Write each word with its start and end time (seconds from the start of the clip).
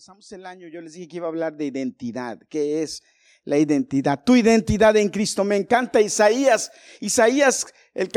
empezamos 0.00 0.32
el 0.32 0.46
año, 0.46 0.66
yo 0.66 0.80
les 0.80 0.94
dije 0.94 1.08
que 1.08 1.16
iba 1.18 1.26
a 1.26 1.28
hablar 1.28 1.54
de 1.58 1.66
identidad. 1.66 2.40
¿Qué 2.48 2.82
es 2.82 3.02
la 3.44 3.58
identidad? 3.58 4.24
Tu 4.24 4.34
identidad 4.34 4.96
en 4.96 5.10
Cristo. 5.10 5.44
Me 5.44 5.56
encanta 5.56 6.00
Isaías. 6.00 6.72
Isaías, 7.00 7.66
el, 7.92 8.08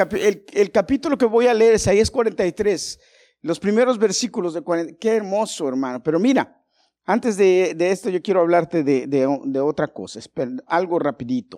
capítulo 0.71 1.17
que 1.17 1.25
voy 1.25 1.47
a 1.47 1.53
leer, 1.53 1.75
Isaías 1.75 2.09
43, 2.09 2.99
los 3.41 3.59
primeros 3.59 3.99
versículos 3.99 4.53
de 4.53 4.61
40. 4.61 4.97
Qué 4.97 5.09
hermoso, 5.09 5.67
hermano. 5.67 6.01
Pero 6.01 6.21
mira, 6.21 6.57
antes 7.03 7.35
de, 7.35 7.75
esto 7.77 8.09
yo 8.09 8.21
quiero 8.21 8.39
hablarte 8.39 8.81
de, 8.81 9.05
de 9.05 9.59
otra 9.59 9.89
cosa. 9.89 10.21
algo 10.67 10.99
rapidito. 10.99 11.57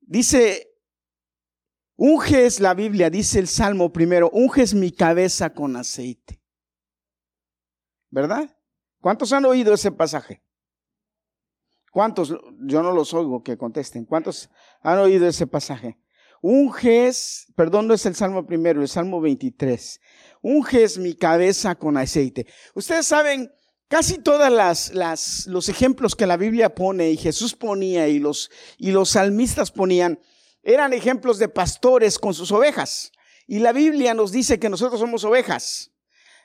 Dice 0.00 0.68
Unges 1.94 2.58
la 2.58 2.74
Biblia, 2.74 3.08
dice 3.08 3.38
el 3.38 3.46
Salmo 3.46 3.92
primero, 3.92 4.30
unges 4.32 4.74
mi 4.74 4.90
cabeza 4.90 5.54
con 5.54 5.76
aceite. 5.76 6.40
¿Verdad? 8.14 8.48
¿Cuántos 9.00 9.32
han 9.32 9.44
oído 9.44 9.74
ese 9.74 9.90
pasaje? 9.90 10.40
¿Cuántos? 11.90 12.32
Yo 12.60 12.80
no 12.80 12.92
los 12.92 13.12
oigo 13.12 13.42
que 13.42 13.58
contesten. 13.58 14.04
¿Cuántos 14.04 14.50
han 14.82 14.98
oído 14.98 15.26
ese 15.26 15.48
pasaje? 15.48 15.98
Unges, 16.40 17.52
perdón, 17.56 17.88
no 17.88 17.94
es 17.94 18.06
el 18.06 18.14
Salmo 18.14 18.46
primero, 18.46 18.82
el 18.82 18.88
Salmo 18.88 19.20
23. 19.20 20.00
Unges 20.42 20.96
mi 20.98 21.14
cabeza 21.16 21.74
con 21.74 21.96
aceite. 21.96 22.46
Ustedes 22.76 23.04
saben, 23.04 23.50
casi 23.88 24.18
todas 24.18 24.52
las, 24.52 24.94
las, 24.94 25.48
los 25.48 25.68
ejemplos 25.68 26.14
que 26.14 26.28
la 26.28 26.36
Biblia 26.36 26.72
pone 26.72 27.10
y 27.10 27.16
Jesús 27.16 27.56
ponía 27.56 28.06
y 28.06 28.20
los, 28.20 28.48
y 28.78 28.92
los 28.92 29.10
salmistas 29.10 29.72
ponían, 29.72 30.20
eran 30.62 30.92
ejemplos 30.92 31.40
de 31.40 31.48
pastores 31.48 32.20
con 32.20 32.32
sus 32.32 32.52
ovejas. 32.52 33.10
Y 33.48 33.58
la 33.58 33.72
Biblia 33.72 34.14
nos 34.14 34.30
dice 34.30 34.60
que 34.60 34.68
nosotros 34.68 35.00
somos 35.00 35.24
ovejas. 35.24 35.93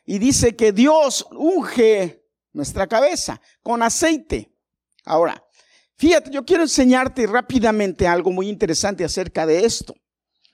Y 0.06 0.20
dice 0.20 0.56
que 0.56 0.72
Dios 0.72 1.28
unge 1.32 2.26
nuestra 2.54 2.88
cabeza 2.88 3.42
con 3.62 3.84
aceite. 3.84 4.54
Ahora, 5.06 5.44
fíjate, 5.96 6.32
yo 6.32 6.46
quiero 6.46 6.64
enseñarte 6.64 7.28
rápidamente 7.28 8.08
algo 8.08 8.32
muy 8.32 8.50
interesante 8.50 9.04
acerca 9.04 9.46
de 9.46 9.66
esto. 9.66 9.94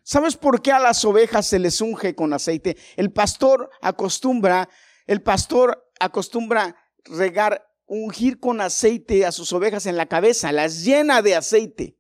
¿Sabes 0.04 0.38
por 0.38 0.62
qué 0.62 0.72
a 0.72 0.80
las 0.80 1.04
ovejas 1.04 1.48
se 1.48 1.60
les 1.60 1.82
unge 1.82 2.16
con 2.16 2.34
aceite? 2.34 2.78
El 2.96 3.12
pastor 3.12 3.70
acostumbra, 3.82 4.70
el 5.08 5.22
pastor 5.22 5.92
acostumbra 6.00 6.76
regar, 7.06 7.66
ungir 7.86 8.40
con 8.40 8.62
aceite 8.62 9.26
a 9.26 9.32
sus 9.32 9.52
ovejas 9.54 9.86
en 9.86 9.98
la 9.98 10.06
cabeza, 10.06 10.52
las 10.52 10.84
llena 10.84 11.22
de 11.22 11.36
aceite 11.36 11.98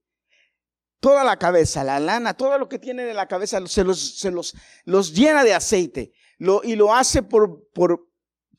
toda 1.06 1.24
la 1.24 1.38
cabeza, 1.38 1.84
la 1.84 2.00
lana, 2.00 2.34
todo 2.34 2.58
lo 2.58 2.68
que 2.68 2.80
tiene 2.80 3.08
en 3.08 3.16
la 3.16 3.28
cabeza 3.28 3.60
se 3.68 3.84
los, 3.84 4.18
se 4.18 4.32
los, 4.32 4.56
los 4.86 5.14
llena 5.14 5.44
de 5.44 5.54
aceite. 5.54 6.14
Lo, 6.38 6.62
y 6.64 6.76
lo 6.76 6.94
hace 6.94 7.24
por, 7.24 7.70
por 7.74 8.08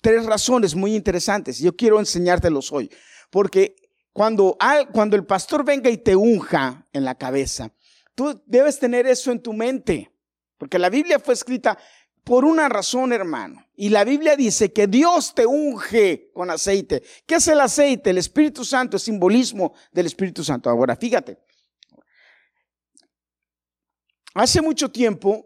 tres 0.00 0.24
razones 0.24 0.74
muy 0.74 0.94
interesantes. 0.94 1.58
Yo 1.58 1.76
quiero 1.76 1.98
enseñártelos 1.98 2.72
hoy. 2.72 2.90
Porque 3.30 3.76
cuando, 4.12 4.56
cuando 4.92 5.16
el 5.16 5.26
pastor 5.26 5.64
venga 5.64 5.90
y 5.90 5.98
te 5.98 6.16
unja 6.16 6.86
en 6.92 7.04
la 7.04 7.16
cabeza, 7.16 7.72
tú 8.14 8.42
debes 8.46 8.78
tener 8.78 9.06
eso 9.06 9.30
en 9.30 9.42
tu 9.42 9.52
mente. 9.52 10.10
Porque 10.58 10.78
la 10.78 10.88
Biblia 10.88 11.18
fue 11.18 11.34
escrita 11.34 11.78
por 12.24 12.44
una 12.44 12.68
razón, 12.68 13.12
hermano. 13.12 13.64
Y 13.76 13.90
la 13.90 14.04
Biblia 14.04 14.34
dice 14.34 14.72
que 14.72 14.86
Dios 14.86 15.34
te 15.34 15.46
unge 15.46 16.30
con 16.32 16.50
aceite. 16.50 17.02
¿Qué 17.26 17.36
es 17.36 17.46
el 17.48 17.60
aceite? 17.60 18.10
El 18.10 18.18
Espíritu 18.18 18.64
Santo, 18.64 18.96
es 18.96 19.02
simbolismo 19.02 19.74
del 19.92 20.06
Espíritu 20.06 20.42
Santo. 20.42 20.70
Ahora, 20.70 20.96
fíjate. 20.96 21.38
Hace 24.34 24.60
mucho 24.60 24.90
tiempo 24.90 25.45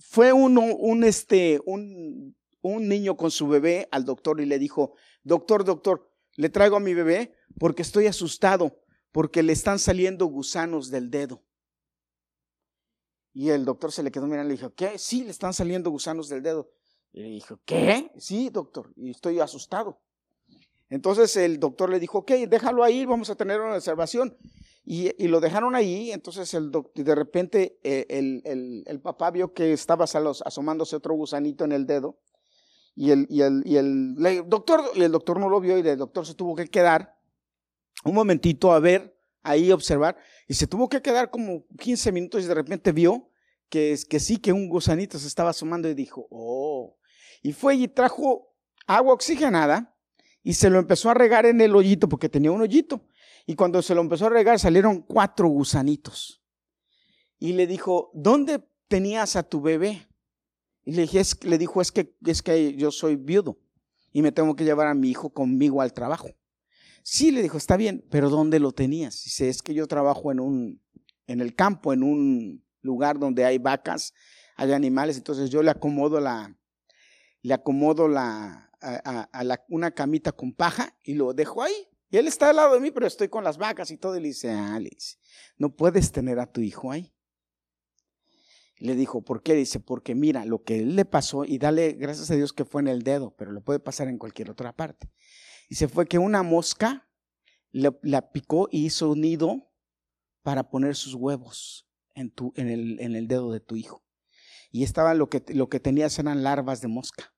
fue 0.00 0.32
uno, 0.32 0.62
un, 0.62 1.04
este, 1.04 1.60
un, 1.66 2.34
un 2.62 2.88
niño 2.88 3.16
con 3.16 3.30
su 3.30 3.48
bebé 3.48 3.88
al 3.90 4.04
doctor 4.04 4.40
y 4.40 4.46
le 4.46 4.58
dijo, 4.58 4.94
doctor, 5.22 5.64
doctor, 5.64 6.10
le 6.36 6.48
traigo 6.48 6.76
a 6.76 6.80
mi 6.80 6.94
bebé 6.94 7.34
porque 7.58 7.82
estoy 7.82 8.06
asustado, 8.06 8.80
porque 9.12 9.42
le 9.42 9.52
están 9.52 9.78
saliendo 9.78 10.26
gusanos 10.26 10.90
del 10.90 11.10
dedo. 11.10 11.42
Y 13.32 13.50
el 13.50 13.64
doctor 13.64 13.92
se 13.92 14.02
le 14.02 14.10
quedó 14.10 14.26
mirando 14.26 14.52
y 14.52 14.56
le 14.56 14.60
dijo, 14.60 14.74
¿qué? 14.74 14.98
Sí, 14.98 15.22
le 15.22 15.30
están 15.30 15.52
saliendo 15.52 15.90
gusanos 15.90 16.28
del 16.28 16.42
dedo. 16.42 16.70
Y 17.12 17.22
le 17.22 17.28
dijo, 17.28 17.60
¿qué? 17.64 18.10
Sí, 18.18 18.50
doctor, 18.50 18.92
y 18.96 19.10
estoy 19.10 19.38
asustado. 19.40 20.00
Entonces 20.88 21.36
el 21.36 21.60
doctor 21.60 21.90
le 21.90 22.00
dijo, 22.00 22.18
ok, 22.18 22.32
déjalo 22.48 22.82
ahí, 22.82 23.04
vamos 23.04 23.30
a 23.30 23.36
tener 23.36 23.60
una 23.60 23.76
observación. 23.76 24.36
Y, 24.82 25.28
lo 25.28 25.40
dejaron 25.40 25.74
ahí, 25.74 26.10
entonces 26.10 26.52
el 26.54 26.72
de 26.72 27.14
repente 27.14 27.78
eh, 27.84 28.06
el, 28.86 29.00
papá 29.00 29.30
vio 29.30 29.52
que 29.52 29.72
estaba 29.72 30.06
asomándose 30.06 30.96
otro 30.96 31.14
gusanito 31.14 31.64
en 31.64 31.72
el 31.72 31.86
dedo 31.86 32.18
el, 32.96 33.26
el, 33.30 33.62
y 33.64 33.76
el, 33.76 34.16
doctor, 34.46 34.82
y 34.94 35.02
el 35.02 35.12
doctor 35.12 35.38
no 35.38 35.48
lo 35.48 35.60
vio 35.60 35.78
y 35.78 35.86
el 35.86 35.98
doctor 35.98 36.26
se 36.26 36.34
tuvo 36.34 36.54
que 36.54 36.66
quedar 36.66 37.16
un 38.04 38.14
momentito 38.14 38.72
a 38.72 38.80
ver, 38.80 39.16
ahí 39.42 39.72
observar, 39.72 40.16
y 40.48 40.54
se 40.54 40.66
tuvo 40.66 40.88
que 40.88 41.02
quedar 41.02 41.30
como 41.30 41.66
15 41.78 42.12
minutos 42.12 42.44
y 42.44 42.46
de 42.46 42.54
repente 42.54 42.92
vio 42.92 43.30
que, 43.68 43.98
que 44.08 44.20
sí, 44.20 44.38
que 44.38 44.52
un 44.52 44.68
gusanito 44.68 45.18
se 45.18 45.28
estaba 45.28 45.50
asomando 45.50 45.88
y 45.88 45.94
dijo, 45.94 46.26
oh, 46.30 46.96
y 47.42 47.52
fue 47.52 47.76
y 47.76 47.88
trajo 47.88 48.54
agua 48.86 49.14
oxigenada 49.14 49.96
y 50.42 50.54
se 50.54 50.70
lo 50.70 50.78
empezó 50.78 51.10
a 51.10 51.14
regar 51.14 51.46
en 51.46 51.60
el 51.60 51.74
hoyito 51.74 52.08
porque 52.08 52.28
tenía 52.28 52.50
un 52.50 52.62
hoyito. 52.62 53.04
Y 53.46 53.54
cuando 53.54 53.82
se 53.82 53.94
lo 53.94 54.00
empezó 54.00 54.26
a 54.26 54.30
regar 54.30 54.58
salieron 54.58 55.00
cuatro 55.02 55.48
gusanitos. 55.48 56.42
Y 57.38 57.54
le 57.54 57.66
dijo, 57.66 58.10
¿dónde 58.14 58.62
tenías 58.88 59.36
a 59.36 59.42
tu 59.42 59.60
bebé? 59.60 60.08
Y 60.84 60.92
le, 60.92 61.02
dije, 61.02 61.22
le 61.42 61.58
dijo, 61.58 61.80
es 61.80 61.92
que, 61.92 62.16
es 62.26 62.42
que 62.42 62.74
yo 62.74 62.90
soy 62.90 63.16
viudo 63.16 63.58
y 64.12 64.22
me 64.22 64.32
tengo 64.32 64.56
que 64.56 64.64
llevar 64.64 64.86
a 64.86 64.94
mi 64.94 65.10
hijo 65.10 65.30
conmigo 65.30 65.80
al 65.80 65.92
trabajo. 65.92 66.28
Sí, 67.02 67.30
le 67.30 67.42
dijo, 67.42 67.56
está 67.56 67.76
bien, 67.76 68.06
pero 68.10 68.28
¿dónde 68.28 68.60
lo 68.60 68.72
tenías? 68.72 69.24
Dice, 69.24 69.48
es 69.48 69.62
que 69.62 69.72
yo 69.72 69.86
trabajo 69.86 70.30
en 70.32 70.40
un, 70.40 70.82
en 71.26 71.40
el 71.40 71.54
campo, 71.54 71.92
en 71.92 72.02
un 72.02 72.64
lugar 72.82 73.18
donde 73.18 73.44
hay 73.44 73.58
vacas, 73.58 74.12
hay 74.56 74.72
animales, 74.72 75.16
entonces 75.16 75.48
yo 75.50 75.62
le 75.62 75.70
acomodo 75.70 76.20
la, 76.20 76.56
le 77.42 77.54
acomodo 77.54 78.08
la, 78.08 78.70
a, 78.80 79.44
la, 79.44 79.64
una 79.68 79.92
camita 79.92 80.32
con 80.32 80.52
paja 80.52 80.94
y 81.04 81.14
lo 81.14 81.32
dejo 81.32 81.62
ahí. 81.62 81.88
Y 82.10 82.16
él 82.16 82.26
está 82.26 82.50
al 82.50 82.56
lado 82.56 82.74
de 82.74 82.80
mí, 82.80 82.90
pero 82.90 83.06
estoy 83.06 83.28
con 83.28 83.44
las 83.44 83.56
vacas 83.56 83.90
y 83.90 83.96
todo. 83.96 84.16
Y 84.16 84.20
le 84.20 84.28
dice, 84.28 84.50
ah, 84.50 84.80
no 85.56 85.74
puedes 85.76 86.10
tener 86.10 86.40
a 86.40 86.50
tu 86.50 86.60
hijo 86.60 86.90
ahí. 86.90 87.14
le 88.78 88.96
dijo, 88.96 89.22
¿por 89.22 89.42
qué? 89.42 89.54
Dice, 89.54 89.78
porque 89.78 90.14
mira, 90.14 90.44
lo 90.44 90.64
que 90.64 90.80
él 90.80 90.96
le 90.96 91.04
pasó, 91.04 91.44
y 91.44 91.58
dale 91.58 91.92
gracias 91.92 92.30
a 92.30 92.34
Dios 92.34 92.52
que 92.52 92.64
fue 92.64 92.82
en 92.82 92.88
el 92.88 93.02
dedo, 93.02 93.34
pero 93.36 93.52
lo 93.52 93.62
puede 93.62 93.78
pasar 93.78 94.08
en 94.08 94.18
cualquier 94.18 94.50
otra 94.50 94.74
parte. 94.74 95.12
Dice, 95.68 95.86
fue 95.86 96.06
que 96.06 96.18
una 96.18 96.42
mosca 96.42 97.08
le, 97.70 97.96
la 98.02 98.32
picó 98.32 98.68
y 98.72 98.86
hizo 98.86 99.10
un 99.10 99.20
nido 99.20 99.70
para 100.42 100.68
poner 100.70 100.96
sus 100.96 101.14
huevos 101.14 101.88
en 102.14 102.32
el 103.14 103.28
dedo 103.28 103.52
de 103.52 103.60
tu 103.60 103.76
hijo. 103.76 104.04
Y 104.72 104.82
estaba 104.82 105.14
lo 105.14 105.28
que, 105.28 105.44
lo 105.48 105.68
que 105.68 105.80
tenías 105.80 106.18
eran 106.18 106.42
larvas 106.42 106.80
de 106.80 106.88
mosca 106.88 107.32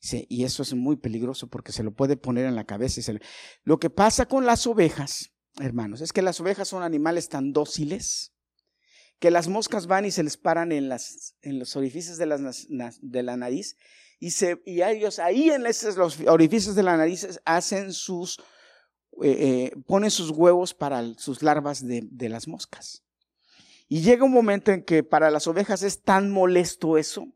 y 0.00 0.44
eso 0.44 0.62
es 0.62 0.74
muy 0.74 0.96
peligroso 0.96 1.48
porque 1.48 1.72
se 1.72 1.82
lo 1.82 1.92
puede 1.92 2.16
poner 2.16 2.46
en 2.46 2.54
la 2.54 2.64
cabeza. 2.64 3.00
Y 3.00 3.18
Lo 3.64 3.78
que 3.78 3.90
pasa 3.90 4.26
con 4.26 4.46
las 4.46 4.66
ovejas, 4.66 5.32
hermanos, 5.60 6.00
es 6.00 6.12
que 6.12 6.22
las 6.22 6.40
ovejas 6.40 6.68
son 6.68 6.82
animales 6.82 7.28
tan 7.28 7.52
dóciles 7.52 8.32
que 9.18 9.30
las 9.32 9.48
moscas 9.48 9.86
van 9.88 10.04
y 10.04 10.12
se 10.12 10.22
les 10.22 10.36
paran 10.36 10.70
en, 10.70 10.88
los 10.88 11.76
orificios 11.76 12.18
de, 12.18 12.26
la 12.26 13.36
nariz 13.36 13.76
y, 14.20 14.32
ellos 14.64 15.18
ahí 15.18 15.50
en 15.50 15.64
los 15.64 16.20
orificios 16.28 16.76
de 16.76 16.82
la 16.84 16.96
nariz 16.96 17.40
hacen 17.44 17.92
sus, 17.92 18.38
eh, 19.22 19.72
eh, 19.72 19.72
ponen 19.86 20.12
sus 20.12 20.30
huevos 20.30 20.72
para 20.72 21.14
sus 21.14 21.42
larvas 21.42 21.84
de 21.84 22.28
las 22.28 22.46
moscas. 22.46 23.02
Y 23.88 24.02
llega 24.02 24.24
un 24.24 24.32
momento 24.32 24.70
en 24.70 24.84
que 24.84 25.02
para 25.02 25.30
las 25.30 25.46
ovejas 25.48 25.82
es 25.82 26.02
tan 26.02 26.30
molesto 26.30 26.98
eso 26.98 27.26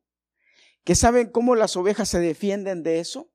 que 0.85 0.95
saben 0.95 1.31
cómo 1.31 1.55
las 1.55 1.77
ovejas 1.77 2.09
se 2.09 2.21
defienden 2.21 2.83
de 2.83 3.01
eso. 3.01 3.31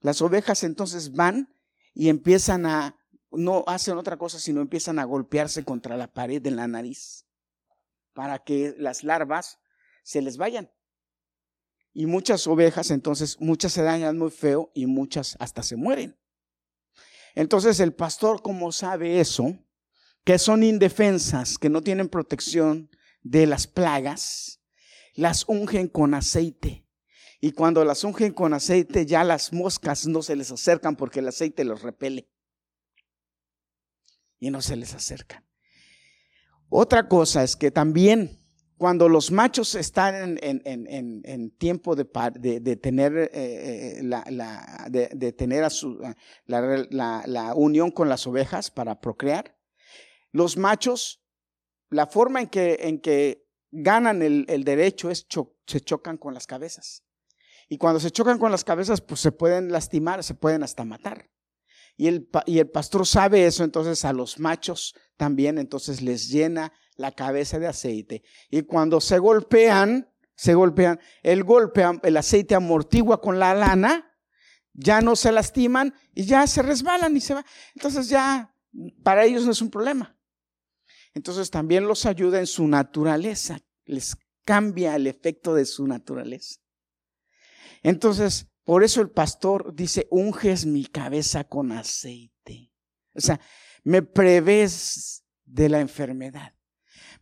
Las 0.00 0.22
ovejas 0.22 0.62
entonces 0.62 1.12
van 1.12 1.52
y 1.94 2.08
empiezan 2.08 2.66
a, 2.66 2.96
no 3.30 3.64
hacen 3.66 3.96
otra 3.98 4.16
cosa, 4.16 4.38
sino 4.38 4.60
empiezan 4.60 4.98
a 4.98 5.04
golpearse 5.04 5.64
contra 5.64 5.96
la 5.96 6.12
pared 6.12 6.40
de 6.40 6.50
la 6.50 6.68
nariz 6.68 7.26
para 8.12 8.38
que 8.38 8.74
las 8.78 9.04
larvas 9.04 9.58
se 10.02 10.22
les 10.22 10.36
vayan. 10.36 10.70
Y 11.92 12.06
muchas 12.06 12.46
ovejas, 12.46 12.90
entonces, 12.90 13.40
muchas 13.40 13.72
se 13.72 13.82
dañan 13.82 14.18
muy 14.18 14.30
feo 14.30 14.70
y 14.74 14.86
muchas 14.86 15.36
hasta 15.40 15.62
se 15.62 15.76
mueren. 15.76 16.18
Entonces 17.34 17.80
el 17.80 17.92
pastor, 17.92 18.42
como 18.42 18.72
sabe 18.72 19.20
eso, 19.20 19.58
que 20.24 20.38
son 20.38 20.62
indefensas, 20.62 21.58
que 21.58 21.68
no 21.68 21.82
tienen 21.82 22.08
protección 22.08 22.90
de 23.22 23.46
las 23.46 23.66
plagas, 23.66 24.60
las 25.16 25.48
ungen 25.48 25.88
con 25.88 26.14
aceite. 26.14 26.86
Y 27.40 27.52
cuando 27.52 27.84
las 27.84 28.04
ungen 28.04 28.32
con 28.32 28.54
aceite, 28.54 29.04
ya 29.04 29.24
las 29.24 29.52
moscas 29.52 30.06
no 30.06 30.22
se 30.22 30.36
les 30.36 30.50
acercan 30.50 30.96
porque 30.96 31.20
el 31.20 31.28
aceite 31.28 31.64
los 31.64 31.82
repele. 31.82 32.28
Y 34.38 34.50
no 34.50 34.62
se 34.62 34.76
les 34.76 34.94
acercan. 34.94 35.44
Otra 36.68 37.08
cosa 37.08 37.42
es 37.42 37.56
que 37.56 37.70
también 37.70 38.42
cuando 38.76 39.08
los 39.08 39.30
machos 39.30 39.74
están 39.74 40.38
en, 40.42 41.50
tiempo 41.56 41.96
de, 41.96 42.04
tener, 42.76 43.16
eh, 43.16 43.30
eh, 43.32 44.02
la, 44.02 44.86
de, 44.90 45.32
tener 45.32 45.64
a 45.64 45.70
su, 45.70 45.98
la, 46.44 47.52
unión 47.54 47.90
con 47.90 48.08
las 48.08 48.26
ovejas 48.26 48.70
para 48.70 49.00
procrear, 49.00 49.56
los 50.32 50.58
machos, 50.58 51.22
la 51.88 52.06
forma 52.06 52.42
en 52.42 52.50
en 52.52 53.00
que 53.00 53.45
ganan 53.70 54.22
el, 54.22 54.64
derecho 54.64 55.10
es 55.10 55.26
se 55.66 55.80
chocan 55.80 56.16
con 56.16 56.34
las 56.34 56.46
cabezas. 56.46 57.02
Y 57.68 57.78
cuando 57.78 57.98
se 57.98 58.10
chocan 58.10 58.38
con 58.38 58.52
las 58.52 58.64
cabezas, 58.64 59.00
pues 59.00 59.20
se 59.20 59.32
pueden 59.32 59.72
lastimar, 59.72 60.22
se 60.22 60.34
pueden 60.34 60.62
hasta 60.62 60.84
matar. 60.84 61.30
Y 61.96 62.08
el, 62.08 62.28
y 62.44 62.58
el 62.58 62.68
pastor 62.70 63.06
sabe 63.06 63.46
eso, 63.46 63.64
entonces 63.64 64.04
a 64.04 64.12
los 64.12 64.38
machos 64.38 64.94
también, 65.16 65.58
entonces 65.58 66.02
les 66.02 66.28
llena 66.28 66.72
la 66.96 67.12
cabeza 67.12 67.58
de 67.58 67.66
aceite. 67.66 68.22
Y 68.50 68.62
cuando 68.62 69.00
se 69.00 69.18
golpean, 69.18 70.08
se 70.34 70.54
golpean, 70.54 71.00
el 71.22 71.42
golpe, 71.42 71.84
el 72.02 72.16
aceite 72.16 72.54
amortigua 72.54 73.20
con 73.20 73.38
la 73.38 73.54
lana, 73.54 74.12
ya 74.74 75.00
no 75.00 75.16
se 75.16 75.32
lastiman 75.32 75.94
y 76.14 76.24
ya 76.24 76.46
se 76.46 76.62
resbalan 76.62 77.16
y 77.16 77.20
se 77.20 77.34
va. 77.34 77.44
Entonces 77.74 78.08
ya 78.08 78.54
para 79.02 79.24
ellos 79.24 79.44
no 79.44 79.52
es 79.52 79.62
un 79.62 79.70
problema. 79.70 80.15
Entonces 81.16 81.50
también 81.50 81.88
los 81.88 82.04
ayuda 82.04 82.40
en 82.40 82.46
su 82.46 82.68
naturaleza, 82.68 83.58
les 83.86 84.18
cambia 84.44 84.94
el 84.96 85.06
efecto 85.06 85.54
de 85.54 85.64
su 85.64 85.86
naturaleza. 85.86 86.60
Entonces, 87.82 88.48
por 88.64 88.84
eso 88.84 89.00
el 89.00 89.08
pastor 89.08 89.74
dice, 89.74 90.06
unges 90.10 90.66
mi 90.66 90.84
cabeza 90.84 91.44
con 91.44 91.72
aceite. 91.72 92.70
O 93.14 93.20
sea, 93.22 93.40
me 93.82 94.02
prevés 94.02 95.24
de 95.46 95.70
la 95.70 95.80
enfermedad. 95.80 96.54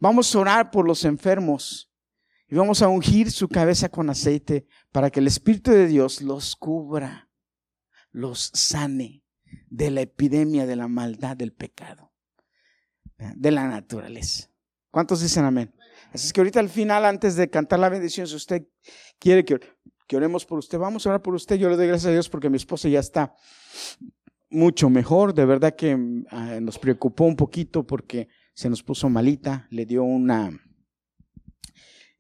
Vamos 0.01 0.35
a 0.35 0.41
orar 0.41 0.71
por 0.73 0.89
los 0.89 1.05
enfermos 1.05 1.93
y 2.49 2.57
vamos 2.57 2.83
a 2.83 2.89
ungir 2.89 3.31
su 3.31 3.49
cabeza 3.49 3.89
con 3.91 4.11
aceite 4.11 4.67
para 4.91 5.09
que 5.09 5.21
el 5.21 5.29
Espíritu 5.29 5.71
de 5.71 5.87
Dios 5.87 6.21
los 6.21 6.57
cubra, 6.57 7.31
los 8.11 8.51
sane 8.55 9.23
de 9.69 9.93
la 9.93 10.01
epidemia 10.01 10.67
de 10.67 10.75
la 10.75 10.89
maldad 10.89 11.37
del 11.37 11.53
pecado, 11.53 12.13
de 13.19 13.51
la 13.51 13.69
naturaleza. 13.69 14.51
¿Cuántos 14.91 15.21
dicen 15.21 15.45
amén? 15.45 15.75
Así 16.13 16.27
es 16.27 16.33
que 16.33 16.41
ahorita 16.41 16.61
al 16.61 16.69
final, 16.69 17.05
antes 17.05 17.37
de 17.37 17.51
cantar 17.51 17.79
la 17.79 17.89
bendición, 17.89 18.27
si 18.27 18.37
usted 18.37 18.67
quiere 19.19 19.45
que, 19.45 19.59
que 20.07 20.17
oremos 20.17 20.47
por 20.47 20.59
usted, 20.59 20.79
vamos 20.79 21.07
a 21.07 21.11
orar 21.11 21.23
por 21.23 21.35
usted. 21.35 21.57
Yo 21.57 21.69
le 21.69 21.77
doy 21.77 21.89
gracias 21.89 22.11
a 22.11 22.13
Dios 22.13 22.29
porque 22.29 22.51
mi 22.51 22.57
esposa 22.57 22.89
ya 22.89 23.01
está 23.01 23.35
mucho 24.51 24.89
mejor. 24.89 25.35
De 25.35 25.45
verdad 25.45 25.75
que 25.75 25.99
ah, 26.31 26.59
nos 26.61 26.79
preocupó 26.79 27.25
un 27.25 27.37
poquito 27.37 27.87
porque 27.87 28.29
se 28.55 28.71
nos 28.71 28.83
puso 28.83 29.09
malita, 29.09 29.67
le 29.71 29.85
dio 29.85 30.05
una, 30.05 30.51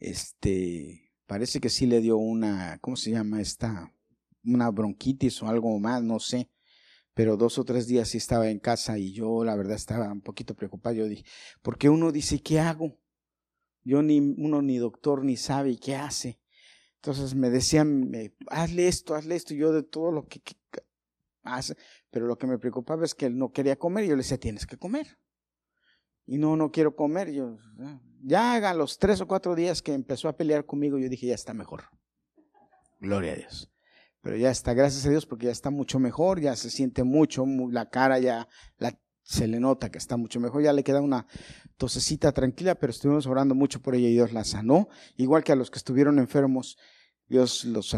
este, 0.00 1.12
parece 1.26 1.60
que 1.60 1.70
sí 1.70 1.86
le 1.86 2.00
dio 2.00 2.16
una, 2.16 2.78
¿cómo 2.80 2.96
se 2.96 3.12
llama 3.12 3.40
esta? 3.40 3.92
Una 4.44 4.70
bronquitis 4.70 5.42
o 5.42 5.48
algo 5.48 5.78
más, 5.78 6.02
no 6.02 6.18
sé. 6.18 6.50
Pero 7.14 7.36
dos 7.36 7.58
o 7.58 7.64
tres 7.64 7.86
días 7.86 8.08
sí 8.08 8.18
estaba 8.18 8.50
en 8.50 8.58
casa 8.58 8.98
y 8.98 9.12
yo 9.12 9.44
la 9.44 9.56
verdad 9.56 9.76
estaba 9.76 10.12
un 10.12 10.20
poquito 10.20 10.54
preocupado. 10.54 10.96
Yo 10.96 11.06
dije, 11.06 11.24
porque 11.62 11.88
uno 11.88 12.12
dice, 12.12 12.42
¿qué 12.42 12.60
hago? 12.60 12.98
Yo 13.82 14.02
ni, 14.02 14.18
uno 14.18 14.62
ni 14.62 14.78
doctor 14.78 15.24
ni 15.24 15.36
sabe 15.36 15.78
qué 15.78 15.94
hace. 15.94 16.40
Entonces 16.96 17.34
me 17.34 17.50
decían, 17.50 18.10
hazle 18.48 18.88
esto, 18.88 19.14
hazle 19.14 19.36
esto, 19.36 19.54
yo 19.54 19.72
de 19.72 19.82
todo 19.82 20.10
lo 20.10 20.26
que, 20.26 20.40
hace. 21.42 21.76
Pero 22.10 22.26
lo 22.26 22.36
que 22.36 22.46
me 22.46 22.58
preocupaba 22.58 23.04
es 23.04 23.14
que 23.14 23.26
él 23.26 23.38
no 23.38 23.52
quería 23.52 23.76
comer 23.76 24.04
y 24.04 24.08
yo 24.08 24.16
le 24.16 24.22
decía, 24.22 24.38
tienes 24.38 24.66
que 24.66 24.76
comer 24.76 25.18
y 26.26 26.38
no, 26.38 26.56
no 26.56 26.70
quiero 26.70 26.96
comer. 26.96 27.30
Yo, 27.32 27.58
ya 28.22 28.54
hagan 28.54 28.78
los 28.78 28.98
tres 28.98 29.20
o 29.20 29.28
cuatro 29.28 29.54
días 29.54 29.82
que 29.82 29.92
empezó 29.92 30.28
a 30.28 30.36
pelear 30.36 30.64
conmigo, 30.64 30.98
yo 30.98 31.08
dije, 31.08 31.26
ya 31.26 31.34
está 31.34 31.54
mejor. 31.54 31.84
Gloria 32.98 33.32
a 33.32 33.36
Dios. 33.36 33.70
Pero 34.24 34.38
ya 34.38 34.50
está, 34.50 34.72
gracias 34.72 35.04
a 35.04 35.10
Dios, 35.10 35.26
porque 35.26 35.46
ya 35.46 35.52
está 35.52 35.68
mucho 35.68 35.98
mejor, 35.98 36.40
ya 36.40 36.56
se 36.56 36.70
siente 36.70 37.04
mucho, 37.04 37.44
la 37.70 37.90
cara 37.90 38.18
ya 38.18 38.48
la, 38.78 38.98
se 39.22 39.46
le 39.46 39.60
nota 39.60 39.90
que 39.90 39.98
está 39.98 40.16
mucho 40.16 40.40
mejor, 40.40 40.62
ya 40.62 40.72
le 40.72 40.82
queda 40.82 41.02
una 41.02 41.26
tosecita 41.76 42.32
tranquila, 42.32 42.74
pero 42.74 42.90
estuvimos 42.90 43.26
orando 43.26 43.54
mucho 43.54 43.82
por 43.82 43.94
ella 43.94 44.08
y 44.08 44.12
Dios 44.12 44.32
la 44.32 44.44
sanó, 44.44 44.88
igual 45.18 45.44
que 45.44 45.52
a 45.52 45.56
los 45.56 45.70
que 45.70 45.76
estuvieron 45.76 46.18
enfermos 46.18 46.78
Dios 47.28 47.64
los 47.66 47.94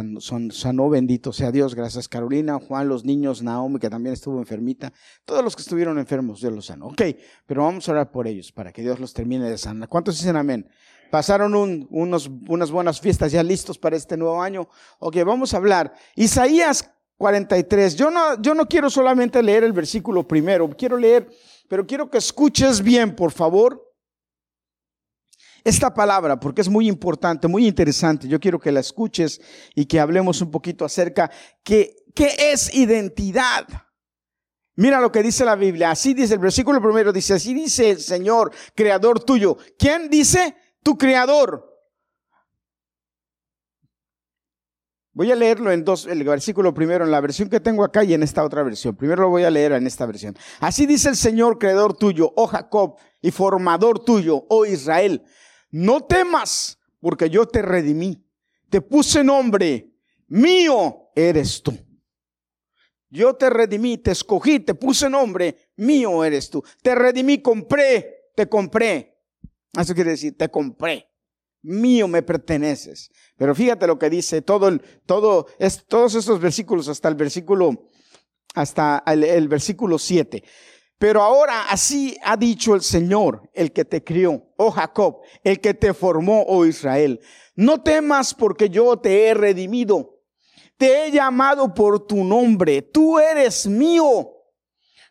sanó, 0.50 0.88
bendito 0.88 1.32
sea 1.32 1.50
Dios. 1.50 1.74
Gracias 1.74 2.08
Carolina, 2.08 2.58
Juan, 2.58 2.88
los 2.88 3.04
niños, 3.04 3.42
Naomi, 3.42 3.78
que 3.78 3.90
también 3.90 4.12
estuvo 4.12 4.38
enfermita. 4.38 4.92
Todos 5.24 5.42
los 5.44 5.56
que 5.56 5.62
estuvieron 5.62 5.98
enfermos, 5.98 6.40
Dios 6.40 6.52
los 6.52 6.66
sanó. 6.66 6.86
Ok, 6.86 7.02
pero 7.44 7.62
vamos 7.64 7.88
a 7.88 7.92
orar 7.92 8.10
por 8.12 8.28
ellos 8.28 8.52
para 8.52 8.72
que 8.72 8.82
Dios 8.82 9.00
los 9.00 9.12
termine 9.12 9.50
de 9.50 9.58
sanar. 9.58 9.88
¿Cuántos 9.88 10.18
dicen 10.18 10.36
amén? 10.36 10.68
Pasaron 11.10 11.54
unos, 11.90 12.30
unas 12.48 12.70
buenas 12.70 13.00
fiestas 13.00 13.32
ya 13.32 13.42
listos 13.42 13.78
para 13.78 13.96
este 13.96 14.16
nuevo 14.16 14.42
año. 14.42 14.68
Ok, 14.98 15.16
vamos 15.24 15.54
a 15.54 15.58
hablar. 15.58 15.92
Isaías 16.14 16.90
43. 17.16 17.96
Yo 17.96 18.10
no, 18.10 18.40
yo 18.40 18.54
no 18.54 18.66
quiero 18.66 18.90
solamente 18.90 19.42
leer 19.42 19.64
el 19.64 19.72
versículo 19.72 20.26
primero, 20.26 20.68
quiero 20.70 20.96
leer, 20.98 21.28
pero 21.68 21.86
quiero 21.86 22.10
que 22.10 22.18
escuches 22.18 22.82
bien, 22.82 23.14
por 23.14 23.32
favor 23.32 23.86
esta 25.66 25.92
palabra 25.92 26.38
porque 26.38 26.60
es 26.60 26.68
muy 26.68 26.86
importante, 26.86 27.48
muy 27.48 27.66
interesante. 27.66 28.28
Yo 28.28 28.38
quiero 28.38 28.60
que 28.60 28.70
la 28.70 28.78
escuches 28.78 29.40
y 29.74 29.86
que 29.86 29.98
hablemos 29.98 30.40
un 30.40 30.52
poquito 30.52 30.84
acerca 30.84 31.28
que 31.64 32.04
qué 32.14 32.36
es 32.52 32.72
identidad. 32.72 33.66
Mira 34.76 35.00
lo 35.00 35.10
que 35.10 35.24
dice 35.24 35.44
la 35.44 35.56
Biblia. 35.56 35.90
Así 35.90 36.14
dice 36.14 36.34
el 36.34 36.40
versículo 36.40 36.80
primero, 36.80 37.12
dice, 37.12 37.34
así 37.34 37.52
dice 37.52 37.90
el 37.90 38.00
Señor, 38.00 38.52
creador 38.76 39.24
tuyo. 39.24 39.56
¿Quién 39.76 40.08
dice? 40.08 40.54
Tu 40.86 40.96
creador. 40.96 41.68
Voy 45.12 45.32
a 45.32 45.34
leerlo 45.34 45.72
en 45.72 45.84
dos, 45.84 46.06
el 46.06 46.22
versículo 46.22 46.72
primero 46.72 47.04
en 47.04 47.10
la 47.10 47.20
versión 47.20 47.48
que 47.48 47.58
tengo 47.58 47.82
acá 47.82 48.04
y 48.04 48.14
en 48.14 48.22
esta 48.22 48.44
otra 48.44 48.62
versión. 48.62 48.94
Primero 48.94 49.22
lo 49.22 49.30
voy 49.30 49.42
a 49.42 49.50
leer 49.50 49.72
en 49.72 49.88
esta 49.88 50.06
versión. 50.06 50.36
Así 50.60 50.86
dice 50.86 51.08
el 51.08 51.16
Señor, 51.16 51.58
creador 51.58 51.96
tuyo, 51.96 52.32
oh 52.36 52.46
Jacob, 52.46 52.98
y 53.20 53.32
formador 53.32 53.98
tuyo, 54.04 54.46
oh 54.48 54.64
Israel. 54.64 55.24
No 55.72 56.04
temas, 56.04 56.78
porque 57.00 57.30
yo 57.30 57.46
te 57.46 57.62
redimí. 57.62 58.24
Te 58.70 58.80
puse 58.80 59.24
nombre. 59.24 59.92
Mío 60.28 61.10
eres 61.16 61.64
tú. 61.64 61.76
Yo 63.10 63.34
te 63.34 63.50
redimí, 63.50 63.98
te 63.98 64.12
escogí, 64.12 64.60
te 64.60 64.74
puse 64.74 65.10
nombre. 65.10 65.72
Mío 65.74 66.22
eres 66.22 66.48
tú. 66.48 66.62
Te 66.80 66.94
redimí, 66.94 67.42
compré, 67.42 68.30
te 68.36 68.48
compré. 68.48 69.15
Eso 69.76 69.94
quiere 69.94 70.10
decir, 70.10 70.36
te 70.36 70.48
compré. 70.48 71.08
Mío 71.62 72.06
me 72.08 72.22
perteneces. 72.22 73.10
Pero 73.36 73.54
fíjate 73.54 73.86
lo 73.86 73.98
que 73.98 74.08
dice 74.08 74.42
todo 74.42 74.68
el, 74.68 74.80
todo, 75.04 75.46
es, 75.58 75.84
todos 75.86 76.14
estos 76.14 76.40
versículos 76.40 76.88
hasta 76.88 77.08
el 77.08 77.16
versículo, 77.16 77.88
hasta 78.54 79.02
el, 79.06 79.24
el 79.24 79.48
versículo 79.48 79.98
7. 79.98 80.42
Pero 80.98 81.22
ahora 81.22 81.68
así 81.68 82.16
ha 82.22 82.36
dicho 82.36 82.74
el 82.74 82.80
Señor, 82.80 83.50
el 83.52 83.72
que 83.72 83.84
te 83.84 84.02
crió, 84.02 84.44
oh 84.56 84.70
Jacob, 84.70 85.18
el 85.44 85.60
que 85.60 85.74
te 85.74 85.92
formó, 85.92 86.44
oh 86.46 86.64
Israel. 86.64 87.20
No 87.54 87.82
temas 87.82 88.32
porque 88.32 88.70
yo 88.70 88.96
te 88.98 89.26
he 89.26 89.34
redimido. 89.34 90.22
Te 90.78 91.06
he 91.06 91.10
llamado 91.10 91.72
por 91.74 92.06
tu 92.06 92.22
nombre. 92.22 92.82
Tú 92.82 93.18
eres 93.18 93.66
mío. 93.66 94.35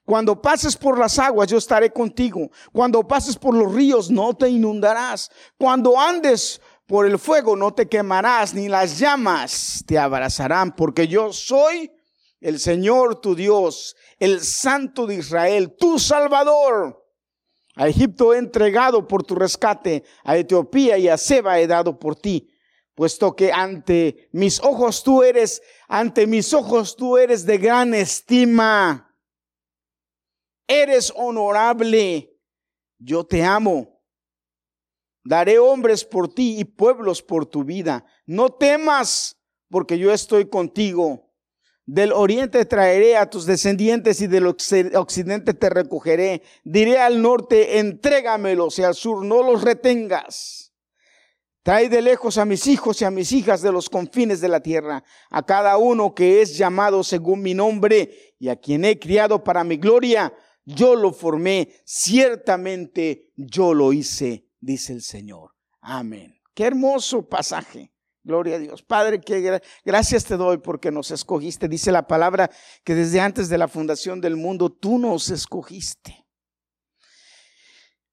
Cuando 0.06 0.40
pases 0.40 0.78
por 0.78 1.00
las 1.00 1.18
aguas, 1.18 1.48
yo 1.48 1.58
estaré 1.58 1.92
contigo. 1.92 2.52
Cuando 2.72 3.08
pases 3.08 3.36
por 3.36 3.56
los 3.56 3.74
ríos, 3.74 4.12
no 4.12 4.36
te 4.36 4.48
inundarás. 4.48 5.32
Cuando 5.58 6.00
andes 6.00 6.62
por 6.86 7.08
el 7.08 7.18
fuego, 7.18 7.56
no 7.56 7.74
te 7.74 7.88
quemarás, 7.88 8.54
ni 8.54 8.70
las 8.70 9.00
llamas 9.00 9.84
te 9.88 9.98
abrazarán, 9.98 10.76
porque 10.76 11.08
yo 11.08 11.34
soy 11.34 11.92
el 12.40 12.60
Señor 12.60 13.20
tu 13.22 13.36
Dios, 13.36 13.96
el 14.20 14.42
Santo 14.42 15.08
de 15.08 15.16
Israel, 15.16 15.76
tu 15.80 15.98
Salvador. 15.98 17.04
A 17.76 17.88
Egipto 17.88 18.34
he 18.34 18.38
entregado 18.38 19.08
por 19.08 19.24
tu 19.24 19.34
rescate, 19.34 20.04
a 20.24 20.38
Etiopía 20.38 21.00
y 21.00 21.08
a 21.08 21.18
Seba 21.18 21.60
he 21.60 21.66
dado 21.66 21.98
por 21.98 22.16
ti, 22.16 22.48
puesto 22.94 23.36
que 23.36 23.52
ante 23.52 24.30
mis 24.32 24.62
ojos 24.62 25.04
tú 25.04 25.24
eres, 25.24 25.64
ante 25.88 26.28
mis 26.28 26.54
ojos 26.54 26.96
tú 26.96 27.18
eres 27.18 27.46
de 27.46 27.58
gran 27.58 27.96
estima. 27.96 29.05
Eres 30.68 31.12
honorable. 31.16 32.32
Yo 32.98 33.24
te 33.24 33.44
amo. 33.44 34.02
Daré 35.24 35.58
hombres 35.58 36.06
por 36.06 36.34
ti 36.34 36.60
y 36.60 36.66
pueblos 36.66 37.22
por 37.22 37.46
tu 37.46 37.64
vida. 37.64 38.06
No 38.26 38.50
temas, 38.50 39.38
porque 39.70 39.98
yo 39.98 40.14
estoy 40.14 40.50
contigo. 40.50 41.34
Del 41.88 42.14
oriente 42.14 42.66
traeré 42.66 43.16
a 43.18 43.30
tus 43.30 43.46
descendientes 43.46 44.20
y 44.22 44.28
del 44.28 44.48
occidente 44.48 45.54
te 45.54 45.70
recogeré. 45.70 46.42
Diré 46.64 47.00
al 47.00 47.22
norte, 47.22 47.80
entrégamelos 47.80 48.80
y 48.80 48.84
al 48.84 48.96
sur 48.96 49.24
no 49.24 49.44
los 49.44 49.64
retengas. 49.64 50.74
Trae 51.62 51.90
de 51.90 52.04
lejos 52.04 52.38
a 52.38 52.46
mis 52.46 52.68
hijos 52.68 53.02
y 53.02 53.06
a 53.06 53.12
mis 53.12 53.32
hijas 53.32 53.64
de 53.64 53.72
los 53.72 53.90
confines 53.90 54.40
de 54.40 54.48
la 54.48 54.60
tierra, 54.60 55.04
a 55.32 55.44
cada 55.44 55.78
uno 55.78 56.14
que 56.14 56.44
es 56.44 56.56
llamado 56.56 57.04
según 57.04 57.42
mi 57.42 57.56
nombre 57.56 58.36
y 58.38 58.50
a 58.50 58.56
quien 58.56 58.86
he 58.86 59.00
criado 59.00 59.44
para 59.44 59.64
mi 59.64 59.78
gloria. 59.78 60.32
Yo 60.66 60.96
lo 60.96 61.14
formé, 61.14 61.70
ciertamente 61.86 63.32
yo 63.36 63.74
lo 63.74 63.94
hice, 63.94 64.48
dice 64.60 64.94
el 64.94 65.04
Señor. 65.04 65.52
Amén. 65.80 66.42
Qué 66.56 66.64
hermoso 66.64 67.28
pasaje. 67.30 67.92
Gloria 68.24 68.56
a 68.56 68.60
Dios. 68.60 68.82
Padre, 68.82 69.22
que 69.22 69.62
gracias 69.86 70.26
te 70.26 70.36
doy 70.36 70.58
porque 70.58 70.90
nos 70.90 71.12
escogiste. 71.12 71.68
Dice 71.68 71.92
la 71.92 72.08
palabra 72.08 72.50
que 72.84 72.96
desde 72.96 73.20
antes 73.20 73.50
de 73.50 73.60
la 73.60 73.68
fundación 73.68 74.20
del 74.20 74.36
mundo 74.36 74.72
tú 74.72 74.98
nos 74.98 75.30
escogiste. 75.30 76.26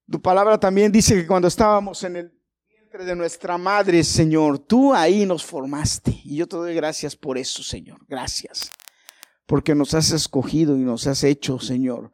Tu 0.09 0.21
palabra 0.21 0.59
también 0.59 0.91
dice 0.91 1.15
que 1.15 1.25
cuando 1.25 1.47
estábamos 1.47 2.03
en 2.03 2.17
el 2.17 2.33
vientre 2.67 3.05
de 3.05 3.15
nuestra 3.15 3.57
madre, 3.57 4.03
Señor, 4.03 4.59
tú 4.59 4.93
ahí 4.93 5.25
nos 5.25 5.43
formaste. 5.43 6.21
Y 6.23 6.35
yo 6.35 6.47
te 6.47 6.57
doy 6.57 6.75
gracias 6.75 7.15
por 7.15 7.39
eso, 7.39 7.63
Señor. 7.63 8.05
Gracias. 8.07 8.71
Porque 9.47 9.73
nos 9.73 9.95
has 9.95 10.11
escogido 10.11 10.77
y 10.77 10.81
nos 10.81 11.07
has 11.07 11.23
hecho, 11.23 11.57
Señor, 11.57 12.11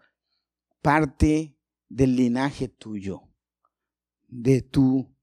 parte 0.81 1.57
del 1.87 2.15
linaje 2.15 2.67
tuyo, 2.67 3.21
de 4.27 4.61
tu 4.61 5.15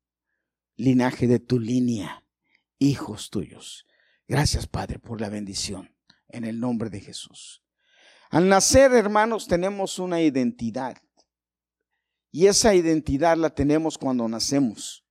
linaje, 0.76 1.26
de 1.26 1.38
tu 1.38 1.58
línea, 1.58 2.25
hijos 2.78 3.30
tuyos. 3.30 3.86
Gracias, 4.28 4.66
Padre, 4.66 4.98
por 4.98 5.20
la 5.20 5.28
bendición, 5.28 5.94
en 6.28 6.44
el 6.44 6.60
nombre 6.60 6.90
de 6.90 7.00
Jesús. 7.00 7.62
Al 8.30 8.48
nacer, 8.48 8.92
hermanos, 8.92 9.46
tenemos 9.46 9.98
una 9.98 10.20
identidad. 10.20 10.96
Y 12.32 12.46
esa 12.48 12.75
identidad 12.75 13.36
la 13.36 13.54
tenemos 13.54 13.96
cuando 13.96 14.28
nacemos. 14.28 15.06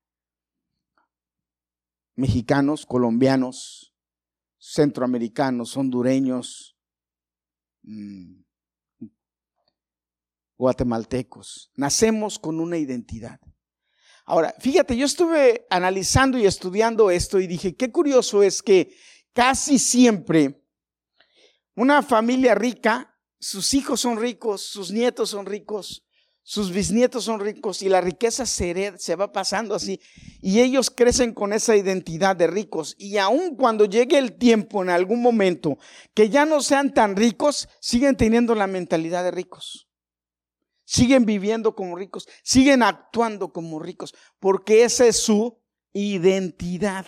Mexicanos, 2.15 2.85
colombianos, 2.85 3.93
centroamericanos, 4.59 5.75
hondureños, 5.75 6.77
mm, 7.83 8.44
guatemaltecos. 10.57 11.71
Nacemos 11.75 12.39
con 12.39 12.59
una 12.59 12.77
identidad. 12.77 13.39
Ahora, 14.25 14.55
fíjate, 14.59 14.97
yo 14.97 15.05
estuve 15.05 15.67
analizando 15.69 16.37
y 16.37 16.45
estudiando 16.45 17.11
esto 17.11 17.39
y 17.39 17.47
dije, 17.47 17.75
qué 17.75 17.91
curioso 17.91 18.41
es 18.41 18.63
que 18.63 18.95
casi 19.33 19.77
siempre 19.77 20.63
una 21.75 22.01
familia 22.01 22.55
rica, 22.55 23.15
sus 23.39 23.73
hijos 23.73 24.01
son 24.01 24.17
ricos, 24.17 24.61
sus 24.61 24.91
nietos 24.91 25.29
son 25.29 25.45
ricos, 25.45 26.05
sus 26.41 26.71
bisnietos 26.71 27.25
son 27.25 27.39
ricos 27.39 27.81
y 27.81 27.89
la 27.89 28.01
riqueza 28.01 28.45
se, 28.45 28.93
se 28.97 29.15
va 29.15 29.31
pasando 29.31 29.75
así. 29.75 29.99
Y 30.41 30.61
ellos 30.61 30.89
crecen 30.89 31.33
con 31.33 31.53
esa 31.53 31.75
identidad 31.75 32.35
de 32.35 32.47
ricos. 32.47 32.95
Y 32.97 33.17
aun 33.17 33.55
cuando 33.55 33.85
llegue 33.85 34.17
el 34.17 34.37
tiempo 34.37 34.81
en 34.81 34.89
algún 34.89 35.21
momento 35.21 35.77
que 36.13 36.29
ya 36.29 36.45
no 36.45 36.61
sean 36.61 36.93
tan 36.93 37.15
ricos, 37.15 37.67
siguen 37.79 38.15
teniendo 38.15 38.55
la 38.55 38.67
mentalidad 38.67 39.23
de 39.23 39.31
ricos. 39.31 39.87
Siguen 40.85 41.25
viviendo 41.25 41.75
como 41.75 41.95
ricos, 41.95 42.27
siguen 42.43 42.83
actuando 42.83 43.51
como 43.51 43.79
ricos, 43.79 44.13
porque 44.39 44.83
esa 44.83 45.07
es 45.07 45.17
su 45.17 45.59
identidad. 45.93 47.05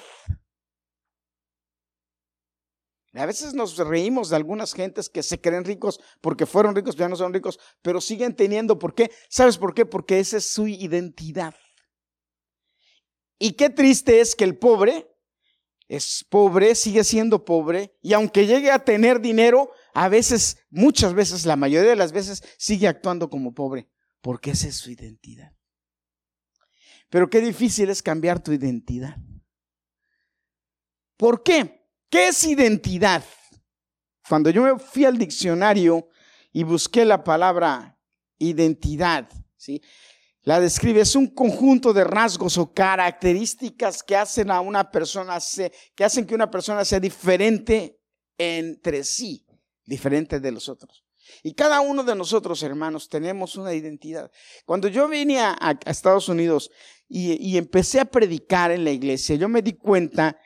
A 3.14 3.26
veces 3.26 3.54
nos 3.54 3.78
reímos 3.78 4.30
de 4.30 4.36
algunas 4.36 4.74
gentes 4.74 5.10
que 5.10 5.24
se 5.24 5.40
creen 5.42 5.64
ricos 5.64 6.00
porque 6.22 6.46
fueron 6.46 6.76
ricos, 6.76 6.96
ya 6.96 7.08
no 7.08 7.16
son 7.16 7.34
ricos, 7.34 7.60
pero 7.82 8.02
siguen 8.02 8.36
teniendo. 8.36 8.78
¿Por 8.78 8.94
qué? 8.94 9.12
¿Sabes 9.30 9.58
por 9.58 9.74
qué? 9.74 9.86
Porque 9.86 10.20
esa 10.20 10.38
es 10.38 10.46
su 10.46 10.68
identidad. 10.68 11.56
Y 13.40 13.54
qué 13.54 13.70
triste 13.70 14.20
es 14.20 14.36
que 14.36 14.44
el 14.44 14.58
pobre 14.58 15.08
es 15.88 16.26
pobre, 16.30 16.76
sigue 16.76 17.04
siendo 17.04 17.46
pobre, 17.46 17.96
y 18.02 18.14
aunque 18.14 18.46
llegue 18.46 18.72
a 18.72 18.84
tener 18.84 19.22
dinero, 19.22 19.72
a 20.00 20.10
veces, 20.10 20.60
muchas 20.70 21.16
veces, 21.16 21.48
la 21.48 21.56
mayoría 21.56 21.90
de 21.90 21.96
las 21.96 22.12
veces, 22.12 22.44
sigue 22.60 22.88
actuando 22.88 23.32
como 23.32 23.56
pobre, 23.56 23.90
porque 24.22 24.52
esa 24.52 24.68
es 24.68 24.76
su 24.76 24.92
identidad. 24.92 25.52
Pero 27.10 27.28
qué 27.32 27.42
difícil 27.42 27.90
es 27.90 28.04
cambiar 28.04 28.44
tu 28.44 28.52
identidad. 28.52 29.18
¿Por 31.18 31.42
qué? 31.42 31.90
¿Qué 32.12 32.28
es 32.28 32.44
identidad? 32.44 33.24
Cuando 34.30 34.52
yo 34.52 34.62
me 34.62 34.78
fui 34.78 35.04
al 35.04 35.18
diccionario 35.18 36.10
y 36.52 36.62
busqué 36.62 37.04
la 37.04 37.24
palabra 37.24 38.00
identidad, 38.38 39.28
¿sí? 39.56 39.82
La 40.44 40.60
describe, 40.60 41.02
es 41.02 41.16
un 41.16 41.34
conjunto 41.34 41.92
de 41.92 42.04
rasgos 42.04 42.60
o 42.60 42.72
características 42.72 44.04
que 44.04 44.16
hacen 44.16 44.52
a 44.52 44.62
una 44.62 44.92
persona, 44.92 45.40
que 45.96 46.04
hacen 46.04 46.28
que 46.28 46.36
una 46.36 46.52
persona 46.52 46.86
sea 46.86 47.00
diferente 47.00 48.00
entre 48.38 49.04
sí, 49.04 49.47
diferente 49.88 50.40
de 50.40 50.52
los 50.52 50.70
otros. 50.70 51.04
Y 51.44 51.54
cada 51.54 51.82
uno 51.82 52.04
de 52.04 52.16
nosotros, 52.16 52.62
hermanos, 52.62 53.10
tenemos 53.10 53.56
una 53.56 53.74
identidad. 53.74 54.32
Cuando 54.66 54.88
yo 54.88 55.08
vine 55.08 55.40
a, 55.40 55.78
Estados 55.86 56.30
Unidos 56.30 56.70
y, 57.10 57.58
empecé 57.58 58.00
a 58.00 58.06
predicar 58.06 58.72
en 58.72 58.84
la 58.84 58.92
iglesia, 58.92 59.36
yo 59.36 59.50
me 59.50 59.62
di 59.62 59.74
cuenta 59.74 60.40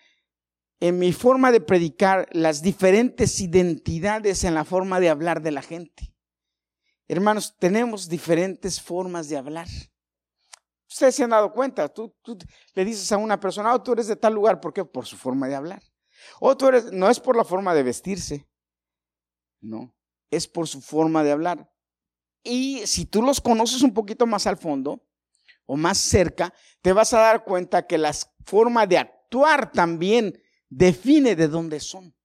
en 0.80 0.98
mi 0.98 1.12
forma 1.14 1.52
de 1.52 1.62
predicar 1.62 2.28
las 2.32 2.62
diferentes 2.62 3.40
identidades 3.42 4.44
en 4.44 4.56
la 4.56 4.64
forma 4.64 5.00
de 5.00 5.10
hablar 5.10 5.42
de 5.42 5.52
la 5.52 5.62
gente. 5.62 6.16
Hermanos, 7.08 7.56
tenemos 7.60 8.08
diferentes 8.08 8.82
formas 8.82 9.28
de 9.28 9.38
hablar. 9.38 9.68
Ustedes 10.90 11.16
se 11.16 11.24
han 11.24 11.30
dado 11.30 11.52
cuenta, 11.52 11.88
tú, 11.90 12.14
le 12.74 12.86
dices 12.86 13.12
a 13.12 13.18
una 13.18 13.40
persona, 13.40 13.74
oh, 13.74 13.82
tú 13.82 13.94
eres 13.94 14.08
de 14.08 14.16
tal 14.16 14.34
lugar, 14.34 14.60
¿por 14.60 14.74
qué? 14.74 14.84
Por 14.84 15.06
su 15.06 15.18
forma 15.18 15.48
de 15.48 15.56
hablar. 15.56 15.82
O 16.40 16.56
tú 16.58 16.68
eres, 16.68 16.92
no 16.92 17.10
es 17.10 17.20
por 17.20 17.36
la 17.36 17.44
forma 17.44 17.74
de 17.74 17.84
vestirse, 17.84 18.48
no, 19.62 19.96
es 20.30 20.48
por 20.48 20.68
su 20.68 20.82
forma 20.82 21.24
de 21.24 21.32
hablar. 21.32 21.72
Y 22.44 22.86
si 22.86 23.06
tú 23.06 23.22
los 23.22 23.40
conoces 23.40 23.82
un 23.84 23.94
poquito 23.94 24.26
más 24.26 24.48
al 24.48 24.58
fondo 24.58 25.08
o 25.66 25.78
más 25.78 25.98
cerca, 25.98 26.54
te 26.82 26.92
vas 26.92 27.14
a 27.14 27.20
dar 27.20 27.44
cuenta 27.44 27.86
que 27.86 27.98
la 27.98 28.12
forma 28.46 28.88
de 28.88 28.98
actuar 28.98 29.72
también 29.72 30.42
define 30.70 31.36
de 31.36 31.48
dónde 31.48 31.80
son. 31.80 32.16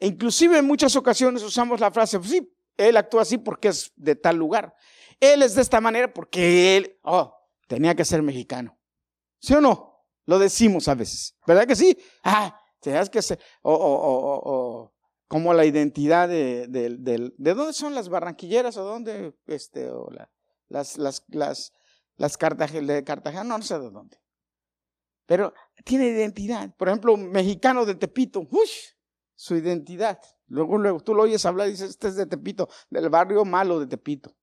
E 0.00 0.08
inclusive 0.08 0.58
en 0.58 0.66
muchas 0.66 0.96
ocasiones 0.96 1.42
usamos 1.42 1.78
la 1.78 1.92
frase, 1.92 2.18
pues 2.18 2.30
sí, 2.30 2.52
él 2.76 2.96
actúa 2.96 3.22
así 3.22 3.38
porque 3.38 3.68
es 3.68 3.92
de 3.94 4.16
tal 4.16 4.36
lugar. 4.36 4.74
Él 5.20 5.42
es 5.42 5.54
de 5.54 5.62
esta 5.62 5.80
manera 5.80 6.12
porque 6.12 6.76
él, 6.76 6.98
oh, 7.02 7.32
tenía 7.68 7.94
que 7.94 8.04
ser 8.04 8.22
mexicano. 8.22 8.76
¿Sí 9.38 9.54
o 9.54 9.60
no? 9.60 10.04
Lo 10.26 10.38
decimos 10.38 10.88
a 10.88 10.94
veces, 10.94 11.36
¿verdad 11.46 11.66
que 11.66 11.76
sí? 11.76 11.96
Ah, 12.22 12.56
tenías 12.80 13.10
que 13.10 13.22
ser, 13.22 13.40
o, 13.62 13.72
o, 13.74 14.91
como 15.32 15.54
la 15.54 15.64
identidad 15.64 16.28
de, 16.28 16.66
de, 16.68 17.54
dónde 17.54 17.72
son 17.72 17.94
las 17.94 18.10
barranquilleras 18.10 18.76
o 18.76 18.84
dónde, 18.84 19.34
este, 19.46 19.88
o 19.88 20.10
las, 20.68 20.98
las, 20.98 21.24
las, 21.28 21.72
las 22.18 22.38
de 22.38 23.02
Cartagena, 23.02 23.42
no, 23.42 23.56
no 23.56 23.64
sé 23.64 23.78
de 23.78 23.90
dónde. 23.90 24.20
Pero 25.24 25.54
tiene 25.86 26.08
identidad. 26.08 26.76
Por 26.76 26.88
ejemplo, 26.88 27.16
mexicano 27.16 27.86
de 27.86 27.94
Tepito, 27.94 28.40
uy, 28.40 28.68
su 29.34 29.56
identidad. 29.56 30.20
Luego, 30.48 30.76
luego, 30.76 31.00
tú 31.00 31.14
lo 31.14 31.22
oyes 31.22 31.46
hablar 31.46 31.68
y 31.68 31.70
dices, 31.70 31.88
este 31.88 32.08
es 32.08 32.16
de 32.16 32.26
Tepito, 32.26 32.68
del 32.90 33.08
barrio 33.08 33.46
malo 33.46 33.80
de 33.80 33.86
Tepito. 33.86 34.36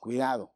Cuidado. 0.00 0.52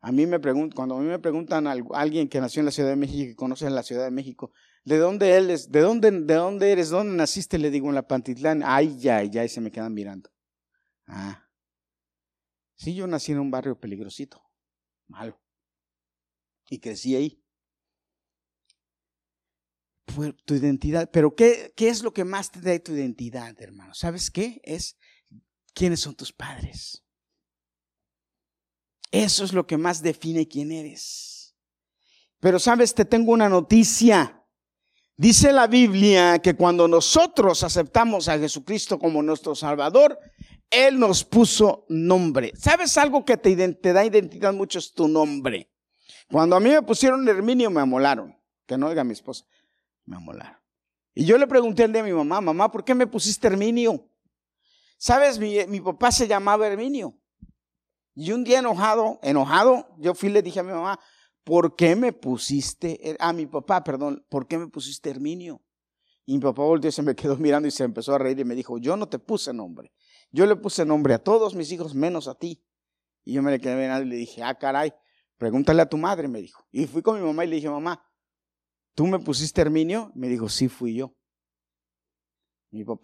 A 0.00 0.10
mí 0.10 0.26
me 0.26 0.40
preguntan, 0.40 0.74
cuando 0.74 0.96
a 0.96 1.00
mí 1.00 1.06
me 1.06 1.20
preguntan 1.20 1.68
a 1.68 1.76
alguien 1.92 2.28
que 2.28 2.40
nació 2.40 2.58
en 2.58 2.66
la 2.66 2.72
Ciudad 2.72 2.88
de 2.88 2.96
México 2.96 3.30
y 3.30 3.36
conoce 3.36 3.70
la 3.70 3.84
Ciudad 3.84 4.02
de 4.02 4.10
México, 4.10 4.50
¿de 4.84 4.98
dónde 4.98 5.36
él 5.36 5.50
es? 5.50 5.70
¿De 5.70 5.80
dónde, 5.80 6.10
de 6.10 6.34
dónde 6.34 6.72
eres? 6.72 6.90
¿Dónde 6.90 7.16
naciste? 7.16 7.58
Le 7.58 7.70
digo 7.70 7.88
en 7.88 7.94
la 7.94 8.06
Pantitlán. 8.06 8.62
Ay, 8.64 8.98
ya, 8.98 9.22
ya, 9.24 9.44
y 9.44 9.48
se 9.48 9.60
me 9.60 9.70
quedan 9.70 9.94
mirando. 9.94 10.30
Ah. 11.06 11.48
Sí, 12.76 12.94
yo 12.94 13.06
nací 13.06 13.32
en 13.32 13.38
un 13.38 13.50
barrio 13.50 13.78
peligrosito, 13.78 14.42
malo 15.06 15.40
y 16.68 16.78
crecí 16.78 17.14
ahí. 17.16 17.40
tu 20.44 20.54
identidad, 20.54 21.10
pero 21.10 21.34
¿qué, 21.34 21.72
¿qué 21.76 21.88
es 21.88 22.02
lo 22.02 22.12
que 22.12 22.24
más 22.24 22.52
te 22.52 22.60
da 22.60 22.78
tu 22.78 22.92
identidad, 22.92 23.60
hermano? 23.60 23.94
¿Sabes 23.94 24.30
qué? 24.30 24.60
Es 24.62 24.96
quiénes 25.72 26.00
son 26.00 26.14
tus 26.14 26.32
padres. 26.32 27.02
Eso 29.10 29.44
es 29.44 29.52
lo 29.52 29.66
que 29.66 29.76
más 29.76 30.02
define 30.02 30.46
quién 30.46 30.70
eres. 30.70 31.56
Pero 32.38 32.58
sabes, 32.58 32.94
te 32.94 33.04
tengo 33.04 33.32
una 33.32 33.48
noticia. 33.48 34.43
Dice 35.16 35.52
la 35.52 35.68
Biblia 35.68 36.40
que 36.40 36.54
cuando 36.54 36.88
nosotros 36.88 37.62
aceptamos 37.62 38.28
a 38.28 38.38
Jesucristo 38.38 38.98
como 38.98 39.22
nuestro 39.22 39.54
Salvador, 39.54 40.18
Él 40.70 40.98
nos 40.98 41.24
puso 41.24 41.86
nombre. 41.88 42.52
¿Sabes 42.56 42.98
algo 42.98 43.24
que 43.24 43.36
te, 43.36 43.54
da 43.92 44.04
identidad 44.04 44.52
mucho? 44.52 44.80
Es 44.80 44.92
tu 44.92 45.06
nombre. 45.06 45.70
Cuando 46.28 46.56
a 46.56 46.60
mí 46.60 46.70
me 46.70 46.82
pusieron 46.82 47.28
Herminio, 47.28 47.70
me 47.70 47.80
amolaron. 47.80 48.36
Que 48.66 48.76
no 48.76 48.88
oiga 48.88 49.04
mi 49.04 49.12
esposa, 49.12 49.44
me 50.04 50.16
amolaron. 50.16 50.58
Y 51.14 51.24
yo 51.24 51.38
le 51.38 51.46
pregunté 51.46 51.84
al 51.84 51.92
día 51.92 52.02
a 52.02 52.04
mi 52.04 52.12
mamá, 52.12 52.40
mamá, 52.40 52.72
¿por 52.72 52.82
qué 52.82 52.92
me 52.92 53.06
pusiste 53.06 53.46
Herminio? 53.46 54.10
Sabes, 54.96 55.38
mi, 55.38 55.64
mi 55.68 55.80
papá 55.80 56.10
se 56.10 56.26
llamaba 56.26 56.66
Herminio. 56.66 57.16
Y 58.16 58.32
un 58.32 58.42
día 58.42 58.58
enojado, 58.58 59.20
enojado, 59.22 59.94
yo 59.98 60.14
fui 60.14 60.28
y 60.28 60.32
le 60.32 60.42
dije 60.42 60.58
a 60.58 60.64
mi 60.64 60.72
mamá, 60.72 60.98
¿por 61.44 61.76
qué 61.76 61.94
me 61.94 62.12
pusiste, 62.12 63.16
a 63.20 63.32
mi 63.32 63.46
papá, 63.46 63.84
perdón, 63.84 64.24
¿por 64.28 64.48
qué 64.48 64.58
me 64.58 64.68
pusiste 64.68 65.10
Herminio? 65.10 65.62
Y 66.26 66.34
mi 66.34 66.40
papá 66.40 66.62
volvió 66.62 66.88
y 66.88 66.92
se 66.92 67.02
me 67.02 67.14
quedó 67.16 67.36
mirando 67.36 67.68
y 67.68 67.70
se 67.70 67.84
empezó 67.84 68.14
a 68.14 68.18
reír 68.18 68.40
y 68.40 68.44
me 68.44 68.54
dijo, 68.54 68.78
yo 68.78 68.96
no 68.96 69.08
te 69.08 69.18
puse 69.18 69.52
nombre. 69.52 69.92
Yo 70.30 70.46
le 70.46 70.56
puse 70.56 70.84
nombre 70.84 71.14
a 71.14 71.18
todos 71.18 71.54
mis 71.54 71.70
hijos 71.70 71.94
menos 71.94 72.26
a 72.26 72.34
ti. 72.34 72.64
Y 73.24 73.34
yo 73.34 73.42
me 73.42 73.50
le 73.50 73.60
quedé 73.60 73.76
mirando 73.76 74.06
y 74.06 74.10
le 74.10 74.16
dije, 74.16 74.42
ah, 74.42 74.54
caray, 74.58 74.92
pregúntale 75.36 75.82
a 75.82 75.88
tu 75.88 75.96
madre, 75.96 76.28
me 76.28 76.40
dijo. 76.40 76.66
Y 76.72 76.86
fui 76.86 77.02
con 77.02 77.18
mi 77.18 77.24
mamá 77.24 77.44
y 77.44 77.48
le 77.48 77.56
dije, 77.56 77.70
mamá, 77.70 78.04
¿tú 78.94 79.06
me 79.06 79.18
pusiste 79.18 79.60
Herminio? 79.60 80.10
Me 80.14 80.28
dijo, 80.28 80.48
sí, 80.48 80.68
fui 80.68 80.94
yo. 80.94 81.14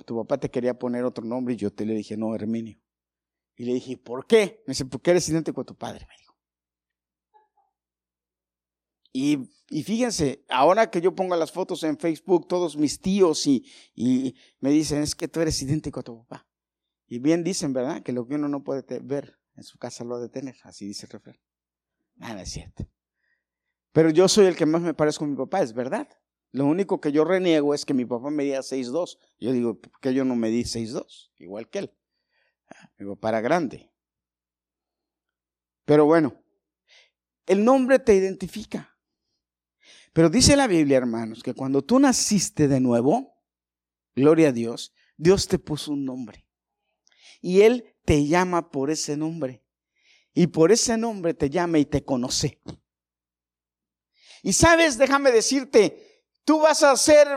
Tu 0.05 0.17
papá 0.17 0.39
te 0.39 0.51
quería 0.51 0.77
poner 0.77 1.05
otro 1.05 1.25
nombre 1.25 1.55
y 1.55 1.57
yo 1.57 1.73
te 1.73 1.87
le 1.87 1.95
dije, 1.95 2.17
no, 2.17 2.35
Herminio. 2.35 2.81
Y 3.57 3.65
le 3.65 3.75
dije, 3.75 3.97
¿por 3.97 4.27
qué? 4.27 4.63
Me 4.67 4.73
dice, 4.73 4.87
porque 4.87 5.13
eres 5.13 5.29
idéntico 5.29 5.57
con 5.57 5.67
tu 5.67 5.77
padre, 5.77 6.07
me 6.09 6.17
dijo. 6.19 6.30
Y, 9.13 9.51
y, 9.69 9.83
fíjense, 9.83 10.45
ahora 10.49 10.91
que 10.91 11.01
yo 11.01 11.15
pongo 11.15 11.35
las 11.37 11.51
fotos 11.51 11.83
en 11.83 11.99
Facebook, 11.99 12.47
todos 12.47 12.77
mis 12.77 13.01
tíos 13.01 13.47
y, 13.47 13.65
y 13.95 14.37
me 14.61 14.71
dicen, 14.71 15.03
es 15.03 15.15
que 15.15 15.27
tú 15.29 15.41
eres 15.41 15.61
idéntico 15.63 16.01
a 16.01 16.03
tu 16.05 16.25
papá. 16.25 16.47
Y 17.09 17.19
bien 17.19 17.43
dicen, 17.43 17.73
¿verdad? 17.73 18.03
Que 18.03 18.13
lo 18.13 18.27
que 18.27 18.37
uno 18.37 18.49
no 18.49 18.63
puede 18.63 19.01
ver 19.01 19.41
en 19.57 19.65
su 19.65 19.79
casa 19.79 20.05
lo 20.05 20.15
ha 20.15 20.21
de 20.21 20.29
tener, 20.29 20.57
así 20.63 20.87
dice 20.87 21.07
el 21.07 21.13
refrán. 21.13 21.41
Nada 22.15 22.43
es 22.43 22.51
cierto. 22.51 22.87
Pero 23.93 24.11
yo 24.11 24.29
soy 24.29 24.47
el 24.47 24.57
que 24.57 24.67
más 24.67 24.83
me 24.83 24.95
parezco 24.95 25.25
a 25.25 25.29
mi 25.29 25.37
papá, 25.37 25.61
es 25.63 25.73
verdad. 25.73 26.09
Lo 26.53 26.67
único 26.67 27.01
que 27.01 27.13
yo 27.13 27.25
reniego 27.25 27.75
es 27.75 27.85
que 27.85 27.95
mi 27.95 28.05
papá 28.05 28.31
medía 28.31 28.61
6'2. 28.61 29.19
Yo 29.39 29.53
digo, 29.53 29.81
¿por 29.81 30.01
qué 30.01 30.15
yo 30.15 30.25
no 30.25 30.37
medí 30.37 30.63
6'2? 30.63 31.33
Igual 31.39 31.69
que 31.69 31.81
él. 31.81 31.95
Ah, 32.69 32.93
mi 32.99 33.07
papá 33.07 33.31
era 33.31 33.41
grande. 33.41 33.91
Pero 35.85 36.07
bueno, 36.07 36.41
el 37.47 37.65
nombre 37.65 37.99
te 37.99 38.15
identifica. 38.15 38.90
Pero 40.13 40.29
dice 40.29 40.57
la 40.57 40.67
Biblia, 40.67 40.99
hermanos, 40.99 41.43
que 41.43 41.55
cuando 41.55 41.83
tú 41.83 41.99
naciste 41.99 42.67
de 42.67 42.81
nuevo, 42.81 43.37
gloria 44.15 44.49
a 44.49 44.53
Dios, 44.53 44.93
Dios 45.17 45.47
te 45.47 45.59
puso 45.59 45.93
un 45.93 46.05
nombre. 46.05 46.47
Y 47.41 47.63
Él 47.63 47.97
te 48.05 48.27
llama 48.27 48.71
por 48.71 48.91
ese 48.91 49.17
nombre. 49.17 49.65
Y 50.33 50.49
por 50.49 50.73
ese 50.73 50.97
nombre 50.97 51.35
te 51.35 51.51
llama 51.51 51.79
y 51.79 51.85
te 51.85 52.05
conoce. 52.05 52.61
Y 54.43 54.53
sabes, 54.53 54.97
déjame 54.97 55.33
decirte, 55.33 56.25
tú 56.45 56.61
vas 56.61 56.83
a 56.83 56.97
ser 56.97 57.29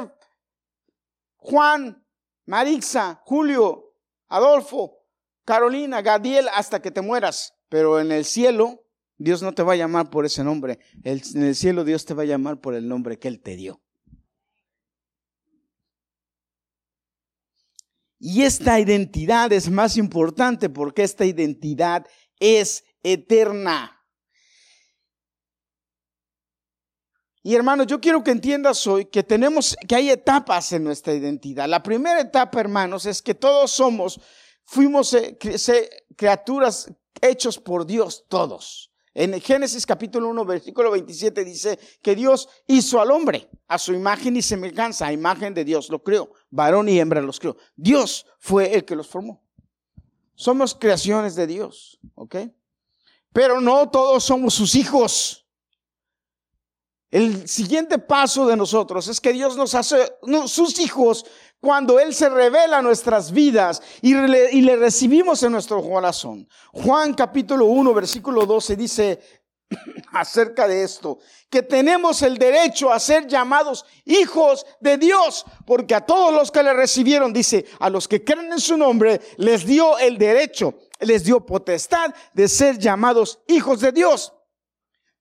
Juan, 1.37 2.05
Marixa, 2.45 3.21
Julio, 3.25 3.95
Adolfo, 4.27 5.05
Carolina, 5.45 6.01
Gadiel, 6.01 6.47
hasta 6.49 6.81
que 6.81 6.91
te 6.91 7.01
mueras. 7.01 7.55
Pero 7.69 7.99
en 7.99 8.11
el 8.11 8.25
cielo, 8.25 8.82
Dios 9.23 9.41
no 9.41 9.53
te 9.53 9.63
va 9.63 9.71
a 9.71 9.77
llamar 9.77 10.09
por 10.09 10.25
ese 10.25 10.43
nombre. 10.43 10.79
En 11.01 11.43
el 11.43 11.55
cielo 11.55 11.85
Dios 11.85 12.03
te 12.03 12.13
va 12.13 12.23
a 12.23 12.25
llamar 12.25 12.59
por 12.59 12.75
el 12.75 12.89
nombre 12.89 13.17
que 13.17 13.29
Él 13.29 13.39
te 13.39 13.55
dio. 13.55 13.81
Y 18.19 18.41
esta 18.41 18.81
identidad 18.81 19.53
es 19.53 19.69
más 19.69 19.95
importante 19.95 20.69
porque 20.69 21.03
esta 21.03 21.25
identidad 21.25 22.05
es 22.37 22.83
eterna. 23.01 23.97
Y 27.43 27.55
hermanos, 27.55 27.87
yo 27.87 28.01
quiero 28.01 28.25
que 28.25 28.31
entiendas 28.31 28.85
hoy 28.87 29.05
que 29.05 29.23
tenemos, 29.23 29.77
que 29.87 29.95
hay 29.95 30.09
etapas 30.09 30.73
en 30.73 30.83
nuestra 30.83 31.13
identidad. 31.13 31.69
La 31.69 31.81
primera 31.81 32.19
etapa, 32.19 32.59
hermanos, 32.59 33.05
es 33.05 33.21
que 33.21 33.35
todos 33.35 33.71
somos, 33.71 34.19
fuimos 34.65 35.13
eh, 35.13 35.37
criaturas 36.17 36.93
hechos 37.21 37.57
por 37.57 37.85
Dios, 37.85 38.25
todos. 38.27 38.92
En 39.15 39.39
Génesis 39.39 39.85
capítulo 39.85 40.29
1, 40.29 40.45
versículo 40.45 40.89
27 40.89 41.45
dice 41.45 41.79
que 42.01 42.15
Dios 42.15 42.49
hizo 42.65 42.99
al 42.99 43.11
hombre 43.11 43.47
a 43.67 43.77
su 43.77 43.93
imagen 43.93 44.35
y 44.35 44.41
semejanza, 44.41 45.05
a 45.05 45.13
imagen 45.13 45.53
de 45.53 45.63
Dios 45.63 45.89
lo 45.89 46.01
creó, 46.01 46.31
varón 46.49 46.89
y 46.89 46.99
hembra 46.99 47.21
los 47.21 47.39
creó. 47.39 47.55
Dios 47.75 48.25
fue 48.39 48.73
el 48.73 48.85
que 48.85 48.95
los 48.95 49.07
formó. 49.07 49.43
Somos 50.33 50.73
creaciones 50.73 51.35
de 51.35 51.45
Dios, 51.45 51.99
¿ok? 52.15 52.37
Pero 53.31 53.61
no 53.61 53.87
todos 53.89 54.23
somos 54.23 54.55
sus 54.55 54.73
hijos. 54.73 55.47
El 57.11 57.47
siguiente 57.47 57.99
paso 57.99 58.47
de 58.47 58.57
nosotros 58.57 59.07
es 59.07 59.21
que 59.21 59.33
Dios 59.33 59.55
nos 59.55 59.75
hace 59.75 60.11
sus 60.47 60.79
hijos 60.79 61.23
cuando 61.63 61.97
Él 61.97 62.13
se 62.13 62.27
revela 62.27 62.79
a 62.79 62.81
nuestras 62.81 63.31
vidas 63.31 63.81
y 64.01 64.13
le, 64.13 64.75
recibimos 64.75 65.41
en 65.43 65.53
nuestro 65.53 65.81
corazón. 65.81 66.45
Juan 66.73 67.13
capítulo 67.13 67.67
1, 67.67 67.93
versículo 67.93 68.45
12 68.45 68.75
dice 68.75 69.21
acerca 70.11 70.67
de 70.67 70.83
esto, 70.83 71.19
que 71.49 71.63
tenemos 71.63 72.21
el 72.21 72.37
derecho 72.37 72.91
a 72.91 72.99
ser 72.99 73.27
llamados 73.27 73.85
hijos 74.03 74.65
de 74.81 74.97
Dios, 74.97 75.45
porque 75.65 75.95
a 75.95 76.01
todos 76.01 76.33
los 76.33 76.51
que 76.51 76.63
le 76.63 76.73
recibieron, 76.73 77.31
dice, 77.31 77.65
a 77.79 77.89
los 77.89 78.09
que 78.09 78.25
creen 78.25 78.51
en 78.51 78.59
su 78.59 78.75
nombre, 78.75 79.21
les 79.37 79.65
dio 79.65 79.97
el 79.99 80.17
derecho, 80.17 80.79
les 80.99 81.23
dio 81.23 81.45
potestad 81.45 82.13
de 82.33 82.49
ser 82.49 82.77
llamados 82.77 83.39
hijos 83.47 83.79
de 83.79 83.93
Dios. 83.93 84.33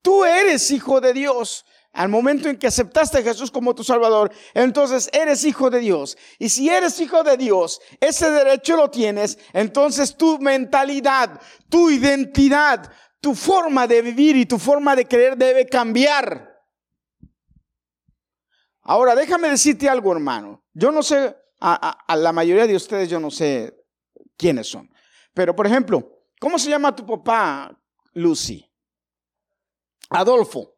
Tú 0.03 0.25
eres 0.25 0.69
hijo 0.73 1.01
de 1.01 1.13
Dios. 1.13 1.65
Al 1.93 2.09
momento 2.09 2.49
en 2.49 2.57
que 2.57 2.67
aceptaste 2.67 3.19
a 3.19 3.23
Jesús 3.23 3.51
como 3.51 3.75
tu 3.75 3.85
Salvador, 3.85 4.33
entonces 4.55 5.11
eres 5.13 5.45
hijo 5.45 5.69
de 5.69 5.81
Dios. 5.81 6.17
Y 6.39 6.49
si 6.49 6.71
eres 6.71 6.99
hijo 7.01 7.23
de 7.23 7.37
Dios, 7.37 7.81
ese 8.01 8.31
derecho 8.31 8.77
lo 8.77 8.91
tienes, 8.91 9.39
entonces 9.53 10.17
tu 10.17 10.39
mentalidad, 10.39 11.39
tu 11.69 11.91
identidad, 11.91 12.91
tu 13.21 13.35
forma 13.35 13.87
de 13.87 14.01
vivir 14.01 14.37
y 14.37 14.47
tu 14.47 14.59
forma 14.59 14.97
de 14.97 15.07
creer 15.07 15.37
debe 15.37 15.67
cambiar. 15.67 16.51
Ahora, 18.81 19.15
déjame 19.15 19.51
decirte 19.51 19.89
algo, 19.89 20.13
hermano. 20.13 20.65
Yo 20.73 20.91
no 20.91 21.03
sé, 21.03 21.37
a, 21.61 21.91
a 22.07 22.17
la 22.17 22.33
mayoría 22.33 22.67
de 22.67 22.75
ustedes 22.75 23.11
yo 23.11 23.21
no 23.21 23.31
sé 23.31 23.77
quiénes 24.39 24.67
son. 24.67 24.91
Pero, 25.35 25.55
por 25.55 25.67
ejemplo, 25.67 26.25
¿cómo 26.41 26.59
se 26.59 26.71
llama 26.71 26.97
tu 26.97 27.05
papá, 27.05 27.79
Lucy? 28.15 28.67
Adolfo. 30.09 30.72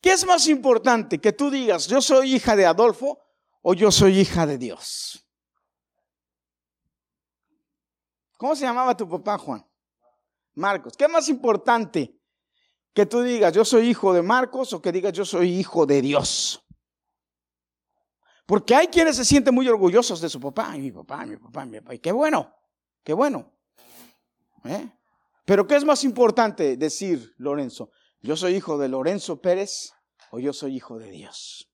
¿Qué 0.00 0.12
es 0.12 0.26
más 0.26 0.48
importante? 0.48 1.20
Que 1.20 1.32
tú 1.32 1.50
digas, 1.50 1.86
yo 1.86 2.00
soy 2.00 2.34
hija 2.34 2.56
de 2.56 2.66
Adolfo 2.66 3.18
o 3.62 3.74
yo 3.74 3.90
soy 3.90 4.18
hija 4.20 4.46
de 4.46 4.58
Dios. 4.58 5.26
¿Cómo 8.36 8.56
se 8.56 8.64
llamaba 8.64 8.96
tu 8.96 9.08
papá, 9.08 9.38
Juan? 9.38 9.64
Marcos. 10.54 10.96
¿Qué 10.96 11.04
es 11.04 11.10
más 11.10 11.28
importante? 11.28 12.18
Que 12.92 13.06
tú 13.06 13.22
digas, 13.22 13.52
yo 13.52 13.64
soy 13.64 13.88
hijo 13.88 14.12
de 14.12 14.22
Marcos 14.22 14.72
o 14.72 14.80
que 14.80 14.92
digas, 14.92 15.12
yo 15.12 15.24
soy 15.24 15.58
hijo 15.58 15.86
de 15.86 16.00
Dios. 16.00 16.64
Porque 18.46 18.74
hay 18.74 18.88
quienes 18.88 19.16
se 19.16 19.24
sienten 19.24 19.54
muy 19.54 19.68
orgullosos 19.68 20.20
de 20.20 20.28
su 20.28 20.38
papá, 20.38 20.76
y 20.76 20.80
mi 20.80 20.92
papá, 20.92 21.24
mi 21.24 21.36
papá, 21.36 21.64
mi 21.64 21.80
papá. 21.80 21.96
Qué 21.96 22.12
bueno, 22.12 22.54
qué 23.02 23.14
bueno. 23.14 23.52
¿Eh? 24.64 24.90
Pero 25.44 25.66
¿qué 25.66 25.76
es 25.76 25.84
más 25.84 26.04
importante 26.04 26.76
decir, 26.76 27.34
Lorenzo? 27.38 27.90
¿Yo 28.24 28.38
soy 28.38 28.56
hijo 28.56 28.78
de 28.78 28.88
Lorenzo 28.88 29.42
Pérez 29.42 29.92
o 30.30 30.38
yo 30.38 30.54
soy 30.54 30.76
hijo 30.76 30.98
de 30.98 31.10
Dios? 31.10 31.70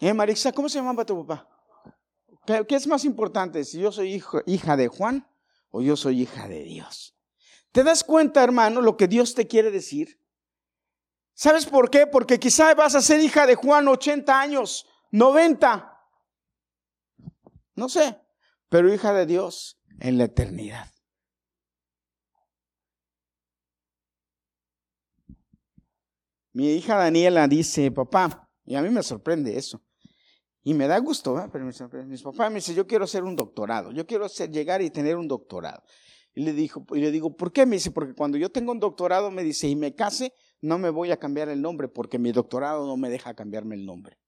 ¿Eh, 0.00 0.14
Marisa, 0.14 0.52
cómo 0.52 0.70
se 0.70 0.78
llamaba 0.78 1.04
tu 1.04 1.26
papá? 1.26 1.46
¿Qué, 2.66 2.76
es 2.76 2.86
más 2.86 3.04
importante, 3.04 3.62
si 3.62 3.78
yo 3.78 3.92
soy 3.92 4.14
hijo, 4.14 4.40
hija 4.46 4.78
de 4.78 4.88
Juan 4.88 5.28
o 5.68 5.82
yo 5.82 5.98
soy 5.98 6.22
hija 6.22 6.48
de 6.48 6.62
Dios? 6.62 7.14
¿Te 7.72 7.84
das 7.84 8.02
cuenta, 8.02 8.42
hermano, 8.42 8.80
lo 8.80 8.96
que 8.96 9.06
Dios 9.06 9.34
te 9.34 9.46
quiere 9.46 9.70
decir? 9.70 10.18
¿Sabes 11.34 11.66
por 11.66 11.90
qué? 11.90 12.06
Porque 12.06 12.40
quizá 12.40 12.74
vas 12.74 12.94
a 12.94 13.02
ser 13.02 13.20
hija 13.20 13.46
de 13.46 13.54
Juan 13.54 13.86
80 13.86 14.40
años, 14.40 14.86
90. 15.10 16.00
No 17.74 17.90
sé, 17.90 18.18
pero 18.70 18.92
hija 18.94 19.12
de 19.12 19.26
Dios 19.26 19.78
en 19.98 20.16
la 20.16 20.24
eternidad. 20.24 20.90
Mi 26.52 26.72
hija 26.72 26.96
Daniela 26.96 27.46
dice, 27.46 27.90
papá, 27.92 28.48
y 28.64 28.74
a 28.74 28.82
mí 28.82 28.90
me 28.90 29.02
sorprende 29.02 29.56
eso. 29.56 29.82
Y 30.62 30.74
me 30.74 30.88
da 30.88 30.98
gusto, 30.98 31.38
¿eh? 31.38 31.48
pero 31.50 31.64
me 31.64 31.72
sorprende. 31.72 32.10
Mis 32.10 32.22
papás 32.22 32.50
me 32.50 32.56
dice, 32.56 32.74
yo 32.74 32.86
quiero 32.86 33.04
hacer 33.04 33.22
un 33.22 33.36
doctorado, 33.36 33.92
yo 33.92 34.06
quiero 34.06 34.26
llegar 34.26 34.82
y 34.82 34.90
tener 34.90 35.16
un 35.16 35.28
doctorado. 35.28 35.82
Y 36.34 36.42
le, 36.42 36.50
y 36.52 37.00
le 37.00 37.10
digo, 37.10 37.36
¿por 37.36 37.52
qué? 37.52 37.66
Me 37.66 37.76
dice, 37.76 37.90
porque 37.90 38.14
cuando 38.14 38.36
yo 38.36 38.50
tengo 38.50 38.72
un 38.72 38.80
doctorado, 38.80 39.30
me 39.30 39.42
dice, 39.42 39.68
y 39.68 39.76
me 39.76 39.94
case, 39.94 40.32
no 40.60 40.78
me 40.78 40.90
voy 40.90 41.10
a 41.12 41.18
cambiar 41.18 41.48
el 41.48 41.60
nombre, 41.62 41.88
porque 41.88 42.18
mi 42.18 42.32
doctorado 42.32 42.86
no 42.86 42.96
me 42.96 43.10
deja 43.10 43.34
cambiarme 43.34 43.76
el 43.76 43.86
nombre. 43.86 44.18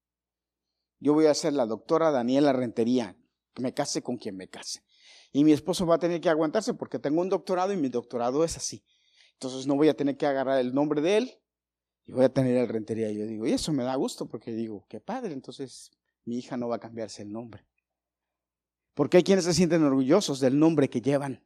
Yo 1.00 1.14
voy 1.14 1.26
a 1.26 1.34
ser 1.34 1.52
la 1.52 1.66
doctora 1.66 2.10
Daniela 2.10 2.52
Rentería, 2.52 3.16
que 3.54 3.62
me 3.62 3.74
case 3.74 4.02
con 4.02 4.16
quien 4.16 4.36
me 4.36 4.48
case. 4.48 4.80
Y 5.32 5.44
mi 5.44 5.52
esposo 5.52 5.86
va 5.86 5.96
a 5.96 5.98
tener 5.98 6.20
que 6.20 6.28
aguantarse 6.28 6.74
porque 6.74 6.98
tengo 6.98 7.20
un 7.20 7.28
doctorado 7.28 7.72
y 7.72 7.76
mi 7.76 7.88
doctorado 7.88 8.44
es 8.44 8.56
así. 8.56 8.84
Entonces 9.34 9.66
no 9.66 9.74
voy 9.74 9.88
a 9.88 9.94
tener 9.94 10.16
que 10.16 10.26
agarrar 10.26 10.60
el 10.60 10.74
nombre 10.74 11.00
de 11.00 11.16
él 11.16 11.41
y 12.06 12.12
voy 12.12 12.24
a 12.24 12.32
tener 12.32 12.56
el 12.56 12.68
rentería. 12.68 13.10
Y 13.10 13.18
yo 13.18 13.26
digo, 13.26 13.46
y 13.46 13.52
eso 13.52 13.72
me 13.72 13.84
da 13.84 13.94
gusto 13.94 14.26
porque 14.26 14.52
digo, 14.52 14.86
qué 14.88 15.00
padre, 15.00 15.32
entonces 15.32 15.90
mi 16.24 16.38
hija 16.38 16.56
no 16.56 16.68
va 16.68 16.76
a 16.76 16.80
cambiarse 16.80 17.22
el 17.22 17.32
nombre. 17.32 17.64
Porque 18.94 19.18
hay 19.18 19.22
quienes 19.22 19.44
se 19.44 19.54
sienten 19.54 19.82
orgullosos 19.82 20.40
del 20.40 20.58
nombre 20.58 20.90
que 20.90 21.00
llevan. 21.00 21.42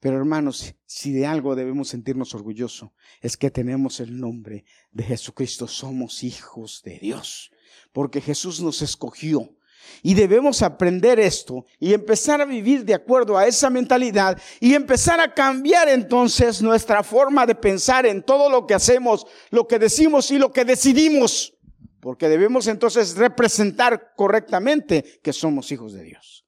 Pero 0.00 0.18
hermanos, 0.18 0.74
si 0.84 1.12
de 1.12 1.24
algo 1.24 1.54
debemos 1.54 1.88
sentirnos 1.88 2.34
orgullosos, 2.34 2.90
es 3.22 3.38
que 3.38 3.50
tenemos 3.50 4.00
el 4.00 4.20
nombre 4.20 4.66
de 4.92 5.04
Jesucristo. 5.04 5.66
Somos 5.66 6.22
hijos 6.22 6.82
de 6.84 6.98
Dios. 6.98 7.50
Porque 7.92 8.20
Jesús 8.20 8.60
nos 8.60 8.82
escogió. 8.82 9.56
Y 10.02 10.14
debemos 10.14 10.62
aprender 10.62 11.18
esto 11.18 11.64
y 11.78 11.94
empezar 11.94 12.40
a 12.40 12.44
vivir 12.44 12.84
de 12.84 12.94
acuerdo 12.94 13.38
a 13.38 13.46
esa 13.46 13.70
mentalidad 13.70 14.40
y 14.60 14.74
empezar 14.74 15.20
a 15.20 15.32
cambiar 15.32 15.88
entonces 15.88 16.60
nuestra 16.60 17.02
forma 17.02 17.46
de 17.46 17.54
pensar 17.54 18.06
en 18.06 18.22
todo 18.22 18.50
lo 18.50 18.66
que 18.66 18.74
hacemos, 18.74 19.26
lo 19.50 19.66
que 19.66 19.78
decimos 19.78 20.30
y 20.30 20.38
lo 20.38 20.52
que 20.52 20.64
decidimos. 20.64 21.54
Porque 22.00 22.28
debemos 22.28 22.66
entonces 22.66 23.16
representar 23.16 24.12
correctamente 24.14 25.20
que 25.22 25.32
somos 25.32 25.72
hijos 25.72 25.94
de 25.94 26.02
Dios. 26.02 26.44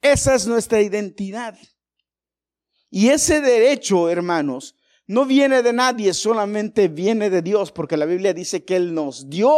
Esa 0.00 0.34
es 0.34 0.46
nuestra 0.46 0.80
identidad. 0.80 1.58
Y 2.90 3.08
ese 3.08 3.40
derecho, 3.40 4.08
hermanos, 4.08 4.76
no 5.06 5.26
viene 5.26 5.62
de 5.62 5.72
nadie, 5.72 6.14
solamente 6.14 6.86
viene 6.86 7.30
de 7.30 7.42
Dios, 7.42 7.72
porque 7.72 7.96
la 7.96 8.06
Biblia 8.06 8.32
dice 8.32 8.64
que 8.64 8.76
Él 8.76 8.94
nos 8.94 9.28
dio 9.28 9.50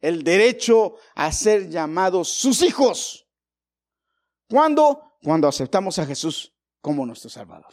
el 0.00 0.22
derecho 0.22 0.96
a 1.14 1.32
ser 1.32 1.68
llamados 1.68 2.28
sus 2.28 2.62
hijos. 2.62 3.28
¿Cuándo? 4.48 5.18
Cuando 5.22 5.48
aceptamos 5.48 5.98
a 5.98 6.06
Jesús 6.06 6.54
como 6.80 7.04
nuestro 7.04 7.28
Salvador. 7.28 7.72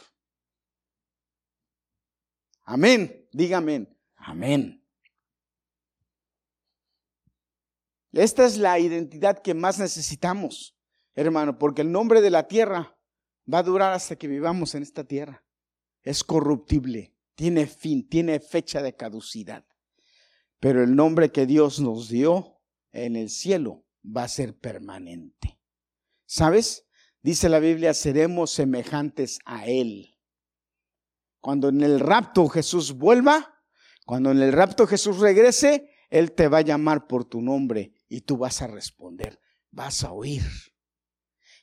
Amén. 2.64 3.28
Dígame. 3.32 3.86
Amén. 4.16 4.82
Esta 8.12 8.46
es 8.46 8.56
la 8.56 8.78
identidad 8.78 9.42
que 9.42 9.52
más 9.52 9.78
necesitamos, 9.78 10.74
hermano, 11.14 11.58
porque 11.58 11.82
el 11.82 11.92
nombre 11.92 12.22
de 12.22 12.30
la 12.30 12.48
tierra 12.48 12.98
va 13.52 13.58
a 13.58 13.62
durar 13.62 13.92
hasta 13.92 14.16
que 14.16 14.26
vivamos 14.26 14.74
en 14.74 14.82
esta 14.82 15.04
tierra. 15.04 15.44
Es 16.02 16.24
corruptible, 16.24 17.14
tiene 17.34 17.66
fin, 17.66 18.08
tiene 18.08 18.40
fecha 18.40 18.80
de 18.80 18.96
caducidad. 18.96 19.65
Pero 20.60 20.82
el 20.82 20.96
nombre 20.96 21.32
que 21.32 21.46
Dios 21.46 21.80
nos 21.80 22.08
dio 22.08 22.60
en 22.92 23.16
el 23.16 23.30
cielo 23.30 23.84
va 24.04 24.24
a 24.24 24.28
ser 24.28 24.58
permanente. 24.58 25.60
¿Sabes? 26.26 26.86
Dice 27.22 27.48
la 27.48 27.58
Biblia, 27.58 27.92
seremos 27.94 28.50
semejantes 28.50 29.38
a 29.44 29.66
Él. 29.66 30.16
Cuando 31.40 31.68
en 31.68 31.82
el 31.82 32.00
rapto 32.00 32.48
Jesús 32.48 32.92
vuelva, 32.92 33.62
cuando 34.04 34.30
en 34.30 34.40
el 34.40 34.52
rapto 34.52 34.86
Jesús 34.86 35.18
regrese, 35.18 35.90
Él 36.10 36.32
te 36.32 36.48
va 36.48 36.58
a 36.58 36.62
llamar 36.62 37.06
por 37.06 37.24
tu 37.24 37.40
nombre 37.40 37.92
y 38.08 38.22
tú 38.22 38.36
vas 38.36 38.62
a 38.62 38.66
responder, 38.66 39.40
vas 39.70 40.04
a 40.04 40.12
oír. 40.12 40.42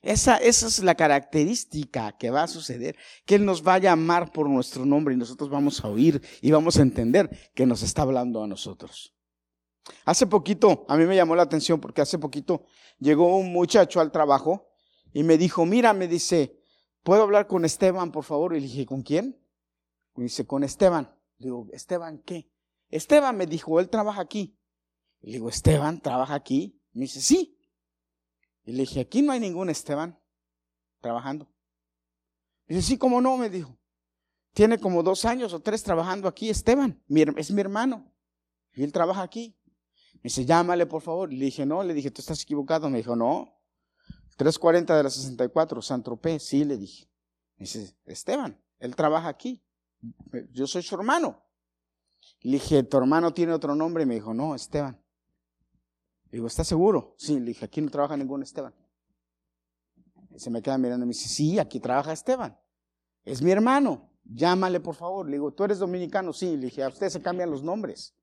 Esa, 0.03 0.35
esa, 0.35 0.67
es 0.67 0.83
la 0.83 0.95
característica 0.95 2.11
que 2.17 2.29
va 2.29 2.43
a 2.43 2.47
suceder, 2.49 2.97
que 3.25 3.35
Él 3.35 3.45
nos 3.45 3.65
va 3.65 3.75
a 3.75 3.79
llamar 3.79 4.33
por 4.33 4.49
nuestro 4.49 4.85
nombre 4.85 5.13
y 5.13 5.17
nosotros 5.17 5.49
vamos 5.49 5.81
a 5.81 5.87
oír 5.87 6.21
y 6.41 6.51
vamos 6.51 6.77
a 6.77 6.81
entender 6.81 7.29
que 7.55 7.65
nos 7.65 7.83
está 7.83 8.01
hablando 8.01 8.43
a 8.43 8.47
nosotros. 8.47 9.15
Hace 10.03 10.27
poquito, 10.27 10.85
a 10.89 10.97
mí 10.97 11.05
me 11.05 11.15
llamó 11.15 11.37
la 11.37 11.43
atención 11.43 11.79
porque 11.79 12.01
hace 12.01 12.19
poquito 12.19 12.65
llegó 12.99 13.37
un 13.37 13.53
muchacho 13.53 14.01
al 14.01 14.11
trabajo 14.11 14.67
y 15.13 15.23
me 15.23 15.37
dijo, 15.37 15.65
mira, 15.65 15.93
me 15.93 16.09
dice, 16.09 16.59
¿puedo 17.03 17.23
hablar 17.23 17.47
con 17.47 17.63
Esteban, 17.63 18.11
por 18.11 18.25
favor? 18.25 18.57
Y 18.57 18.59
le 18.59 18.67
dije, 18.67 18.85
¿con 18.85 19.03
quién? 19.03 19.41
Me 20.15 20.25
dice, 20.25 20.45
con 20.45 20.65
Esteban. 20.65 21.15
Le 21.37 21.45
digo, 21.45 21.67
¿Esteban 21.71 22.21
qué? 22.25 22.51
Esteban 22.89 23.37
me 23.37 23.47
dijo, 23.47 23.79
él 23.79 23.89
trabaja 23.89 24.19
aquí. 24.19 24.59
Le 25.21 25.31
digo, 25.31 25.47
¿Esteban 25.47 26.01
trabaja 26.01 26.33
aquí? 26.33 26.77
Me 26.91 27.03
dice, 27.03 27.21
sí. 27.21 27.57
Y 28.65 28.71
le 28.71 28.79
dije, 28.79 29.01
aquí 29.01 29.21
no 29.21 29.31
hay 29.31 29.39
ningún 29.39 29.69
Esteban 29.69 30.19
trabajando. 31.01 31.51
dice, 32.67 32.81
sí, 32.81 32.97
¿cómo 32.97 33.19
no? 33.19 33.37
Me 33.37 33.49
dijo. 33.49 33.77
Tiene 34.53 34.77
como 34.77 35.03
dos 35.03 35.25
años 35.25 35.53
o 35.53 35.61
tres 35.61 35.83
trabajando 35.83 36.27
aquí 36.27 36.49
Esteban. 36.49 37.03
es 37.37 37.51
mi 37.51 37.61
hermano. 37.61 38.13
Y 38.73 38.83
él 38.83 38.91
trabaja 38.91 39.21
aquí. 39.21 39.57
Me 40.15 40.29
dice, 40.29 40.45
llámale 40.45 40.85
por 40.85 41.01
favor. 41.01 41.31
le 41.31 41.45
dije, 41.45 41.65
no, 41.65 41.83
le 41.83 41.93
dije, 41.93 42.11
tú 42.11 42.21
estás 42.21 42.41
equivocado. 42.43 42.89
Me 42.89 42.97
dijo, 42.97 43.15
no. 43.15 43.59
340 44.37 44.95
de 44.95 45.03
la 45.03 45.09
64, 45.09 45.81
San 45.81 46.01
Tropez. 46.03 46.43
Sí, 46.43 46.63
le 46.63 46.77
dije. 46.77 47.09
Me 47.57 47.65
dice, 47.65 47.97
Esteban, 48.05 48.61
él 48.79 48.95
trabaja 48.95 49.27
aquí. 49.27 49.61
Yo 50.51 50.67
soy 50.67 50.83
su 50.83 50.95
hermano. 50.95 51.43
Le 52.41 52.53
dije, 52.53 52.83
¿tu 52.83 52.97
hermano 52.97 53.33
tiene 53.33 53.53
otro 53.53 53.75
nombre? 53.75 54.05
Me 54.05 54.15
dijo, 54.15 54.33
no, 54.33 54.55
Esteban 54.55 55.02
digo, 56.37 56.47
¿estás 56.47 56.67
seguro? 56.67 57.15
Sí, 57.17 57.39
le 57.39 57.47
dije, 57.47 57.65
aquí 57.65 57.81
no 57.81 57.89
trabaja 57.89 58.17
ningún 58.17 58.43
Esteban. 58.43 58.73
Se 60.35 60.49
me 60.49 60.61
queda 60.61 60.77
mirando 60.77 61.05
y 61.05 61.07
me 61.07 61.13
dice, 61.13 61.29
sí, 61.29 61.59
aquí 61.59 61.79
trabaja 61.79 62.11
Esteban. 62.11 62.59
Es 63.23 63.41
mi 63.41 63.51
hermano, 63.51 64.09
llámale 64.23 64.79
por 64.79 64.95
favor. 64.95 65.27
Le 65.27 65.33
digo, 65.33 65.53
¿tú 65.53 65.63
eres 65.63 65.79
dominicano? 65.79 66.33
Sí, 66.33 66.57
le 66.57 66.65
dije, 66.65 66.83
a 66.83 66.89
usted 66.89 67.09
se 67.09 67.21
cambian 67.21 67.51
los 67.51 67.63
nombres. 67.63 68.15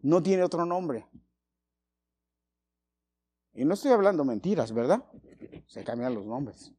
No 0.00 0.22
tiene 0.22 0.42
otro 0.42 0.66
nombre. 0.66 1.08
Y 3.54 3.64
no 3.64 3.74
estoy 3.74 3.92
hablando 3.92 4.24
mentiras, 4.24 4.72
¿verdad? 4.72 5.04
Se 5.66 5.84
cambian 5.84 6.14
los 6.14 6.26
nombres. 6.26 6.72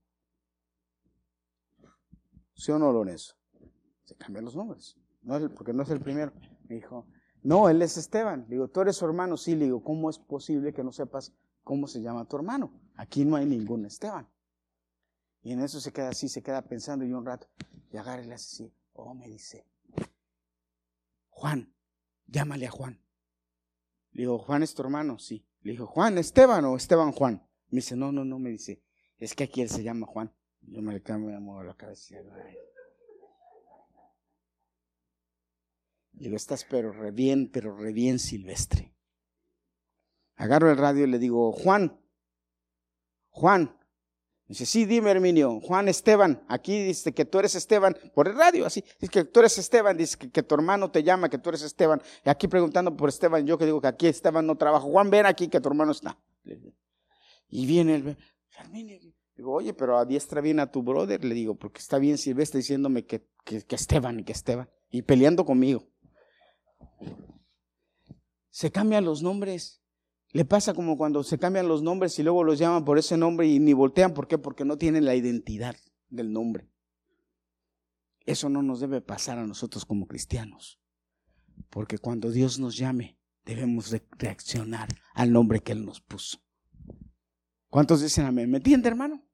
¿Sí 2.54 2.72
o 2.72 2.80
no, 2.80 2.92
Lorenzo? 2.92 3.36
Se 4.04 4.16
cambian 4.16 4.46
los 4.46 4.56
nombres. 4.56 4.98
No 5.22 5.40
porque 5.54 5.74
no 5.74 5.84
es 5.84 5.90
el 5.90 6.02
primero. 6.02 6.34
Me 6.68 6.76
dijo, 6.76 7.08
no, 7.46 7.70
él 7.70 7.80
es 7.84 7.96
Esteban. 7.96 8.46
Le 8.50 8.56
digo, 8.56 8.68
¿tú 8.70 8.82
eres 8.82 8.96
su 8.96 9.06
hermano? 9.06 9.38
Sí, 9.38 9.56
le 9.56 9.66
digo, 9.66 9.84
¿cómo 9.84 10.10
es 10.10 10.18
posible 10.18 10.74
que 10.74 10.84
no 10.84 10.92
sepas 10.92 11.32
cómo 11.64 11.86
se 11.86 12.02
llama 12.02 12.28
tu 12.28 12.38
hermano? 12.38 12.74
Aquí 12.96 13.24
no 13.24 13.36
hay 13.36 13.46
ningún 13.46 13.86
Esteban. 13.86 14.28
Y 15.44 15.52
en 15.52 15.62
eso 15.62 15.80
se 15.80 15.94
queda 15.94 16.10
así, 16.10 16.28
se 16.28 16.42
queda 16.42 16.64
pensando 16.64 17.06
y 17.06 17.14
un 17.14 17.24
rato. 17.24 17.48
Y 17.92 17.98
agarra 17.98 18.24
y 18.24 18.26
le 18.26 18.34
hace 18.34 18.64
así. 18.64 18.74
Oh, 18.94 19.14
me 19.14 19.28
dice, 19.28 19.64
Juan, 21.30 21.72
llámale 22.26 22.66
a 22.66 22.72
Juan. 22.72 23.00
Le 24.14 24.24
digo, 24.24 24.40
¿Juan 24.40 24.64
es 24.64 24.74
tu 24.74 24.82
hermano? 24.82 25.20
Sí. 25.20 25.46
Le 25.62 25.74
digo, 25.74 25.86
¿Juan 25.86 26.18
Esteban 26.18 26.66
o 26.66 26.76
Esteban 26.76 27.12
Juan? 27.12 27.48
Me 27.70 27.78
dice, 27.78 27.96
no, 27.96 28.12
no, 28.12 28.26
no, 28.26 28.40
me 28.40 28.50
dice, 28.50 28.82
es 29.20 29.36
que 29.36 29.44
aquí 29.44 29.62
él 29.62 29.70
se 29.70 29.84
llama 29.84 30.08
Juan. 30.08 30.34
Yo 30.62 30.82
me 30.82 30.94
le 30.94 31.04
cambio 31.04 31.30
la 31.64 31.76
cabeza. 31.76 32.16
Le 32.16 32.24
digo, 32.24 32.34
estás 36.20 36.66
pero 36.70 36.92
re 36.92 37.12
bien, 37.12 37.50
pero 37.52 37.76
re 37.76 37.92
bien 37.94 38.20
silvestre. 38.20 38.94
Agarro 40.36 40.70
el 40.70 40.78
radio 40.78 41.06
y 41.06 41.08
le 41.08 41.20
digo, 41.20 41.52
Juan, 41.52 42.00
Juan. 43.30 43.78
Dice, 44.48 44.68
sí, 44.68 44.86
dime, 44.86 45.10
Herminio, 45.10 45.60
Juan 45.60 45.88
Esteban, 45.88 46.44
aquí 46.48 46.84
dice 46.84 47.14
que 47.14 47.26
tú 47.26 47.40
eres 47.40 47.56
Esteban, 47.56 47.98
por 48.14 48.28
el 48.28 48.38
radio, 48.38 48.68
así, 48.68 48.84
dice 49.00 49.12
que 49.12 49.26
tú 49.26 49.40
eres 49.40 49.58
Esteban, 49.58 49.98
dice 49.98 50.18
que, 50.18 50.44
tu 50.44 50.54
hermano 50.54 50.92
te 50.92 51.02
llama, 51.02 51.30
que 51.30 51.40
tú 51.40 51.50
eres 51.50 51.64
Esteban. 51.64 52.00
Y 52.24 52.30
aquí 52.30 52.48
preguntando 52.48 52.96
por 52.96 53.10
Esteban, 53.10 53.48
yo 53.48 53.58
que 53.58 53.66
digo 53.66 53.82
que 53.82 53.88
aquí 53.88 54.06
Esteban 54.06 54.46
no 54.46 54.56
trabaja. 54.56 54.86
Juan, 54.86 55.10
ven 55.10 55.26
aquí 55.26 55.48
que 55.48 55.60
tu 55.60 55.70
hermano 55.70 55.94
está. 55.94 56.20
Y 57.50 57.66
viene 57.66 57.96
el, 57.96 58.18
Herminio, 58.58 59.00
digo, 59.36 59.52
oye, 59.52 59.74
pero 59.74 59.98
adiestra 59.98 60.42
bien 60.42 60.60
a 60.60 60.72
tu 60.72 60.84
brother, 60.84 61.26
le 61.26 61.34
digo, 61.34 61.56
porque 61.56 61.80
está 61.80 61.98
bien 61.98 62.20
silvestre 62.20 62.60
diciéndome 62.60 63.06
que, 63.06 63.28
que, 63.44 63.64
que 63.64 63.76
Esteban 63.76 64.20
y 64.20 64.24
que 64.24 64.34
Esteban, 64.34 64.70
y 64.92 65.02
peleando 65.02 65.44
conmigo. 65.44 65.88
Se 68.50 68.72
cambian 68.72 69.06
los 69.06 69.22
nombres. 69.22 69.82
Le 70.32 70.46
pasa 70.46 70.74
como 70.74 70.98
cuando 70.98 71.24
se 71.24 71.38
cambian 71.38 71.68
los 71.68 71.82
nombres 71.82 72.18
y 72.20 72.24
luego 72.24 72.44
los 72.44 72.60
llaman 72.60 72.86
por 72.86 72.98
ese 72.98 73.18
nombre 73.18 73.48
y 73.48 73.60
ni 73.60 73.74
voltean. 73.74 74.14
¿Por 74.14 74.28
qué? 74.28 74.38
Porque 74.38 74.66
no 74.66 74.78
tienen 74.78 75.06
la 75.06 75.16
identidad 75.16 75.76
del 76.10 76.32
nombre. 76.34 76.70
Eso 78.26 78.50
no 78.50 78.62
nos 78.64 78.80
debe 78.80 79.02
pasar 79.02 79.38
a 79.38 79.46
nosotros 79.46 79.86
como 79.86 80.08
cristianos. 80.08 80.80
Porque 81.70 81.98
cuando 81.98 82.32
Dios 82.32 82.60
nos 82.60 82.76
llame, 82.76 83.20
debemos 83.46 83.96
reaccionar 84.18 84.90
al 85.14 85.32
nombre 85.32 85.62
que 85.62 85.72
Él 85.72 85.86
nos 85.86 86.02
puso. 86.02 86.40
¿Cuántos 87.70 88.02
dicen 88.02 88.26
amén? 88.26 88.50
¿Me 88.50 88.58
entiende, 88.58 88.88
hermano? 88.88 89.26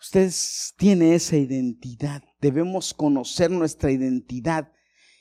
Usted 0.00 0.32
tiene 0.76 1.14
esa 1.14 1.36
identidad. 1.36 2.22
Debemos 2.40 2.94
conocer 2.94 3.50
nuestra 3.50 3.90
identidad 3.90 4.72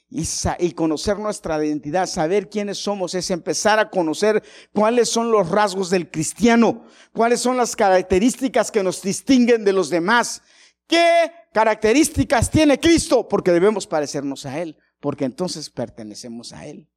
y, 0.09 0.71
conocer 0.71 1.19
nuestra 1.19 1.63
identidad, 1.63 2.07
saber 2.07 2.49
quiénes 2.49 2.77
somos, 2.77 3.13
es 3.13 3.29
empezar 3.29 3.77
a 3.79 3.89
conocer 3.89 4.41
cuáles 4.73 5.09
son 5.09 5.31
los 5.31 5.49
rasgos 5.49 5.89
del 5.89 6.09
cristiano, 6.09 6.85
cuáles 7.13 7.41
son 7.41 7.57
las 7.57 7.75
características 7.75 8.71
que 8.71 8.83
nos 8.83 9.01
distinguen 9.01 9.65
de 9.65 9.73
los 9.73 9.89
demás. 9.89 10.41
¿Qué 10.87 11.31
características 11.53 12.49
tiene 12.49 12.79
Cristo? 12.79 13.27
Porque 13.27 13.51
debemos 13.51 13.85
parecernos 13.85 14.45
a 14.45 14.61
Él, 14.61 14.77
porque 15.01 15.25
entonces 15.25 15.69
pertenecemos 15.69 16.53
a 16.53 16.65
Él. 16.65 16.87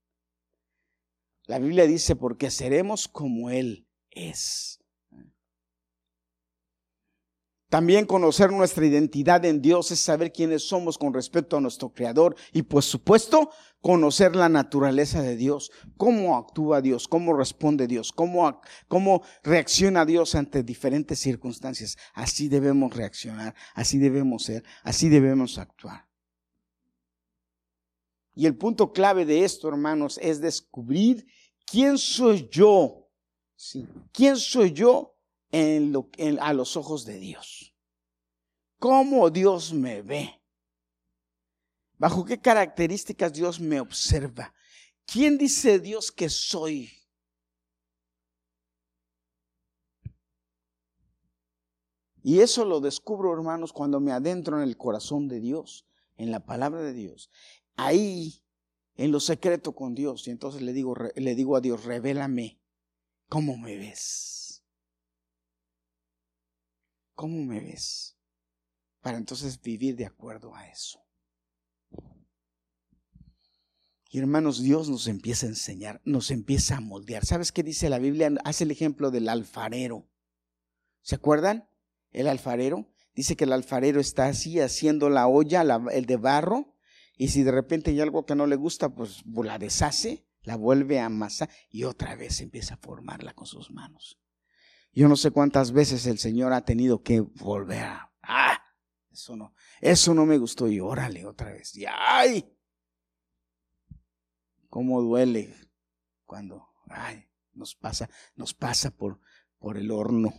La 1.47 1.59
Biblia 1.59 1.87
dice, 1.87 2.15
porque 2.15 2.51
seremos 2.51 3.09
como 3.09 3.51
Él 3.51 3.89
es. 4.11 4.80
También 7.71 8.05
conocer 8.05 8.51
nuestra 8.51 8.85
identidad 8.85 9.45
en 9.45 9.63
Dios 9.63 9.93
es 9.93 10.01
saber 10.01 10.33
quiénes 10.33 10.65
somos 10.65 10.99
con 10.99 11.15
respecto 11.15 11.57
a 11.57 11.61
nuestro 11.61 11.91
Creador 11.91 12.35
y 12.53 12.63
por 12.63 12.83
supuesto 12.83 13.51
conocer 13.81 14.35
la 14.35 14.49
naturaleza 14.49 15.23
de 15.23 15.37
Dios, 15.37 15.71
cómo 15.97 16.37
actúa 16.37 16.81
Dios, 16.81 17.07
cómo 17.07 17.33
responde 17.33 17.87
Dios, 17.87 18.11
cómo, 18.11 18.61
cómo 18.89 19.23
reacciona 19.45 20.05
Dios 20.05 20.35
ante 20.35 20.65
diferentes 20.65 21.21
circunstancias. 21.21 21.97
Así 22.13 22.49
debemos 22.49 22.93
reaccionar, 22.93 23.55
así 23.75 23.99
debemos 23.99 24.43
ser, 24.43 24.65
así 24.83 25.09
debemos 25.09 25.57
actuar. 25.57 26.09
Y 28.35 28.47
el 28.47 28.57
punto 28.57 28.93
clave 28.93 29.25
de 29.25 29.45
esto, 29.45 29.69
hermanos, 29.69 30.19
es 30.21 30.41
descubrir 30.41 31.25
quién 31.65 31.99
soy 31.99 32.49
yo. 32.51 33.07
¿Quién 34.13 34.39
soy 34.39 34.73
yo 34.73 35.20
en 35.51 36.39
a 36.41 36.53
los 36.53 36.77
ojos 36.77 37.05
de 37.05 37.19
Dios? 37.19 37.75
¿Cómo 38.79 39.31
Dios 39.31 39.73
me 39.73 40.03
ve? 40.03 40.41
¿Bajo 41.99 42.25
qué 42.25 42.41
características 42.41 43.33
Dios 43.33 43.61
me 43.61 43.79
observa? 43.79 44.55
¿Quién 45.05 45.37
dice 45.37 45.79
Dios 45.79 46.11
que 46.11 46.31
soy? 46.31 46.91
Y 52.23 52.41
eso 52.41 52.65
lo 52.65 52.81
descubro, 52.81 53.33
hermanos, 53.33 53.73
cuando 53.73 54.01
me 54.01 54.13
adentro 54.13 54.57
en 54.57 54.63
el 54.63 54.77
corazón 54.77 55.29
de 55.29 55.41
Dios, 55.41 55.87
en 56.17 56.31
la 56.31 56.41
palabra 56.41 56.81
de 56.83 56.93
Dios. 56.93 57.31
Ahí, 57.77 58.43
en 58.95 59.11
lo 59.11 59.21
secreto 59.21 59.75
con 59.75 59.95
Dios. 59.95 60.27
Y 60.29 60.31
entonces 60.31 60.63
le 60.63 60.73
digo, 60.73 60.95
le 61.15 61.35
digo 61.35 61.57
a 61.57 61.61
Dios, 61.61 61.85
revélame 61.85 62.61
cómo 63.29 63.57
me 63.57 63.77
ves. 63.77 64.40
¿Cómo 67.21 67.45
me 67.45 67.61
ves? 67.61 68.17
Para 69.03 69.19
entonces 69.19 69.61
vivir 69.61 69.95
de 69.95 70.07
acuerdo 70.07 70.55
a 70.55 70.67
eso. 70.71 71.05
Y 74.09 74.19
hermanos, 74.19 74.63
Dios 74.63 74.89
nos 74.89 75.07
empieza 75.07 75.45
a 75.45 75.51
enseñar, 75.51 76.01
nos 76.07 76.31
empieza 76.31 76.79
a 76.79 76.81
moldear. 76.81 77.27
¿Sabes 77.27 77.53
qué 77.53 77.63
dice 77.63 77.91
la 77.91 77.99
Biblia? 77.99 78.31
Hace 78.43 78.65
el 78.65 78.71
ejemplo 78.71 79.11
del 79.11 79.29
alfarero. 79.29 80.09
¿Se 81.03 81.15
acuerdan? 81.15 81.69
el 82.11 82.27
alfarero. 82.27 82.91
Dice 83.15 83.37
que 83.37 83.45
el 83.45 83.53
alfarero 83.53 84.01
está 84.01 84.25
así 84.25 84.59
haciendo 84.59 85.11
la 85.11 85.27
olla, 85.27 85.61
el 85.93 86.07
de 86.07 86.17
barro, 86.17 86.75
y 87.19 87.29
si 87.29 87.43
de 87.43 87.53
repente 87.53 87.91
hay 87.91 88.01
algo 88.01 88.25
que 88.25 88.35
no 88.35 88.47
le 88.47 88.57
gusta, 88.57 88.95
pues 88.95 89.25
la 89.27 89.59
deshace, 89.59 90.27
la 90.41 90.57
vuelve 90.57 91.01
a 91.01 91.05
amasar 91.05 91.51
y 91.69 91.85
otra 91.85 92.17
vez 92.17 92.41
empieza 92.41 92.77
a 92.77 92.79
formarla 92.79 93.35
con 93.35 93.47
sus 93.47 93.71
manos. 93.71 94.19
Yo 94.93 95.09
no 95.09 95.17
sé 95.17 95.31
cuántas 95.31 95.73
veces 95.73 96.07
el 96.07 96.19
Señor 96.19 96.53
ha 96.53 96.65
tenido 96.65 97.03
que 97.03 97.21
volver 97.21 97.85
a, 97.85 98.13
ah, 98.23 98.61
eso 99.11 99.37
no, 99.37 99.55
eso 99.81 100.15
no 100.15 100.27
me 100.27 100.39
gustó 100.39 100.69
y 100.69 100.81
órale 100.81 101.27
otra 101.27 101.53
vez. 101.53 101.75
Y 101.77 101.85
ay, 101.87 102.57
cómo 104.69 105.01
duele 105.01 105.55
cuando, 106.25 106.67
ay, 106.89 107.25
nos 107.53 107.75
pasa, 107.75 108.09
nos 108.35 108.55
pasa 108.55 108.91
por, 108.91 109.21
por 109.59 109.77
el 109.77 109.91
horno 109.91 110.33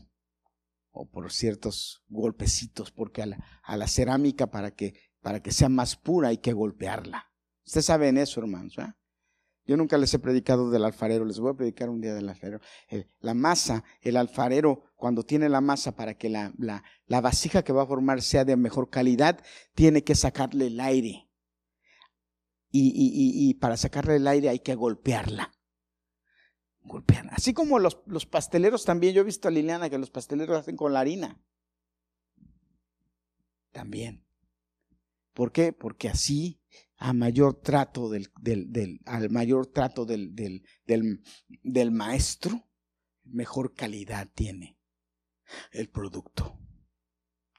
o 0.92 1.10
por 1.10 1.32
ciertos 1.32 2.04
golpecitos, 2.10 2.92
porque 2.92 3.22
a 3.22 3.78
la, 3.78 3.88
cerámica 3.88 4.48
para 4.48 4.72
que, 4.72 4.94
para 5.22 5.42
que 5.42 5.52
sea 5.52 5.70
más 5.70 5.96
pura 5.96 6.30
hay 6.30 6.40
que 6.40 6.54
golpearla. 6.54 7.32
Ustedes 7.66 7.86
saben 7.86 8.18
eso, 8.18 8.42
hermanos. 8.42 8.76
Yo 9.72 9.78
nunca 9.78 9.98
les 9.98 10.14
he 10.14 10.20
predicado 10.20 10.70
del 10.70 10.84
alfarero, 10.84 11.24
les 11.24 11.40
voy 11.40 11.52
a 11.52 11.54
predicar 11.54 11.90
un 11.90 12.02
día 12.02 12.14
del 12.14 12.28
alfarero. 12.28 12.60
la 13.22 13.34
masa, 13.34 13.86
el 14.02 14.18
alfarero, 14.18 14.84
cuando 14.98 15.24
tiene 15.24 15.48
la 15.48 15.62
masa 15.62 15.96
para 15.96 16.16
que 16.16 16.28
la, 16.30 16.52
la, 16.58 16.84
la 17.06 17.22
vasija 17.22 17.64
que 17.64 17.72
va 17.72 17.84
a 17.84 17.88
formar 17.88 18.22
sea 18.22 18.44
de 18.44 18.58
mejor 18.58 18.90
calidad, 18.90 19.42
tiene 19.74 20.04
que 20.04 20.14
sacarle 20.14 20.68
el 20.68 20.82
aire. 20.82 21.30
Y, 22.70 22.90
y, 22.90 23.50
y, 23.50 23.54
para 23.54 23.78
sacarle 23.78 24.18
el 24.18 24.28
aire 24.28 24.50
hay 24.50 24.60
que 24.60 24.76
golpearla 24.76 25.54
golpean. 26.84 27.30
Así 27.30 27.54
como 27.54 27.80
los, 27.80 28.02
los, 28.08 28.26
pasteleros 28.26 28.84
también, 28.84 29.14
yo 29.14 29.22
he 29.22 29.24
visto 29.24 29.48
a 29.48 29.52
Liliana 29.52 29.90
que 29.90 29.98
los 29.98 30.10
pasteleros 30.10 30.58
hacen 30.58 30.76
con 30.76 30.92
la 30.92 31.00
harina. 31.00 31.42
También. 33.72 34.26
¿Por 35.34 35.54
qué? 35.54 35.72
Porque 35.72 36.10
así 36.10 36.60
a 37.02 37.14
mayor 37.14 37.60
trato 37.62 38.10
del, 38.10 38.28
del, 38.40 38.72
del 38.72 39.02
al 39.06 39.32
mayor 39.32 39.66
trato 39.66 40.06
del, 40.06 40.36
del, 40.36 41.92
maestro, 41.92 42.70
mejor 43.24 43.74
calidad 43.74 44.30
tiene 44.36 44.80
el 45.72 45.90
producto. 45.90 46.60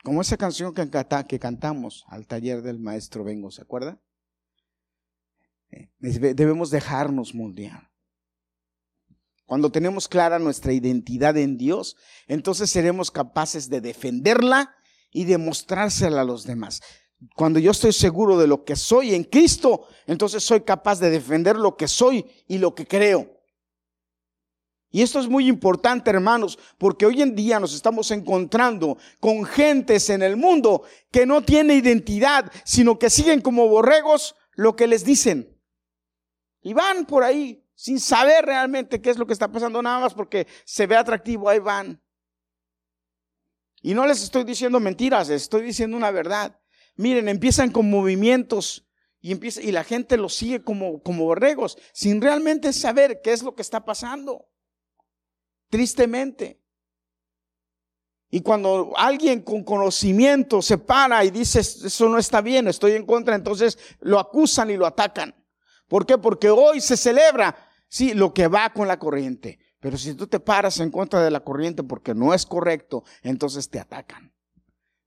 Como 0.05 0.21
esa 0.21 0.37
canción 0.37 0.73
que, 0.73 0.89
que 1.29 1.39
cantamos 1.41 2.05
al 2.07 2.29
taller 2.29 2.63
del 2.63 2.79
maestro 2.79 3.25
Vengo, 3.25 3.51
¿se 3.51 3.63
acuerda? 3.63 4.01
Eh, 5.71 5.91
debemos 5.99 6.71
dejarnos 6.71 7.35
moldear. 7.35 7.91
Cuando 9.45 9.73
tenemos 9.73 10.07
clara 10.07 10.39
nuestra 10.39 10.73
identidad 10.73 11.37
en 11.37 11.59
Dios, 11.59 11.97
entonces 12.29 12.71
seremos 12.71 13.11
capaces 13.11 13.69
de 13.69 13.81
defenderla 13.81 14.73
y 15.11 15.25
de 15.25 15.37
mostrársela 15.39 16.21
a 16.21 16.25
los 16.25 16.45
demás. 16.45 16.81
Cuando 17.37 17.59
yo 17.59 17.71
estoy 17.71 17.93
seguro 17.93 18.39
de 18.39 18.47
lo 18.47 18.65
que 18.65 18.77
soy 18.77 19.15
en 19.15 19.25
Cristo, 19.25 19.87
entonces 20.07 20.43
soy 20.43 20.63
capaz 20.63 20.99
de 20.99 21.11
defender 21.11 21.57
lo 21.57 21.77
que 21.77 21.87
soy 21.87 22.27
y 22.49 22.59
lo 22.59 22.75
que 22.75 22.87
creo. 22.87 23.43
Y 24.91 25.01
esto 25.01 25.21
es 25.21 25.29
muy 25.29 25.49
importante, 25.49 26.11
hermanos, 26.11 26.59
porque 26.77 27.07
hoy 27.07 27.23
en 27.23 27.35
día 27.35 27.59
nos 27.59 27.75
estamos 27.75 28.11
encontrando 28.11 28.99
con 29.21 29.45
gentes 29.45 30.11
en 30.11 30.23
el 30.23 30.37
mundo 30.37 30.83
que 31.11 31.25
no 31.25 31.43
tienen 31.43 31.79
identidad, 31.79 32.53
sino 32.65 32.99
que 32.99 33.09
siguen 33.09 33.41
como 33.41 33.69
borregos 33.69 34.35
lo 34.53 34.77
que 34.77 34.87
les 34.87 35.03
dicen. 35.03 35.59
Y 36.61 36.75
van 36.75 37.07
por 37.07 37.25
ahí 37.25 37.67
sin 37.75 37.99
saber 37.99 38.45
realmente 38.45 39.01
qué 39.01 39.09
es 39.09 39.17
lo 39.17 39.27
que 39.27 39.33
está 39.33 39.51
pasando, 39.51 39.81
nada 39.81 39.99
más 39.99 40.13
porque 40.13 40.47
se 40.65 40.87
ve 40.87 40.97
atractivo, 40.97 41.49
ahí 41.49 41.59
van. 41.59 42.03
Y 43.81 43.95
no 43.95 44.07
les 44.07 44.23
estoy 44.23 44.45
diciendo 44.45 44.79
mentiras, 44.79 45.29
les 45.29 45.43
estoy 45.43 45.63
diciendo 45.63 45.97
una 45.97 46.11
verdad. 46.11 46.62
Miren, 47.03 47.29
empiezan 47.29 47.73
con 47.73 47.91
movimientos 47.91 48.87
y, 49.21 49.35
la 49.73 49.83
gente 49.83 50.17
los 50.17 50.37
sigue 50.37 50.63
como, 50.63 51.03
como 51.03 51.25
borregos, 51.25 51.77
sin 51.93 52.23
realmente 52.23 52.73
saber 52.73 53.21
qué 53.25 53.33
es 53.33 53.43
lo 53.43 53.57
que 53.57 53.63
está 53.63 53.85
pasando. 53.85 54.49
Tristemente. 55.69 56.63
Y 58.31 58.41
cuando 58.43 58.93
alguien 58.97 59.43
con 59.43 59.65
conocimiento 59.65 60.63
se 60.63 60.79
para 60.79 61.25
y 61.25 61.33
dice, 61.33 61.59
eso 61.59 62.09
no 62.09 62.19
está 62.19 62.41
bien, 62.41 62.69
estoy 62.69 62.93
en 62.93 63.05
contra, 63.05 63.35
entonces 63.35 63.81
lo 63.99 64.21
acusan 64.21 64.71
y 64.71 64.77
lo 64.77 64.87
atacan. 64.87 65.35
¿Por 65.89 66.07
qué? 66.07 66.19
Porque 66.19 66.51
hoy 66.51 66.81
se 66.81 66.97
celebra, 66.97 67.69
sí, 67.89 68.15
lo 68.15 68.33
que 68.33 68.47
va 68.47 68.73
con 68.73 68.87
la 68.87 69.01
corriente. 69.01 69.59
Pero 69.81 69.99
si 69.99 70.15
tú 70.15 70.29
te 70.29 70.39
paras 70.39 70.79
en 70.79 70.93
contra 70.93 71.21
de 71.25 71.33
la 71.33 71.41
corriente 71.41 71.83
porque 71.83 72.15
no 72.15 72.33
es 72.33 72.47
correcto, 72.47 73.03
entonces 73.23 73.69
te 73.69 73.81
atacan. 73.81 74.32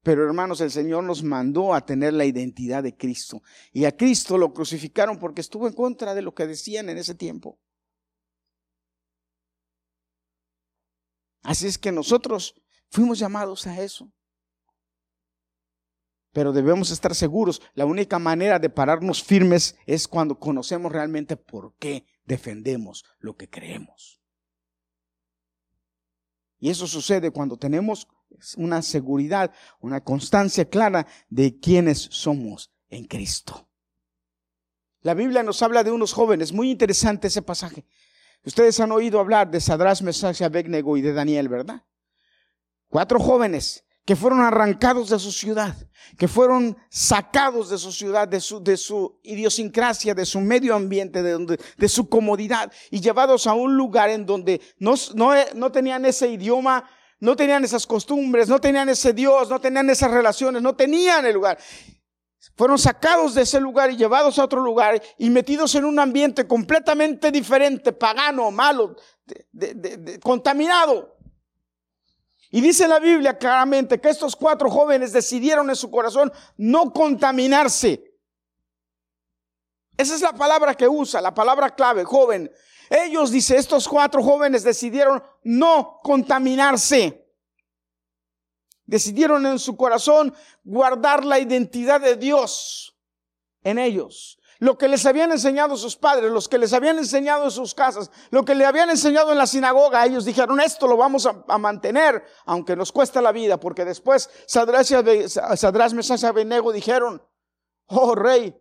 Pero 0.06 0.24
hermanos, 0.24 0.62
el 0.62 0.70
Señor 0.70 1.04
nos 1.04 1.24
mandó 1.24 1.74
a 1.74 1.84
tener 1.84 2.14
la 2.14 2.26
identidad 2.26 2.84
de 2.84 2.96
Cristo. 2.96 3.42
Y 3.72 3.86
a 3.86 3.98
Cristo 3.98 4.38
lo 4.38 4.54
crucificaron 4.54 5.18
porque 5.18 5.42
estuvo 5.42 5.68
en 5.68 5.74
contra 5.74 6.14
de 6.14 6.22
lo 6.22 6.36
que 6.36 6.46
decían 6.46 6.90
en 6.90 7.00
ese 7.00 7.16
tiempo. 7.16 7.58
Así 11.42 11.66
es 11.66 11.80
que 11.80 11.92
nosotros 11.92 12.54
fuimos 12.92 13.18
llamados 13.18 13.66
a 13.66 13.82
eso. 13.82 14.14
Pero 16.34 16.54
debemos 16.54 16.92
estar 16.92 17.16
seguros, 17.16 17.60
la 17.74 17.88
única 17.88 18.20
manera 18.20 18.60
de 18.60 18.70
pararnos 18.70 19.24
firmes 19.24 19.76
es 19.88 20.08
cuando 20.08 20.38
conocemos 20.38 20.92
realmente 20.92 21.36
por 21.36 21.74
qué 21.80 22.06
defendemos 22.26 23.06
lo 23.18 23.36
que 23.36 23.50
creemos. 23.50 24.22
Y 26.60 26.70
eso 26.70 26.86
sucede 26.86 27.32
cuando 27.32 27.58
tenemos 27.58 28.08
una 28.58 28.82
seguridad, 28.82 29.52
una 29.80 30.04
constancia 30.04 30.66
clara 30.70 31.08
de 31.30 31.60
quiénes 31.60 32.08
somos 32.12 32.72
en 32.90 33.06
Cristo. 33.06 33.70
La 35.02 35.14
Biblia 35.14 35.44
nos 35.44 35.62
habla 35.62 35.84
de 35.84 35.92
unos 35.92 36.14
jóvenes, 36.14 36.52
muy 36.52 36.72
interesante 36.72 37.28
ese 37.28 37.42
pasaje. 37.42 37.86
Ustedes 38.44 38.80
han 38.80 38.92
oído 38.92 39.20
hablar 39.20 39.50
de 39.50 39.60
Sadrás, 39.60 40.02
Mesach, 40.02 40.42
Abednego 40.42 40.98
y 40.98 41.02
de 41.02 41.14
Daniel, 41.14 41.50
¿verdad? 41.50 41.84
Cuatro 42.88 43.20
jóvenes 43.20 43.86
que 44.06 44.16
fueron 44.16 44.42
arrancados 44.42 45.10
de 45.10 45.18
su 45.18 45.32
ciudad, 45.32 45.76
que 46.18 46.28
fueron 46.28 46.78
sacados 46.90 47.72
de 47.72 47.80
su 47.80 47.92
ciudad, 47.92 48.28
de 48.28 48.40
su, 48.40 48.64
de 48.64 48.78
su 48.78 49.20
idiosincrasia, 49.24 50.14
de 50.14 50.28
su 50.28 50.40
medio 50.40 50.76
ambiente, 50.76 51.24
de, 51.24 51.32
donde, 51.32 51.60
de 51.76 51.90
su 51.90 52.08
comodidad 52.08 52.72
y 52.92 53.02
llevados 53.02 53.48
a 53.48 53.54
un 53.56 53.76
lugar 53.76 54.12
en 54.12 54.28
donde 54.28 54.62
no, 54.78 54.94
no, 55.16 55.34
no 55.56 55.72
tenían 55.72 56.06
ese 56.06 56.30
idioma, 56.30 56.88
no 57.20 57.36
tenían 57.36 57.64
esas 57.64 57.88
costumbres, 57.88 58.50
no 58.50 58.60
tenían 58.60 58.90
ese 58.90 59.14
Dios, 59.14 59.50
no 59.50 59.60
tenían 59.60 59.90
esas 59.90 60.12
relaciones, 60.12 60.62
no 60.62 60.76
tenían 60.76 61.26
el 61.26 61.34
lugar. 61.34 61.58
Fueron 62.56 62.78
sacados 62.78 63.34
de 63.34 63.42
ese 63.42 63.60
lugar 63.60 63.92
y 63.92 63.98
llevados 63.98 64.38
a 64.38 64.46
otro 64.46 64.62
lugar 64.62 65.02
y 65.18 65.30
metidos 65.30 65.74
en 65.76 65.86
un 65.86 66.00
ambiente 66.00 66.48
completamente 66.48 67.32
diferente, 67.32 67.92
pagano, 67.92 68.52
malo, 68.52 68.96
contaminado. 70.22 71.18
Y 72.52 72.62
dice 72.62 72.88
la 72.88 73.00
Biblia 73.00 73.38
claramente 73.38 74.00
que 74.00 74.10
estos 74.10 74.36
cuatro 74.36 74.70
jóvenes 74.70 75.12
decidieron 75.12 75.70
en 75.70 75.76
su 75.76 75.90
corazón 75.90 76.32
no 76.58 76.94
contaminarse. 76.94 78.16
Esa 79.98 80.16
es 80.16 80.22
la 80.22 80.34
palabra 80.34 80.76
que 80.76 80.88
usa, 80.88 81.22
la 81.22 81.34
palabra 81.34 81.74
clave, 81.74 82.04
joven. 82.04 82.52
Ellos, 82.90 83.32
dice, 83.32 83.58
estos 83.58 83.88
cuatro 83.88 84.22
jóvenes 84.22 84.64
decidieron 84.64 85.24
no 85.46 86.00
contaminarse. 86.04 87.32
Decidieron 88.86 89.46
en 89.46 89.60
su 89.60 89.78
corazón 89.78 90.34
guardar 90.64 91.24
la 91.24 91.40
identidad 91.40 92.02
de 92.02 92.18
Dios 92.18 92.98
en 93.64 93.80
ellos. 93.80 94.40
Lo 94.60 94.78
que 94.78 94.88
les 94.88 95.06
habían 95.06 95.32
enseñado 95.32 95.76
sus 95.76 95.96
padres, 95.98 96.32
los 96.32 96.48
que 96.48 96.58
les 96.58 96.72
habían 96.74 96.98
enseñado 96.98 97.46
en 97.46 97.52
sus 97.52 97.76
casas, 97.76 98.10
lo 98.32 98.46
que 98.46 98.56
le 98.56 98.66
habían 98.66 98.90
enseñado 98.90 99.32
en 99.32 99.38
la 99.38 99.48
sinagoga, 99.48 100.06
ellos 100.06 100.24
dijeron, 100.24 100.60
esto 100.62 100.88
lo 100.88 100.98
vamos 100.98 101.26
a, 101.26 101.58
mantener, 101.58 102.24
aunque 102.46 102.76
nos 102.76 102.92
cuesta 102.92 103.22
la 103.22 103.32
vida, 103.32 103.60
porque 103.60 103.84
después 103.86 104.30
Sadrás, 104.48 105.94
Mesach 105.94 106.24
y 106.24 106.74
dijeron, 106.74 107.22
oh 107.88 108.16
rey, 108.16 108.56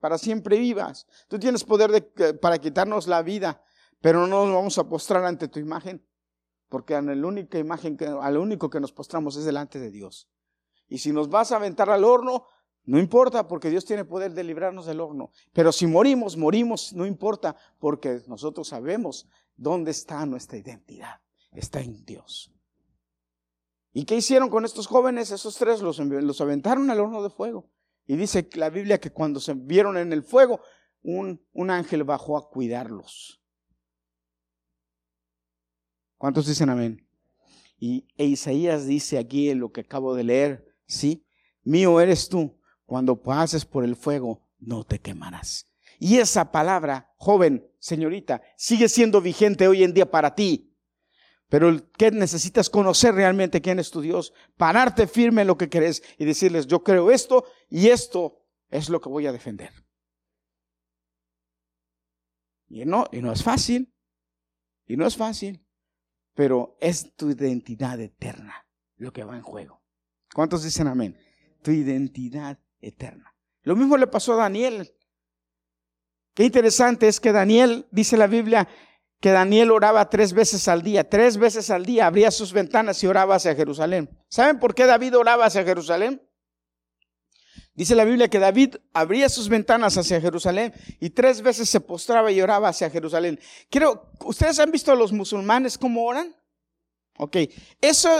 para 0.00 0.18
siempre 0.18 0.58
vivas. 0.58 1.06
Tú 1.28 1.38
tienes 1.38 1.62
poder 1.64 2.12
para 2.40 2.58
quitarnos 2.58 3.06
la 3.06 3.22
vida, 3.22 3.62
pero 4.00 4.26
no 4.26 4.44
nos 4.44 4.54
vamos 4.54 4.78
a 4.78 4.88
postrar 4.88 5.24
ante 5.24 5.46
tu 5.48 5.60
imagen, 5.60 6.04
porque 6.68 6.94
a 6.94 7.02
la 7.02 7.26
única 7.26 7.58
imagen, 7.58 7.96
que, 7.96 8.06
lo 8.06 8.42
único 8.42 8.70
que 8.70 8.80
nos 8.80 8.92
postramos 8.92 9.36
es 9.36 9.44
delante 9.44 9.78
de 9.78 9.90
Dios. 9.90 10.28
Y 10.88 10.98
si 10.98 11.12
nos 11.12 11.28
vas 11.28 11.52
a 11.52 11.56
aventar 11.56 11.90
al 11.90 12.04
horno, 12.04 12.44
no 12.84 12.98
importa 12.98 13.46
porque 13.46 13.70
Dios 13.70 13.84
tiene 13.84 14.04
poder 14.04 14.32
de 14.32 14.44
librarnos 14.44 14.86
del 14.86 15.00
horno. 15.00 15.30
Pero 15.52 15.72
si 15.72 15.86
morimos, 15.86 16.36
morimos, 16.36 16.92
no 16.94 17.04
importa 17.04 17.56
porque 17.78 18.22
nosotros 18.26 18.68
sabemos 18.68 19.28
dónde 19.56 19.90
está 19.90 20.24
nuestra 20.24 20.58
identidad. 20.58 21.20
Está 21.52 21.80
en 21.80 22.04
Dios. 22.04 22.50
¿Y 23.92 24.04
qué 24.04 24.16
hicieron 24.16 24.48
con 24.48 24.64
estos 24.64 24.86
jóvenes? 24.86 25.30
Esos 25.30 25.56
tres 25.56 25.82
los, 25.82 25.98
los 25.98 26.40
aventaron 26.40 26.90
al 26.90 27.00
horno 27.00 27.22
de 27.22 27.30
fuego. 27.30 27.68
Y 28.06 28.16
dice 28.16 28.48
la 28.54 28.70
Biblia 28.70 28.98
que 28.98 29.10
cuando 29.10 29.40
se 29.40 29.52
vieron 29.54 29.98
en 29.98 30.12
el 30.12 30.22
fuego, 30.22 30.60
un, 31.02 31.44
un 31.52 31.70
ángel 31.70 32.04
bajó 32.04 32.38
a 32.38 32.48
cuidarlos. 32.48 33.42
¿Cuántos 36.18 36.46
dicen 36.46 36.68
amén? 36.68 37.06
Y 37.78 38.08
e 38.16 38.26
Isaías 38.26 38.86
dice 38.86 39.18
aquí 39.18 39.50
en 39.50 39.60
lo 39.60 39.70
que 39.70 39.82
acabo 39.82 40.14
de 40.14 40.24
leer, 40.24 40.74
sí, 40.84 41.24
mío 41.62 42.00
eres 42.00 42.28
tú 42.28 42.60
cuando 42.84 43.22
pases 43.22 43.64
por 43.64 43.84
el 43.84 43.94
fuego, 43.94 44.42
no 44.58 44.84
te 44.84 44.98
quemarás. 44.98 45.66
Y 46.00 46.18
esa 46.18 46.50
palabra, 46.50 47.12
joven, 47.16 47.70
señorita, 47.78 48.42
sigue 48.56 48.88
siendo 48.88 49.20
vigente 49.20 49.68
hoy 49.68 49.84
en 49.84 49.94
día 49.94 50.10
para 50.10 50.34
ti. 50.34 50.74
Pero 51.48 51.90
¿qué 51.96 52.10
necesitas 52.10 52.68
conocer 52.68 53.14
realmente 53.14 53.62
quién 53.62 53.78
es 53.78 53.90
tu 53.90 54.00
Dios? 54.00 54.32
Pararte 54.56 55.06
firme 55.06 55.42
en 55.42 55.46
lo 55.46 55.56
que 55.56 55.68
crees 55.68 56.02
y 56.18 56.24
decirles, 56.24 56.66
yo 56.66 56.82
creo 56.82 57.10
esto 57.10 57.44
y 57.70 57.88
esto 57.88 58.44
es 58.70 58.88
lo 58.88 59.00
que 59.00 59.08
voy 59.08 59.26
a 59.26 59.32
defender. 59.32 59.72
Y 62.68 62.84
no, 62.84 63.06
y 63.12 63.22
no 63.22 63.32
es 63.32 63.42
fácil, 63.42 63.94
y 64.86 64.96
no 64.96 65.06
es 65.06 65.16
fácil, 65.16 65.64
pero 66.38 66.76
es 66.80 67.16
tu 67.16 67.30
identidad 67.30 67.98
eterna 67.98 68.64
lo 68.96 69.12
que 69.12 69.24
va 69.24 69.34
en 69.34 69.42
juego. 69.42 69.82
¿Cuántos 70.32 70.62
dicen 70.62 70.86
amén? 70.86 71.18
Tu 71.62 71.72
identidad 71.72 72.60
eterna. 72.80 73.34
Lo 73.64 73.74
mismo 73.74 73.96
le 73.96 74.06
pasó 74.06 74.34
a 74.34 74.44
Daniel. 74.44 74.94
Qué 76.34 76.44
interesante 76.44 77.08
es 77.08 77.18
que 77.18 77.32
Daniel, 77.32 77.88
dice 77.90 78.16
la 78.16 78.28
Biblia, 78.28 78.68
que 79.18 79.32
Daniel 79.32 79.72
oraba 79.72 80.08
tres 80.10 80.32
veces 80.32 80.68
al 80.68 80.82
día, 80.82 81.08
tres 81.08 81.38
veces 81.38 81.70
al 81.70 81.84
día 81.84 82.06
abría 82.06 82.30
sus 82.30 82.52
ventanas 82.52 83.02
y 83.02 83.08
oraba 83.08 83.34
hacia 83.34 83.56
Jerusalén. 83.56 84.08
¿Saben 84.28 84.60
por 84.60 84.76
qué 84.76 84.86
David 84.86 85.18
oraba 85.18 85.46
hacia 85.46 85.64
Jerusalén? 85.64 86.22
Dice 87.78 87.94
la 87.94 88.04
Biblia 88.04 88.26
que 88.26 88.40
David 88.40 88.74
abría 88.92 89.28
sus 89.28 89.48
ventanas 89.48 89.96
hacia 89.96 90.20
Jerusalén 90.20 90.74
y 90.98 91.10
tres 91.10 91.42
veces 91.42 91.70
se 91.70 91.78
postraba 91.78 92.32
y 92.32 92.40
oraba 92.40 92.70
hacia 92.70 92.90
Jerusalén. 92.90 93.38
Quiero, 93.70 94.10
¿ustedes 94.24 94.58
han 94.58 94.72
visto 94.72 94.90
a 94.90 94.96
los 94.96 95.12
musulmanes 95.12 95.78
cómo 95.78 96.04
oran? 96.04 96.34
Ok, 97.18 97.36
eso, 97.80 98.10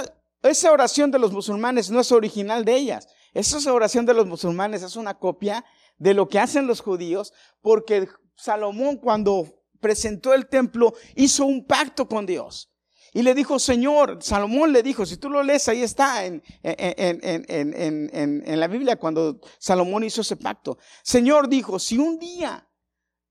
esa 0.45 0.71
oración 0.71 1.11
de 1.11 1.19
los 1.19 1.33
musulmanes 1.33 1.91
no 1.91 1.99
es 1.99 2.13
original 2.13 2.65
de 2.65 2.77
ellas. 2.77 3.09
Esa 3.35 3.73
oración 3.73 4.07
de 4.07 4.15
los 4.15 4.29
musulmanes 4.29 4.85
es 4.85 4.95
una 4.95 5.19
copia 5.19 5.65
de 5.97 6.15
lo 6.15 6.29
que 6.29 6.39
hacen 6.39 6.69
los 6.69 6.81
judíos, 6.81 7.33
porque 7.61 8.07
Salomón 8.37 8.99
cuando 8.99 9.49
presentó 9.81 10.35
el 10.35 10.47
templo 10.47 10.95
hizo 11.17 11.45
un 11.45 11.67
pacto 11.67 12.07
con 12.07 12.27
Dios. 12.27 12.71
Y 13.19 13.23
le 13.23 13.35
dijo, 13.35 13.59
Señor, 13.59 14.23
Salomón 14.23 14.73
le 14.73 14.81
dijo, 14.81 15.05
si 15.05 15.17
tú 15.17 15.29
lo 15.29 15.43
lees, 15.43 15.67
ahí 15.67 15.83
está 15.83 16.25
en, 16.25 16.41
en, 16.63 18.61
la 18.61 18.69
Biblia 18.69 18.95
cuando 18.95 19.41
Salomón 19.59 20.05
hizo 20.05 20.21
ese 20.21 20.37
pacto. 20.37 20.79
Señor 21.03 21.49
dijo, 21.49 21.81
si 21.81 21.99
un 21.99 22.21
día 22.21 22.71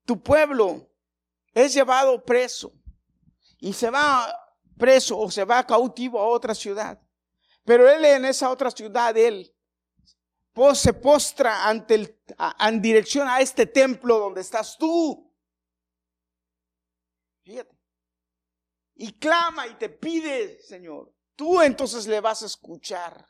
tu 0.03 0.21
pueblo 0.21 0.91
es 1.53 1.73
llevado 1.73 2.25
preso 2.25 2.73
y 3.59 3.71
se 3.71 3.89
va 3.89 4.27
preso 4.77 5.17
o 5.17 5.31
se 5.31 5.45
va 5.45 5.65
cautivo 5.65 6.19
a 6.19 6.27
otra 6.27 6.53
ciudad, 6.53 7.01
pero 7.63 7.89
él 7.89 8.03
en 8.03 8.25
esa 8.25 8.49
otra 8.49 8.71
ciudad, 8.71 9.15
él 9.15 9.55
se 10.73 10.91
postra 10.91 11.65
ante 11.65 11.95
el, 11.95 12.19
en 12.59 12.81
dirección 12.81 13.25
a 13.29 13.39
este 13.39 13.65
templo 13.65 14.19
donde 14.19 14.41
estás 14.41 14.77
tú. 14.77 15.33
Fíjate. 17.45 17.76
Y 18.97 19.13
clama 19.13 19.67
y 19.67 19.75
te 19.75 19.89
pide, 19.89 20.59
Señor. 20.61 21.13
Tú 21.35 21.61
entonces 21.61 22.07
le 22.07 22.19
vas 22.19 22.43
a 22.43 22.47
escuchar 22.47 23.27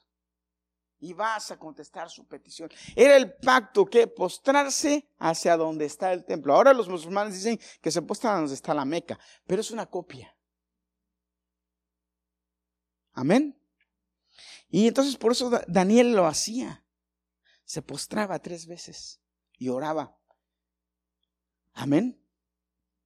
y 1.00 1.14
vas 1.14 1.52
a 1.52 1.60
contestar 1.60 2.10
su 2.10 2.26
petición. 2.26 2.70
Era 2.96 3.18
el 3.18 3.34
pacto 3.36 3.86
que 3.86 4.08
postrarse 4.08 5.08
hacia 5.20 5.58
donde 5.58 5.86
está 5.86 6.14
el 6.14 6.26
templo. 6.26 6.56
Ahora 6.56 6.74
los 6.74 6.88
musulmanes 6.88 7.36
dicen 7.36 7.60
que 7.82 7.92
se 7.92 8.02
postran 8.02 8.40
donde 8.40 8.54
está 8.54 8.74
la 8.74 8.86
Meca, 8.86 9.20
pero 9.46 9.62
es 9.62 9.72
una 9.72 9.86
copia. 9.86 10.36
Amén. 13.14 13.60
Y 14.70 14.88
entonces 14.88 15.18
por 15.18 15.34
eso 15.34 15.52
Daniel 15.68 16.14
lo 16.14 16.26
hacía 16.26 16.84
se 17.68 17.82
postraba 17.82 18.40
tres 18.40 18.66
veces 18.66 19.20
y 19.58 19.68
oraba. 19.68 20.18
Amén. 21.74 22.24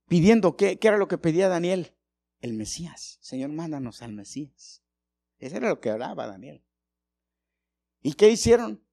Pidiendo, 0.07 0.55
¿qué, 0.55 0.77
¿qué 0.77 0.87
era 0.87 0.97
lo 0.97 1.07
que 1.07 1.17
pedía 1.17 1.49
Daniel? 1.49 1.97
El 2.41 2.53
Mesías. 2.53 3.17
Señor, 3.21 3.51
mándanos 3.51 4.01
al 4.01 4.13
Mesías. 4.13 4.83
Eso 5.39 5.57
era 5.57 5.69
lo 5.69 5.79
que 5.79 5.91
oraba 5.91 6.27
Daniel. 6.27 6.63
¿Y 8.01 8.13
qué 8.13 8.29
hicieron? 8.29 8.83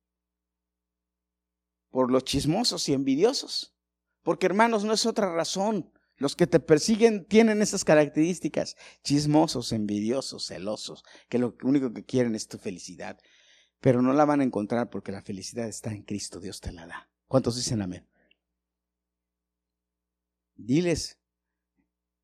Por 1.90 2.10
los 2.10 2.24
chismosos 2.24 2.88
y 2.88 2.92
envidiosos. 2.92 3.74
Porque 4.22 4.46
hermanos, 4.46 4.84
no 4.84 4.92
es 4.92 5.06
otra 5.06 5.32
razón. 5.32 5.92
Los 6.16 6.36
que 6.36 6.46
te 6.46 6.60
persiguen 6.60 7.24
tienen 7.26 7.62
esas 7.62 7.84
características. 7.84 8.76
Chismosos, 9.02 9.72
envidiosos, 9.72 10.46
celosos, 10.46 11.04
que 11.28 11.38
lo 11.38 11.56
único 11.62 11.92
que 11.92 12.04
quieren 12.04 12.34
es 12.34 12.48
tu 12.48 12.58
felicidad 12.58 13.18
pero 13.80 14.02
no 14.02 14.12
la 14.12 14.24
van 14.24 14.40
a 14.40 14.44
encontrar 14.44 14.90
porque 14.90 15.12
la 15.12 15.22
felicidad 15.22 15.68
está 15.68 15.92
en 15.92 16.02
Cristo, 16.02 16.40
Dios 16.40 16.60
te 16.60 16.72
la 16.72 16.86
da. 16.86 17.10
¿Cuántos 17.26 17.56
dicen 17.56 17.82
amén? 17.82 18.08
Diles, 20.56 21.17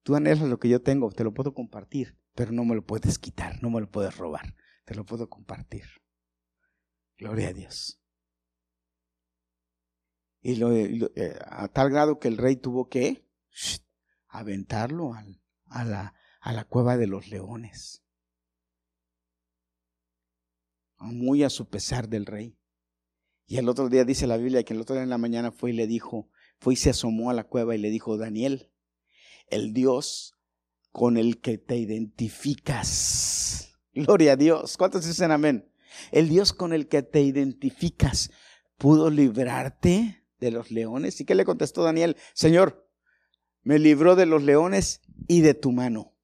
tú 0.05 0.15
anhelas 0.15 0.49
lo 0.49 0.61
que 0.61 0.69
yo 0.69 0.81
tengo, 0.81 1.11
te 1.11 1.25
lo 1.25 1.35
puedo 1.35 1.53
compartir, 1.53 2.17
pero 2.35 2.53
no 2.53 2.65
me 2.65 2.77
lo 2.77 2.87
puedes 2.87 3.19
quitar, 3.19 3.61
no 3.61 3.71
me 3.71 3.81
lo 3.81 3.91
puedes 3.91 4.17
robar, 4.17 4.55
te 4.85 4.95
lo 4.95 5.05
puedo 5.05 5.29
compartir. 5.29 5.85
Gloria 7.19 7.49
a 7.49 7.53
Dios. 7.53 8.01
Y, 10.41 10.55
lo, 10.57 10.73
eh, 10.73 11.39
a 11.47 11.67
tal 11.67 11.91
grado 11.91 12.21
que 12.21 12.29
el 12.29 12.37
rey 12.37 12.55
tuvo 12.55 12.89
que 12.89 13.27
aventarlo 14.29 15.15
a, 15.67 15.85
la, 15.85 16.15
a 16.41 16.53
la 16.53 16.65
cueva 16.65 16.97
de 16.97 17.09
los 17.09 17.27
leones 17.27 18.05
muy 21.13 21.43
a 21.43 21.51
su 21.51 21.69
pesar 21.69 22.09
del 22.09 22.27
rey. 22.27 22.57
Y 23.47 23.59
el 23.59 23.69
otro 23.69 23.89
día 23.89 24.05
dice 24.05 24.27
la 24.27 24.37
Biblia 24.37 24.65
que 24.65 24.75
el 24.75 24.81
otro 24.81 24.95
día 24.95 25.03
en 25.03 25.11
la 25.11 25.19
mañana 25.19 25.53
fue 25.53 25.71
y 25.71 25.75
le 25.75 25.87
dijo, 25.87 26.31
fue 26.59 26.75
y 26.75 26.77
se 26.77 26.91
asomó 26.91 27.31
a 27.31 27.35
la 27.35 27.45
cueva 27.45 27.75
y 27.75 27.79
le 27.79 27.91
dijo, 27.91 28.17
Daniel, 28.17 28.71
el 29.49 29.73
Dios 29.73 30.35
con 30.93 31.17
el 31.17 31.41
que 31.41 31.59
te 31.59 31.77
identificas. 31.77 33.75
Gloria 33.93 34.33
a 34.33 34.37
Dios. 34.37 34.77
¿Cuántos 34.77 35.07
dicen 35.07 35.31
amén? 35.31 35.71
El 36.13 36.29
Dios 36.29 36.53
con 36.53 36.73
el 36.73 36.89
que 36.89 37.03
te 37.03 37.21
identificas 37.23 38.31
pudo 38.79 39.11
librarte 39.11 40.25
de 40.39 40.51
los 40.51 40.71
leones. 40.71 41.21
¿Y 41.21 41.25
qué 41.25 41.35
le 41.35 41.45
contestó 41.45 41.83
Daniel? 41.83 42.17
Señor, 42.33 42.89
me 43.63 43.79
libró 43.79 44.17
de 44.17 44.27
los 44.27 44.43
leones 44.43 45.01
y 45.27 45.41
de 45.41 45.55
tu 45.55 45.73
mano. 45.73 46.15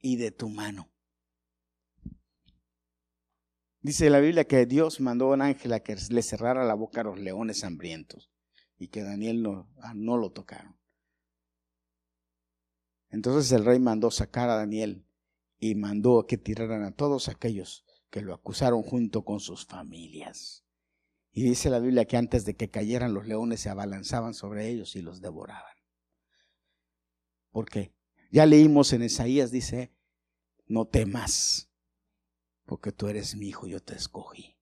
Y 0.00 0.16
de 0.16 0.30
tu 0.30 0.48
mano. 0.48 0.90
Dice 3.80 4.08
la 4.08 4.20
Biblia 4.20 4.44
que 4.44 4.64
Dios 4.64 5.00
mandó 5.00 5.26
a 5.26 5.34
un 5.34 5.42
ángel 5.42 5.72
a 5.74 5.80
que 5.80 5.96
le 6.08 6.22
cerrara 6.22 6.64
la 6.64 6.74
boca 6.74 7.02
a 7.02 7.04
los 7.04 7.18
leones 7.18 7.64
hambrientos 7.64 8.30
y 8.78 8.88
que 8.88 9.02
Daniel 9.02 9.42
no, 9.42 9.70
no 9.94 10.16
lo 10.16 10.32
tocaron. 10.32 10.74
Entonces 13.14 13.52
el 13.52 13.64
rey 13.64 13.78
mandó 13.78 14.10
sacar 14.10 14.50
a 14.50 14.56
Daniel 14.56 15.06
y 15.60 15.76
mandó 15.76 16.26
que 16.26 16.36
tiraran 16.36 16.82
a 16.82 16.96
todos 16.96 17.28
aquellos 17.28 17.86
que 18.10 18.22
lo 18.22 18.34
acusaron 18.34 18.82
junto 18.82 19.24
con 19.24 19.38
sus 19.38 19.66
familias. 19.66 20.66
Y 21.30 21.44
dice 21.44 21.70
la 21.70 21.78
Biblia 21.78 22.06
que 22.06 22.16
antes 22.16 22.44
de 22.44 22.56
que 22.56 22.70
cayeran 22.70 23.14
los 23.14 23.28
leones 23.28 23.60
se 23.60 23.70
abalanzaban 23.70 24.34
sobre 24.34 24.68
ellos 24.68 24.96
y 24.96 25.00
los 25.00 25.20
devoraban. 25.20 25.76
Porque 27.52 27.94
ya 28.32 28.46
leímos 28.46 28.92
en 28.92 29.04
Isaías, 29.04 29.52
dice, 29.52 29.94
no 30.66 30.88
temas, 30.88 31.70
porque 32.64 32.90
tú 32.90 33.06
eres 33.06 33.36
mi 33.36 33.46
hijo, 33.46 33.68
yo 33.68 33.80
te 33.80 33.94
escogí. 33.94 34.56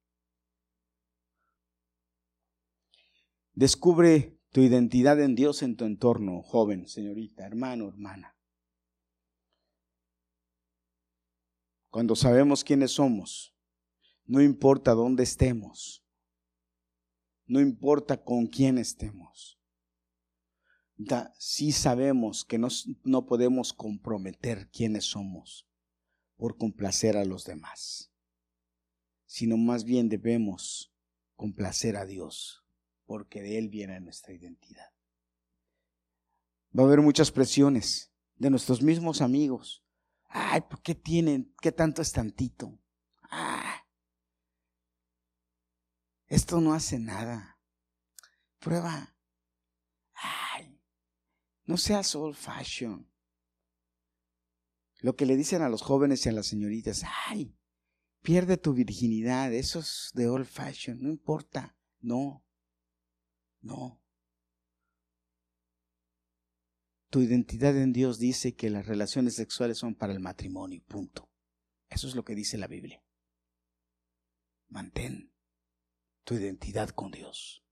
Descubre 3.55 4.39
tu 4.51 4.61
identidad 4.61 5.19
en 5.23 5.37
Dios 5.37 5.63
en 5.63 5.75
tu 5.75 5.87
entorno, 5.87 6.43
joven, 6.43 6.87
señorita, 6.87 7.47
hermano, 7.47 7.89
hermana. 7.89 8.37
Cuando 11.93 12.17
sabemos 12.17 12.65
quiénes 12.65 12.93
somos, 12.93 13.55
no 14.25 14.41
importa 14.41 14.93
dónde 14.93 15.25
estemos, 15.25 16.03
no 17.45 17.61
importa 17.61 18.25
con 18.25 18.47
quién 18.47 18.79
estemos, 18.79 19.61
sí 21.37 21.71
sabemos 21.71 22.47
que 22.47 22.59
no 22.59 23.27
podemos 23.27 23.75
comprometer 23.75 24.71
quiénes 24.71 25.05
somos 25.05 25.69
por 26.39 26.57
complacer 26.57 27.19
a 27.19 27.27
los 27.27 27.45
demás, 27.45 28.11
sino 29.27 29.59
más 29.59 29.85
bien 29.85 30.09
debemos 30.09 30.95
complacer 31.37 31.99
a 31.99 32.07
Dios, 32.07 32.65
porque 33.05 33.43
de 33.43 33.59
Él 33.59 33.69
viene 33.69 34.01
nuestra 34.01 34.33
identidad. 34.33 34.95
Va 36.75 36.85
a 36.85 36.87
haber 36.87 37.03
muchas 37.03 37.31
presiones 37.31 38.15
de 38.37 38.49
nuestros 38.49 38.81
mismos 38.81 39.21
amigos. 39.21 39.82
Ay, 40.33 40.63
¿por 40.63 40.81
qué 40.81 40.95
tienen? 40.95 41.55
¿Qué 41.61 41.73
tanto 41.73 42.01
es 42.01 42.13
tantito? 42.13 42.81
Ah, 43.31 43.87
esto 46.27 46.61
no 46.63 46.73
hace 46.73 46.99
nada. 46.99 47.61
Prueba. 48.59 49.15
Ay, 50.15 50.81
no 51.67 51.77
seas 51.77 52.15
old 52.15 52.35
fashion. 52.35 53.11
Lo 55.01 55.17
que 55.17 55.27
le 55.27 55.37
dicen 55.37 55.61
a 55.61 55.69
los 55.69 55.83
jóvenes 55.83 56.25
y 56.25 56.31
a 56.31 56.33
las 56.33 56.47
señoritas, 56.47 57.05
ay, 57.29 57.55
pierde 58.23 58.57
tu 58.57 58.73
virginidad, 58.73 59.53
eso 59.53 59.81
es 59.81 60.13
de 60.15 60.29
old 60.29 60.47
fashion, 60.47 60.99
no 61.03 61.11
importa. 61.11 61.77
No, 62.01 62.43
no. 63.61 64.02
Tu 67.13 67.21
identidad 67.21 67.77
en 67.77 67.93
Dios 67.93 68.19
dice 68.19 68.55
que 68.55 68.71
las 68.71 68.87
relaciones 68.87 69.35
sexuales 69.35 69.77
son 69.77 69.95
para 69.95 70.15
el 70.15 70.21
matrimonio, 70.21 70.83
punto. 70.89 71.31
Eso 71.91 72.09
es 72.09 72.15
lo 72.15 72.25
que 72.25 72.35
dice 72.35 72.57
la 72.57 72.69
Biblia. 72.69 73.05
Mantén 74.69 75.31
tu 76.25 76.37
identidad 76.37 76.89
con 76.89 77.11
Dios. 77.11 77.63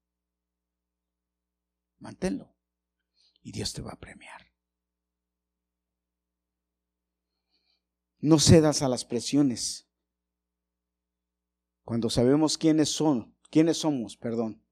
Manténlo. 2.01 2.55
Y 3.41 3.53
Dios 3.53 3.73
te 3.73 3.81
va 3.81 3.93
a 3.93 3.99
premiar. 3.99 4.53
No 8.19 8.39
cedas 8.41 8.83
a 8.83 8.91
las 8.91 9.07
presiones. 9.07 9.89
Cuando 11.85 12.11
sabemos 12.11 12.59
quiénes 12.59 12.91
son, 12.91 13.35
quiénes 13.49 13.79
somos, 13.79 14.19
perdón, 14.19 14.63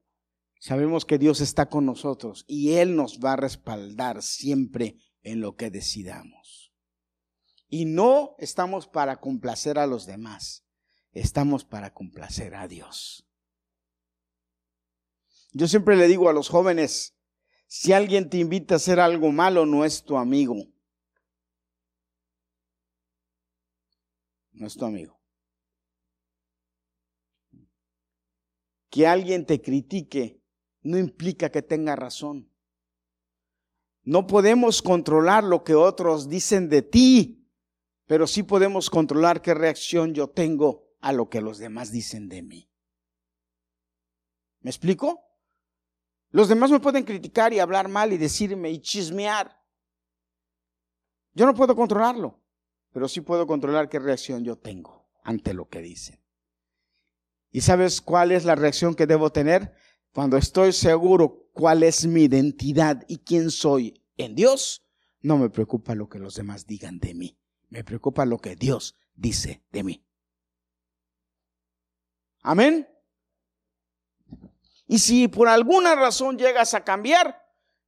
sabemos 0.59 1.05
que 1.05 1.17
Dios 1.17 1.41
está 1.41 1.69
con 1.69 1.85
nosotros 1.85 2.45
y 2.47 2.73
Él 2.73 2.95
nos 2.95 3.19
va 3.19 3.33
a 3.33 3.37
respaldar 3.37 4.21
siempre 4.21 4.97
en 5.23 5.41
lo 5.41 5.55
que 5.55 5.71
decidamos. 5.71 6.71
Y 7.67 7.85
no 7.85 8.35
estamos 8.37 8.87
para 8.87 9.19
complacer 9.19 9.79
a 9.79 9.87
los 9.87 10.05
demás, 10.05 10.65
estamos 11.11 11.65
para 11.65 11.93
complacer 11.93 12.55
a 12.55 12.67
Dios. 12.67 13.25
Yo 15.51 15.67
siempre 15.67 15.95
le 15.95 16.07
digo 16.07 16.29
a 16.29 16.33
los 16.33 16.49
jóvenes, 16.49 17.15
si 17.67 17.93
alguien 17.93 18.29
te 18.29 18.37
invita 18.37 18.75
a 18.75 18.77
hacer 18.77 18.99
algo 18.99 19.31
malo, 19.31 19.65
no 19.65 19.85
es 19.85 20.03
tu 20.03 20.17
amigo. 20.17 20.55
No 24.51 24.67
es 24.67 24.75
tu 24.75 24.85
amigo. 24.85 25.19
Que 28.89 29.07
alguien 29.07 29.45
te 29.45 29.61
critique 29.61 30.38
no 30.81 30.97
implica 30.97 31.49
que 31.49 31.61
tenga 31.61 31.95
razón. 31.95 32.51
No 34.03 34.27
podemos 34.27 34.81
controlar 34.81 35.43
lo 35.43 35.63
que 35.63 35.75
otros 35.75 36.29
dicen 36.29 36.69
de 36.69 36.81
ti, 36.81 37.47
pero 38.05 38.25
sí 38.27 38.43
podemos 38.43 38.89
controlar 38.89 39.41
qué 39.41 39.53
reacción 39.53 40.13
yo 40.13 40.29
tengo 40.29 40.87
a 41.01 41.13
lo 41.13 41.29
que 41.29 41.41
los 41.41 41.57
demás 41.57 41.91
dicen 41.91 42.27
de 42.29 42.41
mí. 42.41 42.69
¿Me 44.61 44.69
explico? 44.69 45.21
Los 46.31 46.47
demás 46.47 46.71
me 46.71 46.79
pueden 46.79 47.03
criticar 47.03 47.53
y 47.53 47.59
hablar 47.59 47.87
mal 47.87 48.13
y 48.13 48.17
decirme 48.17 48.69
y 48.71 48.79
chismear. 48.79 49.59
Yo 51.33 51.45
no 51.45 51.53
puedo 51.53 51.75
controlarlo, 51.75 52.41
pero 52.91 53.07
sí 53.07 53.21
puedo 53.21 53.47
controlar 53.47 53.89
qué 53.89 53.99
reacción 53.99 54.43
yo 54.43 54.57
tengo 54.57 55.09
ante 55.23 55.53
lo 55.53 55.69
que 55.69 55.81
dicen. 55.81 56.19
¿Y 57.51 57.61
sabes 57.61 58.01
cuál 58.01 58.31
es 58.31 58.45
la 58.45 58.55
reacción 58.55 58.93
que 58.93 59.07
debo 59.07 59.31
tener? 59.31 59.75
Cuando 60.13 60.37
estoy 60.37 60.73
seguro 60.73 61.49
cuál 61.53 61.83
es 61.83 62.05
mi 62.05 62.23
identidad 62.23 63.03
y 63.07 63.19
quién 63.19 63.51
soy 63.51 64.03
en 64.17 64.35
Dios, 64.35 64.83
no 65.21 65.37
me 65.37 65.49
preocupa 65.49 65.95
lo 65.95 66.09
que 66.09 66.19
los 66.19 66.35
demás 66.35 66.65
digan 66.65 66.99
de 66.99 67.13
mí. 67.13 67.37
Me 67.69 67.83
preocupa 67.83 68.25
lo 68.25 68.39
que 68.39 68.55
Dios 68.55 68.95
dice 69.13 69.63
de 69.71 69.83
mí. 69.83 70.05
Amén. 72.41 72.87
Y 74.87 74.99
si 74.99 75.27
por 75.27 75.47
alguna 75.47 75.93
razón 75.95 76.37
llegas 76.37 76.73
a 76.73 76.83
cambiar, 76.83 77.39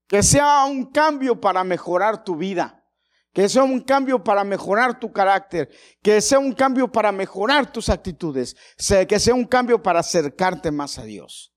que 0.08 0.22
sea 0.22 0.66
un 0.66 0.92
cambio 0.92 1.42
para 1.42 1.64
mejorar 1.64 2.24
tu 2.24 2.36
vida, 2.36 2.86
que 3.34 3.48
sea 3.48 3.64
un 3.64 3.80
cambio 3.82 4.24
para 4.24 4.44
mejorar 4.44 5.00
tu 5.00 5.12
carácter, 5.12 5.70
que 6.04 6.22
sea 6.22 6.38
un 6.38 6.54
cambio 6.54 6.92
para 6.92 7.12
mejorar 7.12 7.72
tus 7.72 7.90
actitudes, 7.90 8.56
que 9.08 9.20
sea 9.20 9.34
un 9.34 9.46
cambio 9.46 9.82
para 9.82 10.02
acercarte 10.02 10.70
más 10.70 11.00
a 11.00 11.04
Dios. 11.04 11.51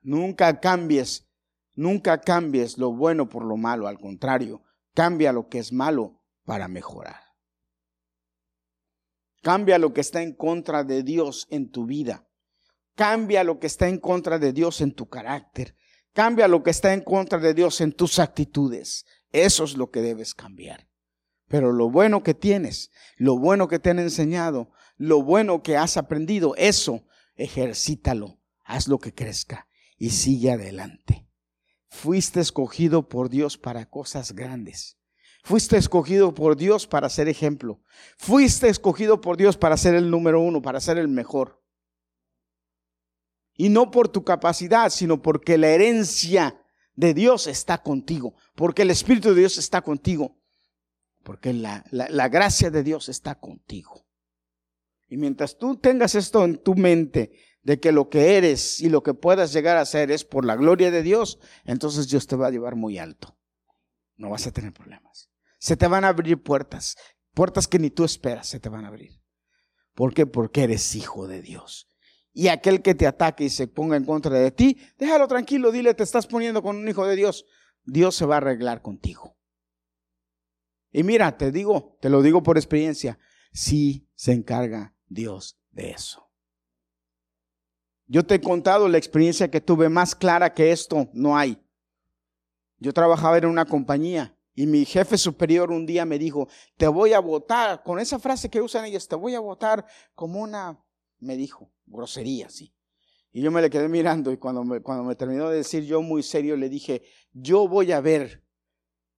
Nunca 0.00 0.60
cambies, 0.60 1.28
nunca 1.74 2.20
cambies 2.20 2.78
lo 2.78 2.92
bueno 2.92 3.28
por 3.28 3.44
lo 3.44 3.56
malo, 3.56 3.88
al 3.88 3.98
contrario, 3.98 4.62
cambia 4.94 5.32
lo 5.32 5.48
que 5.48 5.58
es 5.58 5.72
malo 5.72 6.22
para 6.44 6.68
mejorar. 6.68 7.20
Cambia 9.42 9.78
lo 9.78 9.92
que 9.94 10.00
está 10.00 10.22
en 10.22 10.34
contra 10.34 10.84
de 10.84 11.02
Dios 11.02 11.46
en 11.50 11.70
tu 11.70 11.86
vida 11.86 12.28
Cambia 12.98 13.44
lo 13.44 13.60
que 13.60 13.68
está 13.68 13.88
en 13.88 13.98
contra 13.98 14.40
de 14.40 14.52
Dios 14.52 14.80
en 14.80 14.90
tu 14.90 15.08
carácter. 15.08 15.76
Cambia 16.12 16.48
lo 16.48 16.64
que 16.64 16.70
está 16.70 16.92
en 16.92 17.00
contra 17.00 17.38
de 17.38 17.54
Dios 17.54 17.80
en 17.80 17.92
tus 17.92 18.18
actitudes. 18.18 19.06
Eso 19.30 19.62
es 19.62 19.76
lo 19.76 19.92
que 19.92 20.02
debes 20.02 20.34
cambiar. 20.34 20.88
Pero 21.46 21.70
lo 21.70 21.90
bueno 21.90 22.24
que 22.24 22.34
tienes, 22.34 22.90
lo 23.16 23.38
bueno 23.38 23.68
que 23.68 23.78
te 23.78 23.90
han 23.90 24.00
enseñado, 24.00 24.72
lo 24.96 25.22
bueno 25.22 25.62
que 25.62 25.76
has 25.76 25.96
aprendido, 25.96 26.56
eso, 26.56 27.04
ejercítalo, 27.36 28.40
haz 28.64 28.88
lo 28.88 28.98
que 28.98 29.14
crezca 29.14 29.67
y 29.98 30.10
sigue 30.10 30.52
adelante. 30.52 31.28
Fuiste 31.88 32.40
escogido 32.40 33.08
por 33.08 33.28
Dios 33.28 33.58
para 33.58 33.90
cosas 33.90 34.32
grandes. 34.32 34.98
Fuiste 35.42 35.76
escogido 35.76 36.34
por 36.34 36.56
Dios 36.56 36.86
para 36.86 37.08
ser 37.08 37.28
ejemplo. 37.28 37.80
Fuiste 38.16 38.68
escogido 38.68 39.20
por 39.20 39.36
Dios 39.36 39.56
para 39.56 39.76
ser 39.76 39.94
el 39.94 40.10
número 40.10 40.40
uno, 40.40 40.62
para 40.62 40.80
ser 40.80 40.98
el 40.98 41.08
mejor. 41.08 41.62
Y 43.54 43.70
no 43.70 43.90
por 43.90 44.08
tu 44.08 44.24
capacidad, 44.24 44.90
sino 44.90 45.20
porque 45.20 45.58
la 45.58 45.68
herencia 45.68 46.62
de 46.94 47.14
Dios 47.14 47.46
está 47.46 47.82
contigo, 47.82 48.34
porque 48.54 48.82
el 48.82 48.90
Espíritu 48.90 49.30
de 49.30 49.40
Dios 49.40 49.56
está 49.56 49.82
contigo, 49.82 50.36
porque 51.22 51.52
la, 51.52 51.84
la, 51.90 52.28
gracia 52.28 52.70
de 52.70 52.82
Dios 52.82 53.08
está 53.08 53.36
contigo. 53.38 54.06
Y 55.08 55.16
mientras 55.16 55.58
tú 55.58 55.76
tengas 55.76 56.14
esto 56.14 56.44
en 56.44 56.62
tu 56.62 56.74
mente, 56.74 57.32
de 57.68 57.78
que 57.78 57.92
lo 57.92 58.08
que 58.08 58.38
eres 58.38 58.80
y 58.80 58.88
lo 58.88 59.02
que 59.02 59.12
puedas 59.12 59.52
llegar 59.52 59.76
a 59.76 59.84
ser 59.84 60.10
es 60.10 60.24
por 60.24 60.46
la 60.46 60.56
gloria 60.56 60.90
de 60.90 61.02
Dios, 61.02 61.38
entonces 61.66 62.08
Dios 62.08 62.26
te 62.26 62.34
va 62.34 62.46
a 62.46 62.50
llevar 62.50 62.76
muy 62.76 62.96
alto. 62.96 63.36
No 64.16 64.30
vas 64.30 64.46
a 64.46 64.52
tener 64.52 64.72
problemas. 64.72 65.28
Se 65.58 65.76
te 65.76 65.86
van 65.86 66.06
a 66.06 66.08
abrir 66.08 66.42
puertas, 66.42 66.96
puertas 67.34 67.68
que 67.68 67.78
ni 67.78 67.90
tú 67.90 68.04
esperas 68.04 68.48
se 68.48 68.58
te 68.58 68.70
van 68.70 68.86
a 68.86 68.88
abrir. 68.88 69.20
¿Por 69.92 70.14
qué? 70.14 70.24
Porque 70.24 70.62
eres 70.62 70.94
hijo 70.94 71.28
de 71.28 71.42
Dios 71.42 71.94
y 72.32 72.48
aquel 72.48 72.80
que 72.80 72.94
te 72.94 73.06
ataque 73.06 73.44
y 73.44 73.50
se 73.50 73.68
ponga 73.68 73.98
en 73.98 74.06
contra 74.06 74.38
de 74.38 74.50
ti, 74.50 74.78
déjalo 74.96 75.28
tranquilo, 75.28 75.70
dile, 75.70 75.92
te 75.92 76.04
estás 76.04 76.26
poniendo 76.26 76.62
con 76.62 76.74
un 76.74 76.88
hijo 76.88 77.06
de 77.06 77.16
Dios. 77.16 77.44
Dios 77.84 78.14
se 78.14 78.24
va 78.24 78.36
a 78.36 78.38
arreglar 78.38 78.80
contigo. 78.80 79.36
Y 80.90 81.02
mira, 81.02 81.36
te 81.36 81.52
digo, 81.52 81.98
te 82.00 82.08
lo 82.08 82.22
digo 82.22 82.42
por 82.42 82.56
experiencia, 82.56 83.18
sí 83.52 84.08
se 84.14 84.32
encarga 84.32 84.94
Dios 85.06 85.60
de 85.70 85.90
eso. 85.90 86.27
Yo 88.08 88.24
te 88.24 88.36
he 88.36 88.40
contado 88.40 88.88
la 88.88 88.96
experiencia 88.96 89.50
que 89.50 89.60
tuve 89.60 89.90
más 89.90 90.14
clara 90.14 90.54
que 90.54 90.72
esto, 90.72 91.08
no 91.12 91.36
hay. 91.36 91.62
Yo 92.78 92.92
trabajaba 92.94 93.36
en 93.36 93.44
una 93.46 93.66
compañía 93.66 94.34
y 94.54 94.66
mi 94.66 94.86
jefe 94.86 95.18
superior 95.18 95.70
un 95.70 95.84
día 95.84 96.06
me 96.06 96.18
dijo, 96.18 96.48
te 96.78 96.88
voy 96.88 97.12
a 97.12 97.20
votar, 97.20 97.82
con 97.82 98.00
esa 98.00 98.18
frase 98.18 98.48
que 98.48 98.62
usan 98.62 98.86
ellos, 98.86 99.06
te 99.06 99.14
voy 99.14 99.34
a 99.34 99.40
votar 99.40 99.84
como 100.14 100.40
una, 100.40 100.82
me 101.18 101.36
dijo, 101.36 101.70
grosería, 101.86 102.48
sí. 102.48 102.74
Y 103.30 103.42
yo 103.42 103.50
me 103.50 103.60
le 103.60 103.68
quedé 103.68 103.88
mirando 103.88 104.32
y 104.32 104.38
cuando 104.38 104.64
me, 104.64 104.80
cuando 104.80 105.04
me 105.04 105.14
terminó 105.14 105.50
de 105.50 105.58
decir 105.58 105.84
yo 105.84 106.00
muy 106.00 106.22
serio 106.22 106.56
le 106.56 106.68
dije, 106.70 107.02
yo 107.32 107.68
voy 107.68 107.92
a 107.92 108.00
ver 108.00 108.42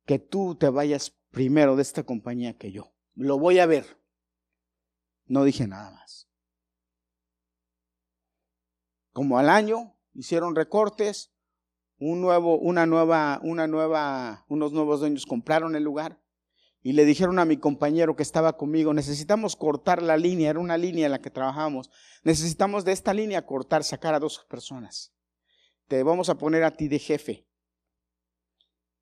que 0.05 0.18
tú 0.18 0.57
te 0.57 0.68
vayas 0.68 1.16
primero 1.30 1.76
de 1.76 1.82
esta 1.82 2.03
compañía 2.03 2.59
que 2.59 2.72
yo. 2.72 2.93
Lo 3.14 3.38
voy 3.38 3.61
a 3.61 3.66
ver. 3.66 4.01
No 5.26 5.45
dije 5.45 5.68
nada 5.68 5.93
más. 5.93 6.30
Como 9.13 9.39
al 9.39 9.49
año 9.49 9.97
hicieron 10.15 10.55
recortes, 10.55 11.33
un 11.99 12.21
nuevo, 12.21 12.59
una 12.59 12.87
nueva, 12.87 13.41
una 13.43 13.67
nueva, 13.67 14.45
unos 14.49 14.73
nuevos 14.73 15.01
dueños 15.01 15.27
compraron 15.27 15.77
el 15.77 15.85
lugar 15.85 16.21
y 16.83 16.95
le 16.95 17.05
dijeron 17.05 17.39
a 17.39 17.45
mi 17.45 17.59
compañero 17.59 18.17
que 18.17 18.23
estaba 18.23 18.57
conmigo, 18.57 18.95
necesitamos 18.95 19.55
cortar 19.55 20.03
la 20.03 20.17
línea, 20.17 20.51
era 20.51 20.59
una 20.59 20.79
línea 20.79 21.07
en 21.07 21.13
la 21.13 21.21
que 21.21 21.31
trabajábamos, 21.31 21.91
necesitamos 22.25 22.85
de 22.85 22.93
esta 22.93 23.13
línea 23.13 23.45
cortar, 23.45 23.85
sacar 23.85 24.15
a 24.15 24.19
dos 24.19 24.47
personas. 24.49 25.13
Te 25.89 26.03
vamos 26.03 26.31
a 26.31 26.39
poner 26.39 26.65
a 26.65 26.71
ti 26.71 26.89
de 26.89 26.99
jefe. 26.99 27.47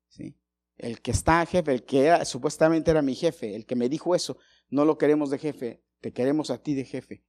¿Sí? 0.09 0.37
El 0.75 1.01
que 1.01 1.11
está 1.11 1.45
jefe, 1.45 1.71
el 1.71 1.85
que 1.85 2.25
supuestamente 2.25 2.91
era 2.91 3.01
mi 3.01 3.15
jefe, 3.15 3.55
el 3.55 3.65
que 3.65 3.75
me 3.75 3.87
dijo 3.87 4.13
eso, 4.13 4.37
no 4.69 4.83
lo 4.83 4.97
queremos 4.97 5.29
de 5.29 5.37
jefe, 5.37 5.83
te 6.01 6.11
queremos 6.11 6.49
a 6.49 6.61
ti 6.61 6.73
de 6.73 6.83
jefe. 6.83 7.23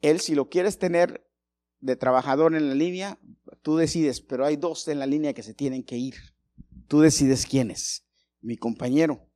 Él, 0.00 0.20
si 0.20 0.34
lo 0.34 0.48
quieres 0.48 0.78
tener 0.78 1.28
de 1.82 1.96
trabajador 1.96 2.54
en 2.54 2.68
la 2.68 2.74
línea, 2.74 3.18
tú 3.60 3.76
decides, 3.76 4.20
pero 4.20 4.46
hay 4.46 4.56
dos 4.56 4.88
en 4.88 5.00
la 5.00 5.06
línea 5.06 5.34
que 5.34 5.42
se 5.42 5.52
tienen 5.52 5.82
que 5.82 5.98
ir. 5.98 6.14
Tú 6.88 7.00
decides 7.00 7.44
quién 7.44 7.70
es. 7.70 8.06
Mi 8.40 8.56
compañero. 8.56 9.28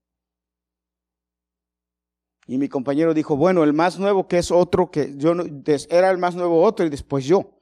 Y 2.46 2.58
mi 2.58 2.68
compañero 2.68 3.12
dijo, 3.12 3.36
bueno, 3.36 3.64
el 3.64 3.72
más 3.72 3.98
nuevo 3.98 4.28
que 4.28 4.38
es 4.38 4.52
otro 4.52 4.90
que 4.90 5.14
yo 5.16 5.34
no, 5.34 5.44
era 5.90 6.10
el 6.10 6.18
más 6.18 6.36
nuevo 6.36 6.62
otro 6.62 6.86
y 6.86 6.88
después 6.88 7.24
yo. 7.24 7.58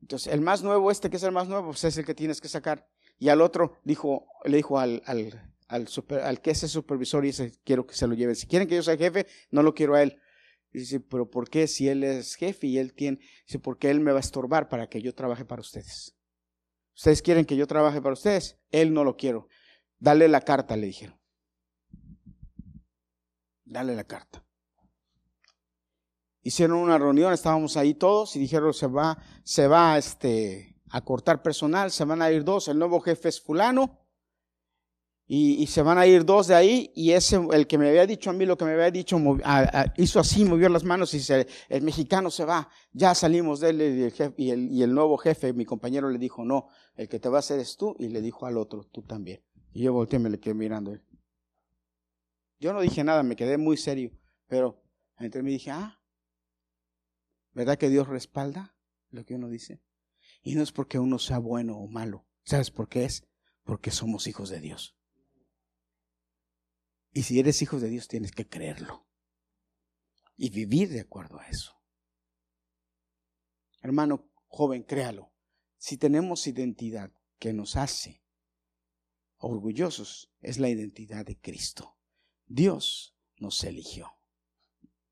Entonces, 0.00 0.32
el 0.32 0.40
más 0.40 0.62
nuevo, 0.62 0.90
este 0.90 1.10
que 1.10 1.16
es 1.16 1.22
el 1.24 1.32
más 1.32 1.48
nuevo, 1.48 1.68
pues 1.68 1.82
es 1.82 1.98
el 1.98 2.04
que 2.04 2.14
tienes 2.14 2.40
que 2.40 2.48
sacar. 2.48 2.88
Y 3.18 3.28
al 3.28 3.40
otro 3.40 3.78
dijo, 3.82 4.26
le 4.44 4.58
dijo 4.58 4.78
al, 4.78 5.02
al, 5.06 5.52
al, 5.66 6.40
que 6.40 6.50
es 6.52 6.62
el 6.62 6.68
supervisor 6.68 7.24
y 7.24 7.28
dice, 7.28 7.52
quiero 7.64 7.86
que 7.86 7.94
se 7.94 8.06
lo 8.06 8.14
lleven. 8.14 8.36
Si 8.36 8.46
quieren 8.46 8.68
que 8.68 8.76
yo 8.76 8.82
sea 8.82 8.96
jefe, 8.96 9.26
no 9.50 9.62
lo 9.62 9.74
quiero 9.74 9.94
a 9.94 10.02
él. 10.02 10.20
Dice, 10.74 10.98
pero 10.98 11.30
¿por 11.30 11.48
qué 11.48 11.68
si 11.68 11.88
él 11.88 12.02
es 12.02 12.34
jefe 12.34 12.66
y 12.66 12.78
él 12.78 12.94
tiene? 12.94 13.20
Dice, 13.46 13.60
porque 13.60 13.90
él 13.90 14.00
me 14.00 14.10
va 14.10 14.18
a 14.18 14.20
estorbar 14.20 14.68
para 14.68 14.88
que 14.88 15.00
yo 15.00 15.14
trabaje 15.14 15.44
para 15.44 15.60
ustedes. 15.60 16.16
Ustedes 16.96 17.22
quieren 17.22 17.44
que 17.44 17.56
yo 17.56 17.68
trabaje 17.68 18.02
para 18.02 18.14
ustedes, 18.14 18.58
él 18.72 18.92
no 18.92 19.04
lo 19.04 19.16
quiero. 19.16 19.46
Dale 20.00 20.26
la 20.26 20.40
carta, 20.40 20.76
le 20.76 20.86
dijeron. 20.86 21.20
Dale 23.64 23.94
la 23.94 24.02
carta. 24.02 24.44
Hicieron 26.42 26.78
una 26.78 26.98
reunión, 26.98 27.32
estábamos 27.32 27.76
ahí 27.76 27.94
todos 27.94 28.34
y 28.34 28.40
dijeron, 28.40 28.74
se 28.74 28.88
va, 28.88 29.22
se 29.44 29.68
va 29.68 29.96
este, 29.96 30.76
a 30.90 31.02
cortar 31.02 31.40
personal, 31.40 31.92
se 31.92 32.04
van 32.04 32.20
a 32.20 32.32
ir 32.32 32.42
dos, 32.42 32.66
el 32.66 32.78
nuevo 32.78 33.00
jefe 33.00 33.28
es 33.28 33.40
fulano 33.40 34.03
y, 35.26 35.66
se 35.68 35.80
van 35.80 35.96
a 35.96 36.06
ir 36.06 36.24
dos 36.24 36.48
de 36.48 36.54
ahí 36.54 36.92
y 36.94 37.12
ese, 37.12 37.40
el 37.52 37.66
que 37.66 37.78
me 37.78 37.88
había 37.88 38.06
dicho 38.06 38.28
a 38.28 38.34
mí 38.34 38.44
lo 38.44 38.58
que 38.58 38.66
me 38.66 38.72
había 38.72 38.90
dicho, 38.90 39.18
hizo 39.96 40.20
así, 40.20 40.44
movió 40.44 40.68
las 40.68 40.84
manos 40.84 41.14
y 41.14 41.18
dice, 41.18 41.46
el 41.68 41.82
mexicano 41.82 42.30
se 42.30 42.44
va, 42.44 42.68
ya 42.92 43.14
salimos 43.14 43.60
de 43.60 43.70
él 43.70 43.80
y 43.80 44.02
el, 44.02 44.12
jefe, 44.12 44.34
y, 44.36 44.82
el, 44.82 44.94
nuevo 44.94 45.16
jefe, 45.16 45.54
mi 45.54 45.64
compañero 45.64 46.10
le 46.10 46.18
dijo, 46.18 46.44
no, 46.44 46.68
el 46.94 47.08
que 47.08 47.18
te 47.18 47.30
va 47.30 47.38
a 47.38 47.40
hacer 47.40 47.58
es 47.58 47.76
tú 47.76 47.96
y 47.98 48.08
le 48.08 48.20
dijo 48.20 48.44
al 48.44 48.58
otro, 48.58 48.84
tú 48.84 49.02
también. 49.02 49.42
Y 49.72 49.82
yo 49.82 49.92
volteé 49.94 50.18
me 50.18 50.28
le 50.28 50.38
quedé 50.38 50.54
mirando 50.54 50.92
él. 50.92 51.02
Yo 52.60 52.72
no 52.74 52.82
dije 52.82 53.02
nada, 53.02 53.22
me 53.22 53.34
quedé 53.34 53.56
muy 53.56 53.76
serio, 53.78 54.12
pero 54.46 54.82
entre 55.18 55.42
mí 55.42 55.50
dije, 55.50 55.70
ah, 55.70 56.02
¿verdad 57.52 57.78
que 57.78 57.88
Dios 57.88 58.08
respalda 58.08 58.76
lo 59.08 59.24
que 59.24 59.34
uno 59.36 59.48
dice? 59.48 59.82
Y 60.42 60.54
no 60.54 60.62
es 60.62 60.70
porque 60.70 60.98
uno 60.98 61.18
sea 61.18 61.38
bueno 61.38 61.78
o 61.78 61.88
malo, 61.88 62.26
¿sabes 62.42 62.70
por 62.70 62.88
qué 62.90 63.04
es? 63.04 63.26
Porque 63.64 63.90
somos 63.90 64.26
hijos 64.26 64.50
de 64.50 64.60
Dios. 64.60 64.94
Y 67.14 67.22
si 67.22 67.38
eres 67.38 67.62
hijo 67.62 67.78
de 67.78 67.88
Dios, 67.88 68.08
tienes 68.08 68.32
que 68.32 68.48
creerlo 68.48 69.06
y 70.36 70.50
vivir 70.50 70.88
de 70.88 71.00
acuerdo 71.00 71.38
a 71.38 71.46
eso. 71.46 71.80
Hermano 73.80 74.28
joven, 74.48 74.82
créalo. 74.82 75.32
Si 75.78 75.96
tenemos 75.96 76.48
identidad 76.48 77.12
que 77.38 77.52
nos 77.52 77.76
hace 77.76 78.24
orgullosos, 79.36 80.34
es 80.40 80.58
la 80.58 80.68
identidad 80.68 81.24
de 81.24 81.38
Cristo. 81.38 81.96
Dios 82.46 83.16
nos 83.36 83.62
eligió, 83.62 84.18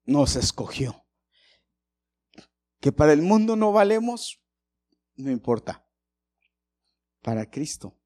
nos 0.05 0.35
escogió. 0.35 1.07
Que 2.81 2.91
para 2.91 3.13
el 3.13 3.23
mundo 3.23 3.55
no 3.55 3.71
valemos, 3.71 4.43
no 5.15 5.31
importa. 5.31 5.89
Para 7.21 7.49
Cristo, 7.49 7.97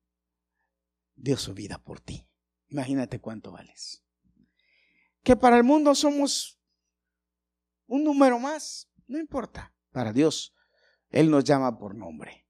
dio 1.14 1.38
su 1.38 1.54
vida 1.54 1.82
por 1.82 2.00
ti. 2.00 2.28
Imagínate 2.68 3.20
cuánto 3.20 3.52
vales. 3.52 4.04
Que 5.22 5.36
para 5.36 5.56
el 5.56 5.64
mundo 5.64 5.94
somos 5.94 6.60
un 7.86 8.04
número 8.04 8.38
más, 8.38 8.90
no 9.06 9.18
importa. 9.18 9.74
Para 9.90 10.12
Dios, 10.12 10.54
Él 11.08 11.30
nos 11.30 11.44
llama 11.44 11.78
por 11.78 11.94
nombre. 11.94 12.46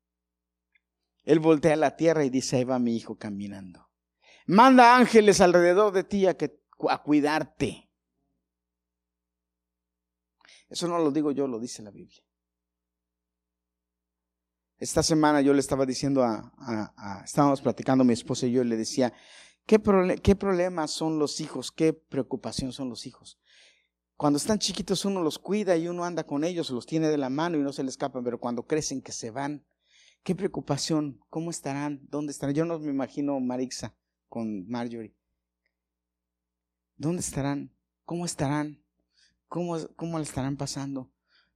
Él 1.24 1.40
voltea 1.40 1.76
la 1.76 1.96
tierra 1.96 2.24
y 2.24 2.30
dice, 2.30 2.56
ahí 2.56 2.64
va 2.64 2.78
mi 2.78 2.96
hijo 2.96 3.16
caminando. 3.16 3.90
Manda 4.46 4.96
ángeles 4.96 5.40
alrededor 5.40 5.92
de 5.92 6.04
ti 6.04 6.26
a, 6.26 6.36
que, 6.36 6.62
a 6.88 7.02
cuidarte. 7.02 7.90
Eso 10.68 10.88
no 10.88 10.98
lo 10.98 11.10
digo 11.10 11.32
yo, 11.32 11.46
lo 11.46 11.58
dice 11.58 11.82
la 11.82 11.90
Biblia. 11.90 12.22
Esta 14.78 15.02
semana 15.02 15.40
yo 15.40 15.54
le 15.54 15.60
estaba 15.60 15.86
diciendo 15.86 16.22
a, 16.22 17.22
estábamos 17.24 17.62
platicando 17.62 18.04
mi 18.04 18.12
esposa 18.12 18.46
y 18.46 18.52
yo, 18.52 18.62
le 18.62 18.76
decía, 18.76 19.12
¿Qué, 19.66 19.80
problemas 19.80 20.92
son 20.92 21.18
los 21.18 21.40
hijos? 21.40 21.72
¿Qué 21.72 21.92
preocupación 21.92 22.72
son 22.72 22.88
los 22.88 23.04
hijos? 23.04 23.40
Cuando 24.16 24.36
están 24.36 24.60
chiquitos 24.60 25.04
uno 25.04 25.20
los 25.22 25.40
cuida 25.40 25.76
y 25.76 25.88
uno 25.88 26.04
anda 26.04 26.24
con 26.24 26.44
ellos, 26.44 26.70
los 26.70 26.86
tiene 26.86 27.08
de 27.08 27.18
la 27.18 27.30
mano 27.30 27.58
y 27.58 27.62
no 27.62 27.72
se 27.72 27.82
les 27.82 27.94
escapan, 27.94 28.22
pero 28.22 28.38
cuando 28.38 28.64
crecen 28.64 29.02
que 29.02 29.10
se 29.10 29.32
van, 29.32 29.66
qué 30.22 30.36
preocupación, 30.36 31.20
¿cómo 31.30 31.50
estarán? 31.50 32.00
¿Dónde 32.08 32.30
estarán? 32.30 32.54
Yo 32.54 32.64
no 32.64 32.78
me 32.78 32.90
imagino 32.90 33.40
Marixa 33.40 33.96
con 34.28 34.68
Marjorie. 34.68 35.16
¿Dónde 36.96 37.20
estarán? 37.20 37.74
¿Cómo 38.04 38.24
estarán? 38.24 38.80
¿Cómo, 39.48 39.76
cómo 39.96 40.18
le 40.18 40.24
estarán 40.24 40.56
pasando? 40.56 41.10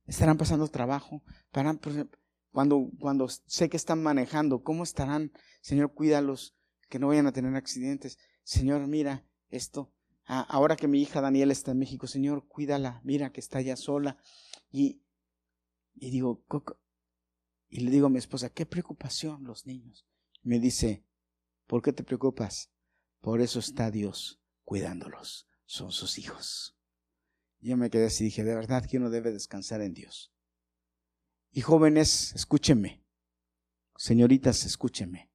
¿Estarán 0.04 0.36
pasando 0.36 0.66
trabajo? 0.66 1.22
Cuando, 2.50 2.90
cuando 2.98 3.28
sé 3.28 3.70
que 3.70 3.76
están 3.76 4.02
manejando, 4.02 4.64
¿cómo 4.64 4.82
estarán? 4.82 5.32
Señor, 5.60 5.94
cuídalos 5.94 6.56
que 6.90 6.98
no 6.98 7.08
vayan 7.08 7.26
a 7.26 7.32
tener 7.32 7.54
accidentes. 7.54 8.18
Señor, 8.42 8.86
mira 8.86 9.24
esto. 9.48 9.94
ahora 10.26 10.76
que 10.76 10.88
mi 10.88 11.00
hija 11.00 11.20
Daniela 11.20 11.52
está 11.52 11.70
en 11.70 11.78
México, 11.78 12.06
Señor, 12.06 12.46
cuídala, 12.46 13.00
mira 13.02 13.32
que 13.32 13.40
está 13.40 13.62
ya 13.62 13.76
sola. 13.76 14.18
Y, 14.70 15.00
y 15.94 16.10
digo, 16.10 16.44
y 17.68 17.80
le 17.80 17.90
digo 17.90 18.08
a 18.08 18.10
mi 18.10 18.18
esposa, 18.18 18.50
qué 18.50 18.66
preocupación 18.66 19.44
los 19.44 19.66
niños. 19.66 20.06
Me 20.42 20.58
dice, 20.58 21.04
¿por 21.66 21.80
qué 21.80 21.92
te 21.92 22.04
preocupas? 22.04 22.70
Por 23.20 23.40
eso 23.40 23.60
está 23.60 23.90
Dios 23.90 24.40
cuidándolos, 24.64 25.48
son 25.64 25.92
sus 25.92 26.18
hijos. 26.18 26.76
Yo 27.60 27.76
me 27.76 27.90
quedé 27.90 28.06
así 28.06 28.24
y 28.24 28.26
dije, 28.26 28.44
de 28.44 28.54
verdad 28.54 28.84
que 28.86 28.98
uno 28.98 29.10
debe 29.10 29.32
descansar 29.32 29.80
en 29.82 29.94
Dios. 29.94 30.32
Y 31.52 31.60
jóvenes, 31.60 32.32
escúchenme. 32.34 33.04
Señoritas, 33.96 34.64
escúchenme. 34.64 35.29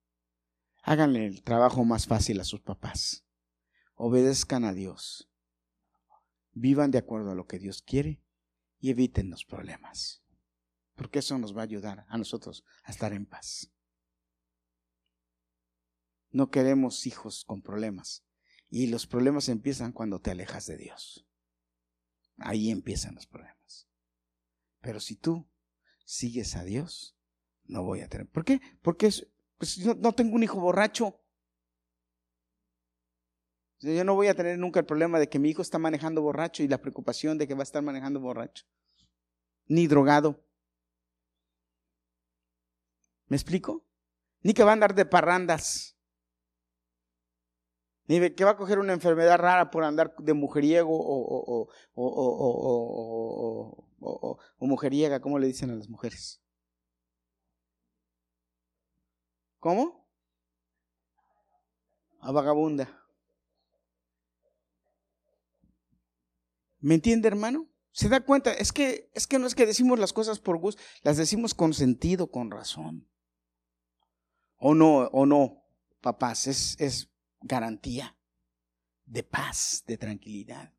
Háganle 0.88 1.26
el 1.26 1.42
trabajo 1.42 1.84
más 1.84 2.06
fácil 2.06 2.40
a 2.40 2.44
sus 2.44 2.62
papás. 2.62 3.26
Obedezcan 3.96 4.64
a 4.66 4.72
Dios. 4.72 5.32
Vivan 6.52 6.92
de 6.92 7.00
acuerdo 7.00 7.32
a 7.32 7.36
lo 7.36 7.48
que 7.48 7.58
Dios 7.58 7.82
quiere 7.82 8.22
y 8.80 8.92
eviten 8.92 9.32
los 9.32 9.46
problemas. 9.46 10.24
Porque 10.94 11.20
eso 11.20 11.40
nos 11.40 11.58
va 11.58 11.62
a 11.62 11.64
ayudar 11.64 12.06
a 12.08 12.20
nosotros 12.20 12.64
a 12.84 12.92
estar 12.92 13.14
en 13.14 13.26
paz. 13.26 13.72
No 16.30 16.52
queremos 16.52 17.08
hijos 17.08 17.46
con 17.46 17.64
problemas. 17.64 18.24
Y 18.70 18.86
los 18.86 19.08
problemas 19.08 19.50
empiezan 19.50 19.92
cuando 19.92 20.22
te 20.22 20.30
alejas 20.30 20.68
de 20.68 20.78
Dios. 20.78 21.26
Ahí 22.38 22.70
empiezan 22.70 23.16
los 23.16 23.26
problemas. 23.26 23.90
Pero 24.82 25.00
si 25.00 25.16
tú 25.16 25.50
sigues 26.06 26.56
a 26.56 26.64
Dios, 26.64 27.18
no 27.64 27.82
voy 27.82 28.02
a 28.02 28.08
tener. 28.08 28.30
¿Por 28.30 28.46
qué? 28.46 28.62
Porque 28.84 29.08
es, 29.08 29.28
pues 29.58 29.78
no, 29.80 29.93
no 29.95 30.14
tengo 30.14 30.36
un 30.36 30.43
hijo 30.43 30.60
borracho. 30.60 31.20
Yo 33.80 34.03
no 34.03 34.16
voy 34.16 34.28
a 34.28 34.36
tener 34.36 34.58
nunca 34.58 34.80
el 34.80 34.86
problema 34.86 35.20
de 35.20 35.30
que 35.30 35.38
mi 35.38 35.49
hijo 35.49 35.62
está 35.62 35.78
manejando 35.78 36.22
borracho 36.22 36.64
y 36.64 36.68
la 36.68 36.80
preocupación 36.80 37.38
de 37.38 37.47
que 37.47 37.53
va 37.53 37.62
a 37.62 37.64
estar 37.64 37.84
manejando 37.84 38.20
borracho. 38.20 38.66
Ni 39.68 39.88
drogado. 39.88 40.43
¿Me 43.28 43.36
explico? 43.38 43.86
Ni 44.41 44.53
que 44.53 44.64
va 44.64 44.72
a 44.72 44.74
andar 44.74 44.95
de 44.95 45.06
parrandas. 45.06 45.97
Ni 48.08 48.30
que 48.32 48.45
va 48.45 48.51
a 48.51 48.58
coger 48.58 48.80
una 48.80 48.93
enfermedad 48.93 49.38
rara 49.38 49.72
por 49.72 49.84
andar 49.84 50.16
de 50.18 50.34
mujeriego 50.34 50.95
o, 50.95 51.68
o, 51.68 51.70
o, 53.99 54.38
o 54.58 54.68
mujeriega, 54.68 55.20
como 55.20 55.39
le 55.39 55.47
dicen 55.47 55.72
a 55.72 55.76
las 55.76 55.89
mujeres. 55.89 56.45
¿Cómo? 59.66 60.07
A 62.20 62.32
vagabunda. 62.32 62.88
¿Me 66.82 66.93
entiende, 66.93 67.28
hermano? 67.28 67.68
¿Se 67.91 68.07
da 68.07 68.24
cuenta? 68.24 68.53
Es 68.53 68.72
que, 68.72 69.09
es 69.16 69.26
que 69.26 69.39
no 69.39 69.47
es 69.47 69.55
que 69.55 69.66
decimos 69.66 69.97
las 69.97 70.13
cosas 70.13 70.39
por 70.39 70.59
gusto, 70.59 70.84
las 71.01 71.18
decimos 71.18 71.55
con 71.55 71.74
sentido, 71.74 72.30
con 72.30 72.51
razón. 72.51 73.09
O 74.57 74.76
no, 74.76 74.97
o 75.07 75.26
no, 75.26 75.63
papás, 75.99 76.45
es, 76.45 76.80
es 76.80 77.11
garantía 77.41 78.16
de 79.05 79.24
paz, 79.24 79.84
de 79.88 79.97
tranquilidad. 79.97 80.76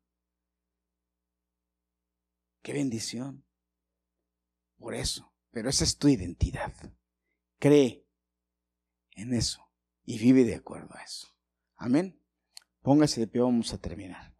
Qué 2.61 2.71
bendición. 2.71 3.45
Por 4.77 4.95
eso, 4.95 5.33
pero 5.51 5.69
esa 5.69 5.83
es 5.83 5.97
tu 5.97 6.07
identidad. 6.07 6.73
Cree 7.59 8.06
en 9.17 9.33
eso 9.33 9.61
y 10.05 10.17
vive 10.17 10.45
de 10.45 10.55
acuerdo 10.55 10.95
a 10.95 11.03
eso. 11.03 11.27
Amén. 11.75 12.19
Póngase 12.81 13.19
de 13.19 13.27
pie, 13.27 13.41
vamos 13.41 13.73
a 13.73 13.77
terminar. 13.77 14.33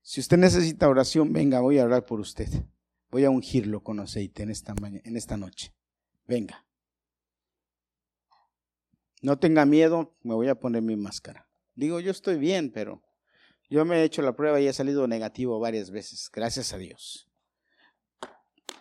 Si 0.00 0.20
usted 0.20 0.38
necesita 0.38 0.88
oración, 0.88 1.32
venga, 1.32 1.60
voy 1.60 1.78
a 1.78 1.84
orar 1.84 2.06
por 2.06 2.20
usted. 2.20 2.48
Voy 3.10 3.24
a 3.24 3.30
ungirlo 3.30 3.82
con 3.82 4.00
aceite 4.00 4.42
en 4.42 4.50
esta, 4.50 4.74
en 4.82 5.16
esta 5.16 5.36
noche. 5.36 5.74
Venga. 6.26 6.64
No 9.22 9.38
tenga 9.38 9.64
miedo, 9.64 10.16
me 10.22 10.34
voy 10.34 10.48
a 10.48 10.54
poner 10.54 10.82
mi 10.82 10.96
máscara. 10.96 11.48
Digo, 11.74 12.00
yo 12.00 12.10
estoy 12.10 12.38
bien, 12.38 12.70
pero 12.72 13.02
yo 13.70 13.84
me 13.84 13.96
he 13.96 14.04
hecho 14.04 14.22
la 14.22 14.36
prueba 14.36 14.60
y 14.60 14.66
he 14.66 14.72
salido 14.72 15.06
negativo 15.08 15.58
varias 15.58 15.90
veces, 15.90 16.30
gracias 16.32 16.72
a 16.72 16.78
Dios. 16.78 17.28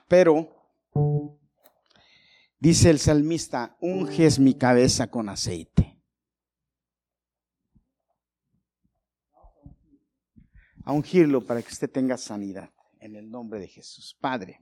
Pero, 0.07 0.55
dice 2.63 2.89
el 2.89 2.97
salmista, 2.97 3.75
unges 3.81 4.39
mi 4.39 4.53
cabeza 4.53 5.07
con 5.07 5.27
aceite. 5.27 6.01
A 10.85 10.93
ungirlo 10.93 11.45
para 11.45 11.61
que 11.61 11.67
usted 11.67 11.91
tenga 11.91 12.15
sanidad 12.15 12.69
en 13.01 13.17
el 13.17 13.29
nombre 13.29 13.59
de 13.59 13.67
Jesús. 13.67 14.17
Padre. 14.17 14.61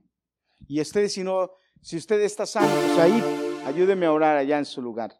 Y 0.67 0.81
usted, 0.81 1.07
si 1.09 1.23
no, 1.23 1.51
si 1.79 1.95
usted 1.95 2.19
está 2.21 2.47
sano, 2.47 2.73
pues 2.73 2.97
ahí, 2.97 3.23
ayúdeme 3.67 4.07
a 4.07 4.11
orar 4.11 4.35
allá 4.35 4.57
en 4.57 4.65
su 4.65 4.81
lugar. 4.81 5.13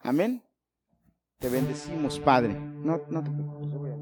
Amén. 0.00 0.42
Te 1.38 1.48
bendecimos, 1.48 2.18
Padre. 2.18 2.54
No, 2.54 3.02
no 3.08 3.22
te 3.22 3.30
preocupes, 3.30 3.78
voy 3.78 3.90
a 3.90 3.96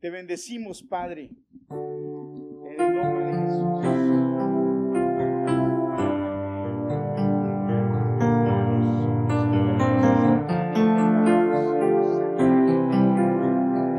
Te 0.00 0.10
bendecimos, 0.10 0.82
Padre. 0.82 1.30